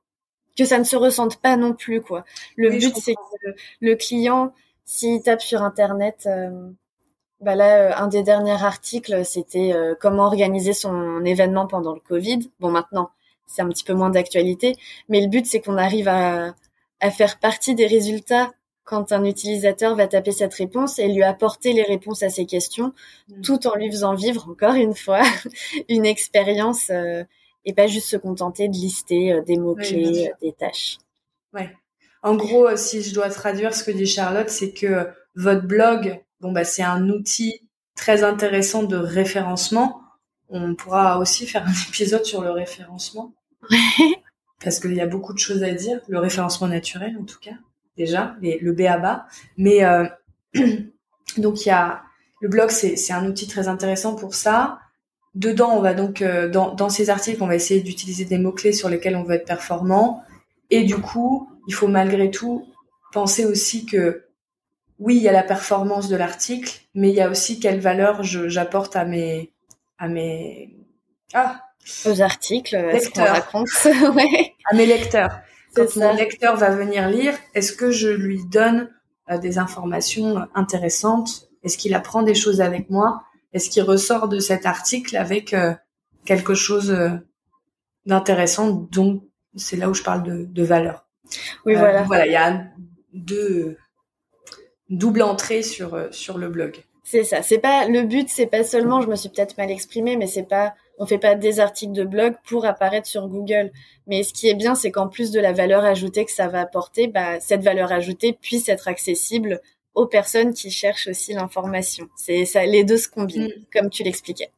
que 0.57 0.65
ça 0.65 0.77
ne 0.79 0.83
se 0.83 0.95
ressente 0.95 1.37
pas 1.37 1.57
non 1.57 1.73
plus 1.73 2.01
quoi. 2.01 2.25
Le 2.55 2.69
but 2.71 2.95
c'est 2.97 3.15
que 3.15 3.55
le 3.81 3.95
client 3.95 4.53
s'il 4.85 5.21
tape 5.21 5.41
sur 5.41 5.63
internet 5.63 6.27
euh, 6.27 6.69
bah 7.41 7.55
là 7.55 7.77
euh, 7.77 7.91
un 7.95 8.07
des 8.07 8.23
derniers 8.23 8.63
articles 8.63 9.25
c'était 9.25 9.73
comment 9.99 10.25
organiser 10.25 10.73
son 10.73 11.23
événement 11.25 11.67
pendant 11.67 11.93
le 11.93 11.99
Covid. 11.99 12.51
Bon 12.59 12.71
maintenant, 12.71 13.11
c'est 13.47 13.61
un 13.61 13.69
petit 13.69 13.83
peu 13.83 13.93
moins 13.93 14.09
d'actualité, 14.09 14.75
mais 15.09 15.21
le 15.21 15.27
but 15.27 15.45
c'est 15.45 15.61
qu'on 15.61 15.77
arrive 15.77 16.07
à 16.07 16.55
à 17.01 17.11
faire 17.11 17.39
partie 17.39 17.75
des 17.75 17.87
résultats 17.87 18.51
quand 18.85 19.11
un 19.11 19.25
utilisateur 19.25 19.95
va 19.95 20.07
taper 20.07 20.31
cette 20.31 20.53
réponse 20.53 20.99
et 20.99 21.07
lui 21.07 21.23
apporter 21.23 21.73
les 21.73 21.83
réponses 21.83 22.21
à 22.23 22.29
ses 22.29 22.45
questions, 22.45 22.93
mmh. 23.27 23.41
tout 23.41 23.67
en 23.67 23.75
lui 23.75 23.89
faisant 23.89 24.13
vivre 24.13 24.47
encore 24.47 24.75
une 24.75 24.93
fois 24.93 25.23
une 25.89 26.05
expérience 26.05 26.91
et 27.65 27.73
pas 27.73 27.87
juste 27.87 28.07
se 28.07 28.17
contenter 28.17 28.67
de 28.67 28.73
lister 28.73 29.33
euh, 29.33 29.41
des 29.41 29.57
mots-clés, 29.57 30.29
euh, 30.29 30.35
des 30.41 30.53
tâches. 30.53 30.97
Ouais. 31.53 31.75
En 32.21 32.35
gros, 32.35 32.75
si 32.75 33.01
je 33.01 33.13
dois 33.13 33.29
traduire 33.29 33.75
ce 33.75 33.83
que 33.83 33.91
dit 33.91 34.05
Charlotte, 34.05 34.49
c'est 34.49 34.71
que 34.71 35.07
votre 35.35 35.67
blog, 35.67 36.21
bon 36.39 36.51
bah 36.51 36.63
c'est 36.63 36.83
un 36.83 37.09
outil 37.09 37.61
très 37.95 38.23
intéressant 38.23 38.83
de 38.83 38.97
référencement. 38.97 40.01
On 40.49 40.75
pourra 40.75 41.19
aussi 41.19 41.45
faire 41.47 41.67
un 41.67 41.73
épisode 41.89 42.25
sur 42.25 42.41
le 42.41 42.51
référencement. 42.51 43.33
Parce 44.63 44.79
qu'il 44.79 44.93
y 44.93 45.01
a 45.01 45.07
beaucoup 45.07 45.33
de 45.33 45.39
choses 45.39 45.63
à 45.63 45.71
dire, 45.71 46.01
le 46.07 46.19
référencement 46.19 46.67
naturel 46.67 47.17
en 47.19 47.25
tout 47.25 47.39
cas, 47.39 47.55
déjà, 47.97 48.35
les, 48.41 48.57
le 48.59 48.71
BABA. 48.73 49.27
Mais 49.57 49.83
euh, 49.83 50.07
donc 51.37 51.65
il 51.65 51.69
y 51.69 51.71
a 51.71 52.03
le 52.41 52.49
blog, 52.49 52.69
c'est 52.69 53.13
un 53.13 53.25
outil 53.25 53.47
très 53.47 53.67
intéressant 53.67 54.15
pour 54.15 54.35
ça. 54.35 54.79
Dedans, 55.35 55.71
on 55.75 55.81
va 55.81 55.93
donc 55.93 56.21
euh, 56.21 56.49
dans, 56.49 56.73
dans 56.73 56.89
ces 56.89 57.09
articles, 57.09 57.43
on 57.43 57.47
va 57.47 57.55
essayer 57.55 57.81
d'utiliser 57.81 58.23
des 58.25 58.37
mots 58.37 58.53
clés 58.53 58.71
sur 58.71 58.89
lesquels 58.89 59.15
on 59.15 59.23
veut 59.23 59.35
être 59.35 59.45
performant. 59.45 60.23
Et 60.69 60.83
du 60.83 60.95
coup, 60.95 61.49
il 61.67 61.73
faut 61.73 61.87
malgré 61.87 62.31
tout 62.31 62.65
penser 63.11 63.45
aussi 63.45 63.85
que 63.85 64.25
oui, 64.97 65.17
il 65.17 65.21
y 65.21 65.27
a 65.27 65.33
la 65.33 65.43
performance 65.43 66.07
de 66.07 66.15
l'article, 66.15 66.79
mais 66.93 67.09
il 67.09 67.15
y 67.15 67.21
a 67.21 67.29
aussi 67.29 67.59
quelle 67.59 67.81
valeur 67.81 68.23
j'apporte 68.23 68.95
à 68.95 69.03
mes 69.03 69.51
à 69.97 70.07
mes 70.07 70.73
ah 71.33 71.61
aux 72.05 72.21
articles, 72.21 72.75
raconte 73.17 73.67
ouais. 74.15 74.53
à 74.71 74.75
mes 74.75 74.85
lecteurs. 74.85 75.39
Quand 75.75 75.95
mon 75.97 76.13
lecteur 76.13 76.55
va 76.55 76.69
venir 76.69 77.09
lire, 77.09 77.33
est-ce 77.53 77.73
que 77.73 77.91
je 77.91 78.07
lui 78.07 78.43
donne 78.45 78.89
euh, 79.29 79.37
des 79.37 79.57
informations 79.57 80.47
intéressantes? 80.55 81.49
Est-ce 81.63 81.77
qu'il 81.77 81.93
apprend 81.93 82.23
des 82.23 82.33
choses 82.35 82.61
avec 82.61 82.89
moi? 82.89 83.23
Est-ce 83.55 83.69
qu'il 83.69 83.83
ressort 83.83 84.27
de 84.27 84.39
cet 84.39 84.65
article 84.65 85.15
avec 85.15 85.53
euh, 85.53 85.73
quelque 86.25 86.53
chose 86.53 86.91
euh, 86.91 87.09
d'intéressant 88.05 88.69
Donc, 88.69 89.23
c'est 89.55 89.77
là 89.77 89.89
où 89.89 89.93
je 89.93 90.03
parle 90.03 90.23
de, 90.23 90.43
de 90.43 90.63
valeur? 90.63 91.07
Oui, 91.65 91.73
voilà. 91.75 92.03
Voilà, 92.03 92.27
il 92.27 92.33
y 92.33 92.35
a 92.35 92.65
deux 93.13 93.77
double 94.89 95.23
entrée 95.23 95.63
sur 95.63 95.97
sur 96.11 96.37
le 96.37 96.49
blog. 96.49 96.83
C'est 97.07 97.23
ça. 97.23 97.41
C'est 97.43 97.59
pas 97.59 97.87
le 97.87 98.03
but. 98.03 98.29
C'est 98.29 98.47
pas 98.47 98.63
seulement. 98.63 98.99
Je 98.99 99.07
me 99.07 99.15
suis 99.15 99.29
peut-être 99.29 99.57
mal 99.57 99.71
exprimée, 99.71 100.17
mais 100.17 100.27
c'est 100.27 100.43
pas. 100.43 100.73
On 100.97 101.05
fait 101.05 101.17
pas 101.17 101.35
des 101.35 101.59
articles 101.59 101.93
de 101.93 102.03
blog 102.03 102.33
pour 102.47 102.65
apparaître 102.65 103.07
sur 103.07 103.27
Google. 103.27 103.71
Mais 104.07 104.23
ce 104.23 104.33
qui 104.33 104.49
est 104.49 104.55
bien, 104.55 104.75
c'est 104.75 104.91
qu'en 104.91 105.07
plus 105.07 105.31
de 105.31 105.39
la 105.39 105.53
valeur 105.53 105.85
ajoutée 105.85 106.25
que 106.25 106.31
ça 106.31 106.47
va 106.47 106.61
apporter, 106.61 107.07
bah, 107.07 107.39
cette 107.39 107.63
valeur 107.63 107.91
ajoutée 107.91 108.33
puisse 108.33 108.69
être 108.69 108.87
accessible 108.87 109.61
aux 109.95 110.05
personnes 110.05 110.53
qui 110.53 110.69
cherchent 110.69 111.07
aussi 111.07 111.33
l'information. 111.33 112.07
C'est 112.15 112.45
ça, 112.45 112.65
les 112.65 112.83
deux 112.83 112.97
se 112.97 113.09
combinent, 113.09 113.47
mm. 113.47 113.65
comme 113.73 113.89
tu 113.89 114.03
l'expliquais. 114.03 114.51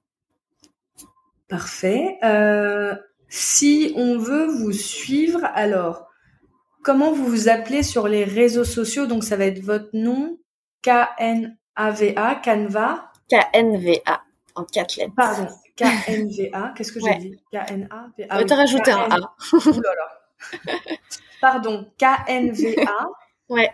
Parfait. 1.47 2.17
Euh, 2.23 2.95
si 3.29 3.93
on 3.95 4.17
veut 4.17 4.47
vous 4.47 4.73
suivre, 4.73 5.41
alors 5.53 6.07
comment 6.83 7.11
vous 7.11 7.25
vous 7.25 7.49
appelez 7.49 7.83
sur 7.83 8.07
les 8.07 8.23
réseaux 8.23 8.65
sociaux? 8.65 9.05
Donc 9.05 9.23
ça 9.23 9.37
va 9.37 9.45
être 9.45 9.61
votre 9.61 9.89
nom, 9.93 10.37
K-N-A-V-A, 10.83 12.35
Canva? 12.43 13.11
K-N-V-A 13.29 14.21
en 14.55 14.63
quatre 14.63 14.95
lettres. 14.97 15.13
Pardon, 15.15 15.47
K-N-V-A. 15.75 16.73
Qu'est-ce 16.75 16.91
que 16.91 16.99
j'ai 16.99 17.15
dit? 17.15 17.39
K-N-A-V-A. 17.51 18.43
Tu 18.43 18.53
as 18.53 18.55
rajouté 18.55 18.91
un 18.91 19.09
A. 19.09 19.35
Pardon, 21.41 21.91
K-N-V-A. 21.97 23.07
Ouais. 23.49 23.71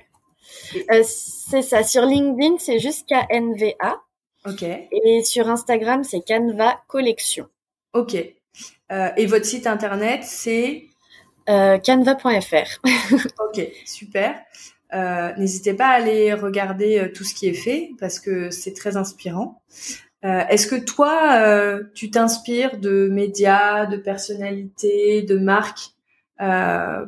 Euh, 0.91 1.04
c'est 1.06 1.62
ça. 1.62 1.84
Sur 1.84 2.06
LinkedIn, 2.06 2.58
c'est 2.60 2.80
juste 2.80 3.08
K-N-V-A. 3.08 4.02
Ok. 4.46 4.64
Et 4.64 5.24
sur 5.24 5.50
Instagram, 5.50 6.04
c'est 6.04 6.22
Canva 6.22 6.82
Collection. 6.88 7.48
Ok. 7.94 8.16
Euh, 8.91 9.10
et 9.16 9.26
votre 9.26 9.46
site 9.46 9.68
internet, 9.68 10.24
c'est? 10.24 10.86
Euh, 11.50 11.78
canva.fr. 11.78 12.82
ok, 13.39 13.68
super. 13.86 14.36
N'hésitez 15.38 15.74
pas 15.74 15.88
à 15.88 15.94
aller 15.94 16.34
regarder 16.34 17.12
tout 17.16 17.24
ce 17.24 17.34
qui 17.34 17.48
est 17.48 17.54
fait 17.54 17.89
parce 18.00 18.20
que 18.20 18.52
c'est 18.52 18.74
très 18.74 18.96
inspirant. 18.96 19.64
Est-ce 20.22 20.68
que 20.68 20.76
toi, 20.76 21.80
tu 21.96 22.12
t'inspires 22.12 22.78
de 22.78 23.08
médias, 23.08 23.88
de 23.88 23.98
personnalités, 23.98 25.24
de 25.24 25.39
marques 25.39 25.89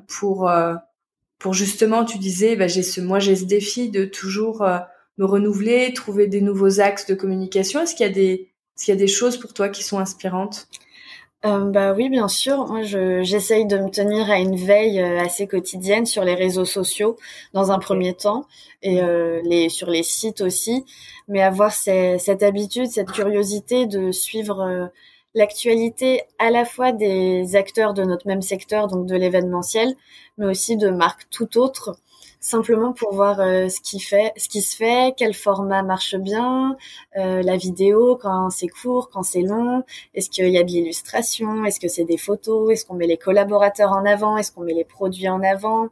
pour 0.07 0.49
pour 1.39 1.53
justement, 1.53 2.05
tu 2.05 2.17
disais, 2.17 2.55
bah, 2.55 2.67
j'ai 2.67 2.83
ce, 2.83 3.01
moi 3.01 3.19
j'ai 3.19 3.35
ce 3.35 3.45
défi 3.45 3.89
de 3.89 4.05
toujours 4.05 4.63
me 5.17 5.25
renouveler, 5.25 5.93
trouver 5.93 6.27
des 6.27 6.41
nouveaux 6.41 6.79
axes 6.79 7.05
de 7.07 7.15
communication. 7.15 7.81
Est-ce 7.81 7.95
qu'il 7.95 8.05
y 8.05 8.91
a 8.91 8.95
des 8.95 9.07
choses 9.07 9.37
pour 9.37 9.53
toi 9.53 9.69
qui 9.69 9.83
sont 9.83 9.99
inspirantes? 9.99 10.67
Euh, 11.45 11.69
bah 11.69 11.93
oui, 11.93 12.09
bien 12.09 12.27
sûr. 12.27 12.65
Moi, 12.65 12.81
je, 12.81 13.21
j'essaye 13.21 13.67
de 13.67 13.77
me 13.77 13.89
tenir 13.89 14.31
à 14.31 14.39
une 14.39 14.55
veille 14.55 14.99
euh, 14.99 15.19
assez 15.19 15.45
quotidienne 15.45 16.07
sur 16.07 16.23
les 16.23 16.33
réseaux 16.33 16.65
sociaux 16.65 17.17
dans 17.53 17.71
un 17.71 17.77
premier 17.77 18.15
temps 18.15 18.47
et 18.81 19.01
euh, 19.01 19.69
sur 19.69 19.91
les 19.91 20.01
sites 20.01 20.41
aussi, 20.41 20.85
mais 21.27 21.43
avoir 21.43 21.71
cette 21.71 22.41
habitude, 22.41 22.87
cette 22.87 23.11
curiosité 23.11 23.85
de 23.85 24.11
suivre 24.11 24.61
euh, 24.61 24.87
l'actualité 25.35 26.23
à 26.39 26.49
la 26.49 26.65
fois 26.65 26.91
des 26.91 27.55
acteurs 27.55 27.93
de 27.93 28.03
notre 28.03 28.27
même 28.27 28.41
secteur, 28.41 28.87
donc 28.87 29.05
de 29.05 29.15
l'événementiel, 29.15 29.93
mais 30.37 30.47
aussi 30.47 30.77
de 30.77 30.89
marques 30.89 31.27
tout 31.29 31.57
autres 31.59 31.99
simplement 32.45 32.93
pour 32.93 33.13
voir 33.13 33.39
euh, 33.39 33.69
ce 33.69 33.81
qui 33.81 33.99
fait, 33.99 34.31
ce 34.37 34.47
qui 34.47 34.61
se 34.61 34.75
fait, 34.75 35.15
quel 35.17 35.33
format 35.33 35.81
marche 35.81 36.15
bien, 36.15 36.77
euh, 37.17 37.41
la 37.41 37.57
vidéo 37.57 38.17
quand 38.21 38.51
c'est 38.51 38.67
court, 38.67 39.09
quand 39.09 39.23
c'est 39.23 39.41
long, 39.41 39.83
est-ce 40.13 40.29
qu'il 40.29 40.49
y 40.49 40.57
a 40.57 40.63
de 40.63 40.69
l'illustration, 40.69 41.65
est-ce 41.65 41.79
que 41.79 41.87
c'est 41.87 42.05
des 42.05 42.17
photos, 42.17 42.71
est-ce 42.71 42.85
qu'on 42.85 42.95
met 42.95 43.07
les 43.07 43.17
collaborateurs 43.17 43.91
en 43.91 44.05
avant, 44.05 44.37
est-ce 44.37 44.51
qu'on 44.51 44.61
met 44.61 44.73
les 44.73 44.85
produits 44.85 45.27
en 45.27 45.41
avant, 45.41 45.89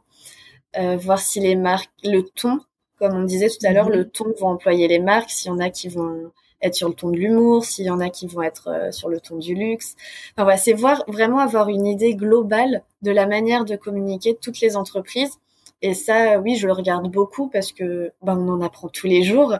euh, 0.78 0.96
voir 0.96 1.18
si 1.18 1.40
les 1.40 1.56
marques, 1.56 1.90
le 2.04 2.22
ton, 2.22 2.60
comme 3.00 3.14
on 3.14 3.24
disait 3.24 3.48
tout 3.48 3.66
à 3.66 3.72
l'heure, 3.72 3.88
mhm. 3.88 3.96
le 3.96 4.08
ton 4.08 4.32
vont 4.38 4.48
employer 4.48 4.86
les 4.86 5.00
marques, 5.00 5.30
s'il 5.30 5.50
y 5.50 5.54
en 5.54 5.58
a 5.58 5.70
qui 5.70 5.88
vont 5.88 6.30
être 6.64 6.74
sur 6.74 6.88
le 6.88 6.94
ton 6.94 7.10
de 7.10 7.16
l'humour, 7.16 7.64
s'il 7.64 7.84
y 7.84 7.90
en 7.90 8.00
a 8.00 8.10
qui 8.10 8.26
vont 8.26 8.42
être 8.42 8.88
sur 8.92 9.08
le 9.08 9.20
ton 9.20 9.36
du 9.36 9.54
luxe. 9.54 9.94
Enfin 10.32 10.44
voilà, 10.44 10.56
c'est 10.56 10.72
voir 10.72 11.04
vraiment 11.06 11.38
avoir 11.38 11.68
une 11.68 11.86
idée 11.86 12.14
globale 12.14 12.82
de 13.02 13.10
la 13.10 13.26
manière 13.26 13.64
de 13.64 13.76
communiquer 13.76 14.32
de 14.32 14.38
toutes 14.38 14.60
les 14.60 14.76
entreprises 14.76 15.38
et 15.86 15.92
ça, 15.92 16.38
oui, 16.40 16.56
je 16.56 16.66
le 16.66 16.72
regarde 16.72 17.10
beaucoup 17.10 17.48
parce 17.48 17.70
que 17.70 18.12
ben, 18.22 18.38
on 18.38 18.48
en 18.48 18.62
apprend 18.62 18.88
tous 18.88 19.06
les 19.06 19.22
jours, 19.22 19.54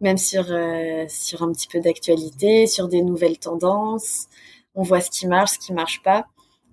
même 0.00 0.18
sur 0.18 0.44
euh, 0.50 1.04
sur 1.08 1.42
un 1.42 1.50
petit 1.50 1.66
peu 1.66 1.80
d'actualité, 1.80 2.68
sur 2.68 2.86
des 2.86 3.02
nouvelles 3.02 3.40
tendances. 3.40 4.28
On 4.76 4.84
voit 4.84 5.00
ce 5.00 5.10
qui 5.10 5.26
marche, 5.26 5.54
ce 5.54 5.58
qui 5.58 5.72
marche 5.72 6.00
pas. 6.04 6.26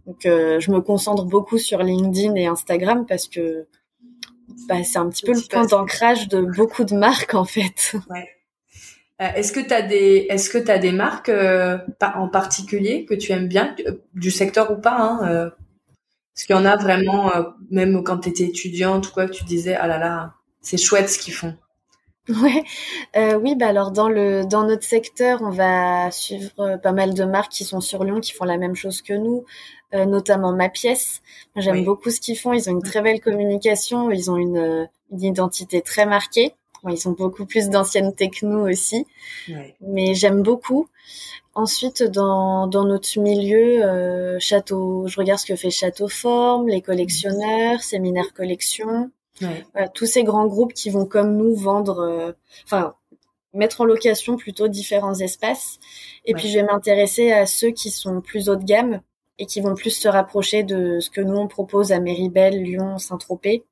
Donc, 0.05 0.27
euh, 0.27 0.59
je 0.59 0.69
me 0.69 0.82
concentre 0.82 1.25
beaucoup 1.25 1.57
sur 1.57 1.82
LinkedIn 1.82 2.36
et 2.36 2.45
Instagram 2.45 3.07
parce 3.07 3.27
que 3.27 3.65
bah, 4.67 4.84
c'est 4.84 4.99
un 4.99 5.09
petit 5.09 5.25
peu 5.25 5.34
le 5.34 5.47
point 5.49 5.65
d'ancrage 5.65 6.27
de 6.27 6.41
beaucoup 6.41 6.84
de 6.84 6.95
marques 6.95 7.34
en 7.34 7.45
fait. 7.45 7.95
Ouais. 8.07 8.29
Euh, 9.22 9.28
est-ce 9.36 9.51
que 9.51 9.59
tu 9.59 9.74
as 9.74 9.82
des 9.82 10.26
est-ce 10.30 10.49
que 10.49 10.57
tu 10.57 10.72
as 10.72 10.80
des 10.80 10.91
marques 10.91 11.32
en 12.01 12.28
particulier 12.28 13.05
que 13.05 13.13
tu 13.13 13.32
aimes 13.32 13.47
bien 13.47 13.76
du 14.13 14.32
secteur 14.32 14.72
ou 14.72 14.82
pas 14.82 14.97
hein, 14.99 15.51
est-ce 16.36 16.45
qu'il 16.45 16.55
y 16.55 16.59
en 16.59 16.65
a 16.65 16.78
vraiment, 16.78 17.36
euh, 17.36 17.43
même 17.69 18.03
quand 18.03 18.19
tu 18.19 18.30
étais 18.30 18.45
étudiante 18.45 19.07
ou 19.07 19.11
quoi, 19.11 19.28
que 19.28 19.32
tu 19.34 19.43
disais, 19.43 19.76
ah 19.76 19.88
là 19.88 19.97
là, 19.97 20.34
c'est 20.61 20.78
chouette 20.78 21.09
ce 21.09 21.19
qu'ils 21.19 21.34
font 21.34 21.55
Ouais, 22.29 22.63
euh, 23.16 23.36
oui, 23.36 23.55
bah 23.55 23.67
alors 23.67 23.91
dans 23.91 24.08
le 24.08 24.46
dans 24.46 24.66
notre 24.66 24.83
secteur, 24.83 25.41
on 25.41 25.50
va 25.50 26.12
suivre 26.12 26.51
euh, 26.59 26.78
pas 26.78 26.93
mal 26.93 27.13
de 27.13 27.25
marques 27.25 27.51
qui 27.51 27.63
sont 27.63 27.82
sur 27.82 28.04
Lyon, 28.04 28.21
qui 28.21 28.32
font 28.32 28.46
la 28.46 28.58
même 28.58 28.75
chose 28.75 29.01
que 29.01 29.13
nous, 29.13 29.43
euh, 29.93 30.05
notamment 30.05 30.54
Ma 30.54 30.70
Pièce. 30.70 31.21
J'aime 31.55 31.83
beaucoup 31.83 32.12
ce 32.12 32.21
qu'ils 32.21 32.37
font. 32.37 32.54
Ils 32.54 32.70
ont 32.70 32.74
une 32.74 32.83
très 32.83 33.01
belle 33.01 33.20
communication. 33.20 34.12
Ils 34.12 34.32
ont 34.32 34.37
une, 34.37 34.87
une 35.12 35.24
identité 35.24 35.82
très 35.82 36.05
marquée. 36.05 36.54
Ils 36.89 37.08
ont 37.08 37.12
beaucoup 37.12 37.45
plus 37.45 37.70
d'ancienneté 37.70 38.29
que 38.29 38.45
nous 38.45 38.67
aussi, 38.67 39.05
ouais. 39.49 39.75
mais 39.82 40.16
j'aime 40.16 40.41
beaucoup. 40.41 40.87
Ensuite, 41.53 42.03
dans, 42.03 42.67
dans 42.67 42.86
notre 42.86 43.20
milieu, 43.20 43.83
euh, 43.83 44.39
château, 44.39 45.05
je 45.08 45.17
regarde 45.17 45.39
ce 45.39 45.45
que 45.45 45.55
fait 45.55 45.70
Château 45.70 46.08
Forme, 46.08 46.70
les 46.70 46.82
collectionneurs, 46.82 47.83
séminaire 47.83 48.33
collection, 48.33 49.12
tous 49.93 50.05
ces 50.05 50.24
grands 50.24 50.45
groupes 50.47 50.74
qui 50.74 50.89
vont 50.89 51.05
comme 51.05 51.36
nous 51.36 51.55
vendre, 51.55 51.99
euh, 51.99 52.32
enfin 52.66 52.95
mettre 53.53 53.82
en 53.82 53.86
location 53.86 54.37
plutôt 54.37 54.67
différents 54.67 55.16
espaces. 55.16 55.79
Et 56.25 56.33
puis 56.33 56.47
je 56.47 56.59
vais 56.59 56.63
m'intéresser 56.63 57.32
à 57.32 57.45
ceux 57.45 57.71
qui 57.71 57.89
sont 57.89 58.21
plus 58.21 58.49
haut 58.49 58.55
de 58.55 58.63
gamme 58.63 59.01
et 59.39 59.45
qui 59.45 59.59
vont 59.59 59.75
plus 59.75 59.89
se 59.89 60.08
rapprocher 60.08 60.63
de 60.63 60.99
ce 60.99 61.09
que 61.09 61.21
nous 61.21 61.36
on 61.36 61.47
propose 61.47 61.91
à 61.91 61.99
Méribel, 61.99 62.62
Lyon, 62.62 62.97
Saint-Tropez. 62.97 63.66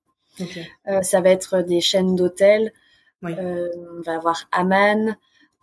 Euh, 0.87 1.01
ça 1.01 1.21
va 1.21 1.29
être 1.29 1.61
des 1.61 1.81
chaînes 1.81 2.15
d'hôtels. 2.15 2.73
Euh, 3.23 3.69
on 3.97 4.01
va 4.01 4.15
avoir 4.15 4.47
Aman, 4.51 5.17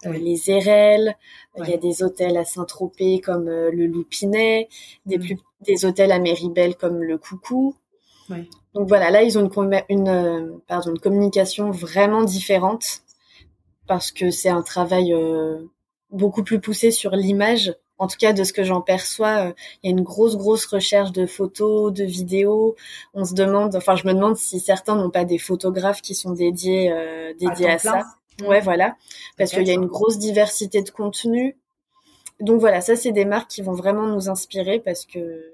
euh, 0.05 0.13
les 0.13 0.51
Érelles, 0.51 1.17
il 1.57 1.69
y 1.69 1.73
a 1.73 1.79
des 1.79 2.03
hôtels 2.03 2.37
à 2.37 2.45
Saint-Tropez 2.45 3.21
comme 3.21 3.49
euh, 3.49 3.71
le 3.71 3.87
Loupinet, 3.87 4.69
des, 5.07 5.17
mm. 5.17 5.21
plus, 5.21 5.39
des 5.63 5.87
hôtels 5.87 6.13
à 6.13 6.19
Méribel 6.19 6.77
comme 6.77 7.03
le 7.03 7.17
Coucou. 7.17 7.75
Donc 8.75 8.89
voilà, 8.89 9.11
là 9.11 9.23
ils 9.23 9.39
ont 9.39 9.49
une, 9.49 9.83
une, 9.89 10.09
euh, 10.09 10.59
pardon, 10.67 10.91
une 10.91 10.99
communication 10.99 11.71
vraiment 11.71 12.25
différente 12.25 13.03
parce 13.87 14.11
que 14.11 14.31
c'est 14.31 14.49
un 14.49 14.63
travail 14.63 15.15
beaucoup 16.11 16.43
plus 16.43 16.61
poussé 16.61 16.91
sur 16.91 17.15
l'image 17.15 17.73
en 17.99 18.07
tout 18.07 18.17
cas 18.19 18.33
de 18.33 18.45
ce 18.45 18.53
que 18.53 18.63
j'en 18.63 18.81
perçois, 18.81 19.55
il 19.83 19.89
y 19.89 19.89
a 19.89 19.91
une 19.91 20.03
grosse 20.03 20.37
grosse 20.37 20.67
recherche 20.67 21.13
de 21.13 21.27
photos, 21.27 21.93
de 21.93 22.05
vidéos. 22.05 22.77
On 23.15 23.25
se 23.25 23.35
demande, 23.35 23.75
enfin 23.75 23.97
je 23.97 24.07
me 24.07 24.13
demande 24.13 24.37
si 24.37 24.61
certains 24.61 24.97
n'ont 24.97 25.11
pas 25.11 25.25
des 25.25 25.39
photographes 25.39 26.03
qui 26.03 26.15
sont 26.15 26.33
dédiés 26.33 26.95
dédiés 27.39 27.71
à, 27.71 27.79
ça. 27.79 28.05
Ouais, 28.43 28.61
voilà, 28.61 28.97
parce 29.39 29.51
qu'il 29.51 29.67
y 29.67 29.71
a 29.71 29.75
une 29.75 29.87
grosse 29.87 30.19
diversité 30.19 30.83
de 30.83 30.91
contenus. 30.91 31.55
Donc 32.41 32.61
voilà, 32.61 32.83
ça 32.83 32.97
c'est 32.97 33.13
des 33.13 33.25
marques 33.25 33.51
qui 33.51 33.63
vont 33.63 33.73
vraiment 33.73 34.07
nous 34.07 34.29
inspirer 34.29 34.79
parce 34.79 35.07
que 35.07 35.53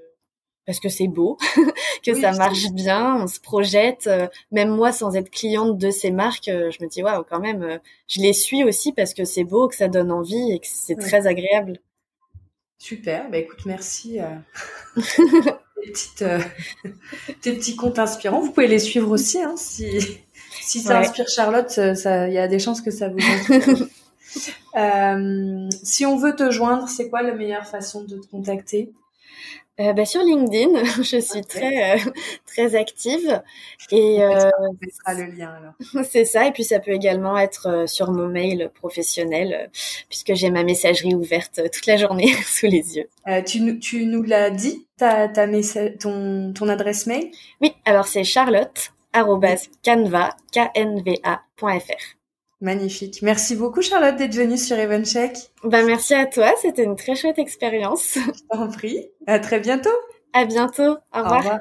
parce 0.67 0.79
que 0.79 0.89
c'est 0.89 1.09
beau, 1.09 1.39
que 2.05 2.15
ça 2.15 2.33
marche 2.33 2.71
bien, 2.73 3.17
on 3.23 3.27
se 3.27 3.41
projette. 3.41 4.07
Euh, 4.07 4.29
même 4.53 4.69
moi, 4.69 4.93
sans 4.93 5.17
être 5.17 5.31
cliente 5.31 5.77
de 5.77 5.91
ces 5.91 6.11
marques, 6.11 6.49
euh, 6.49 6.71
je 6.71 6.83
me 6.85 6.89
dis 6.89 7.03
waouh, 7.03 7.25
quand 7.29 7.41
même, 7.41 7.63
euh, 7.63 7.79
je 8.07 8.21
les 8.21 8.33
suis 8.33 8.63
aussi 8.63 8.93
parce 8.93 9.13
que 9.15 9.25
c'est 9.25 9.45
beau, 9.45 9.69
que 9.69 9.75
ça 9.75 9.89
donne 9.89 10.13
envie 10.13 10.53
et 10.53 10.61
que 10.61 10.67
c'est 10.69 10.97
très 10.97 11.27
agréable. 11.27 11.81
Super, 12.83 13.31
bah 13.31 13.39
écoute, 13.39 13.65
merci. 13.65 14.19
tes, 16.17 16.27
tes 17.41 17.53
petits 17.53 17.77
comptes 17.77 18.01
inspirants, 18.01 18.41
vous 18.41 18.51
pouvez 18.51 18.67
les 18.67 18.81
suivre 18.81 19.09
aussi, 19.09 19.41
hein, 19.41 19.55
si 19.57 20.19
si 20.61 20.81
ça 20.81 20.99
inspire 20.99 21.29
Charlotte, 21.29 21.73
il 21.77 22.33
y 22.33 22.39
a 22.39 22.49
des 22.49 22.59
chances 22.59 22.81
que 22.81 22.91
ça 22.91 23.09
vous 23.09 23.19
inspire. 23.21 23.87
si 25.85 26.05
on 26.07 26.17
veut 26.17 26.35
te 26.35 26.51
joindre, 26.51 26.89
c'est 26.89 27.09
quoi 27.09 27.23
la 27.23 27.35
meilleure 27.35 27.69
façon 27.69 28.03
de 28.03 28.17
te 28.17 28.27
contacter? 28.27 28.91
Euh, 29.81 29.95
bah, 29.95 30.05
sur 30.05 30.23
LinkedIn, 30.23 30.85
je 31.03 31.19
suis 31.19 31.41
très 31.43 31.95
euh, 31.95 31.99
très 32.47 32.77
active 32.77 33.43
et 33.91 34.23
euh, 34.23 34.51
on 34.59 34.77
le 35.15 35.25
lien 35.35 35.51
alors. 35.51 36.05
C'est 36.09 36.27
ça 36.27 36.47
et 36.47 36.53
puis 36.53 36.65
ça 36.65 36.79
peut 36.79 36.93
également 36.93 37.39
être 37.39 37.69
euh, 37.69 37.87
sur 37.87 38.13
mon 38.13 38.29
mail 38.29 38.71
professionnel 38.75 39.71
puisque 40.09 40.35
j'ai 40.35 40.51
ma 40.51 40.63
messagerie 40.63 41.15
ouverte 41.15 41.61
toute 41.73 41.87
la 41.87 41.97
journée 41.97 42.35
sous 42.45 42.67
les 42.67 42.97
yeux. 42.97 43.09
tu, 43.47 43.79
tu 43.79 44.05
nous 44.05 44.23
l'as 44.23 44.51
dit 44.51 44.87
ta, 44.99 45.29
ta 45.29 45.49
ton 45.99 46.53
ton 46.53 46.69
adresse 46.69 47.07
mail? 47.07 47.31
Oui, 47.63 47.73
alors 47.87 48.07
c'est 48.07 48.25
charlotte@canva 48.25 50.37
k-n-v-a.fr. 50.53 52.22
Magnifique. 52.63 53.23
Merci 53.23 53.57
beaucoup 53.57 53.83
Charlotte 53.83 54.17
d'être 54.17 54.37
venue 54.37 54.57
sur 54.57 54.79
Evencheck. 54.79 55.37
Bah 55.65 55.83
merci 55.83 56.15
à 56.15 56.27
toi, 56.27 56.53
c'était 56.63 56.85
une 56.85 56.95
très 56.95 57.17
chouette 57.17 57.41
expérience. 57.41 58.15
Je 58.15 58.57
t'en 58.57 58.69
prie. 58.69 59.09
À 59.27 59.41
très 59.41 59.59
bientôt. 59.59 59.91
À 60.33 60.45
bientôt. 60.45 60.97
Au 61.13 61.23
revoir. 61.23 61.33
Au 61.33 61.39
revoir. 61.39 61.61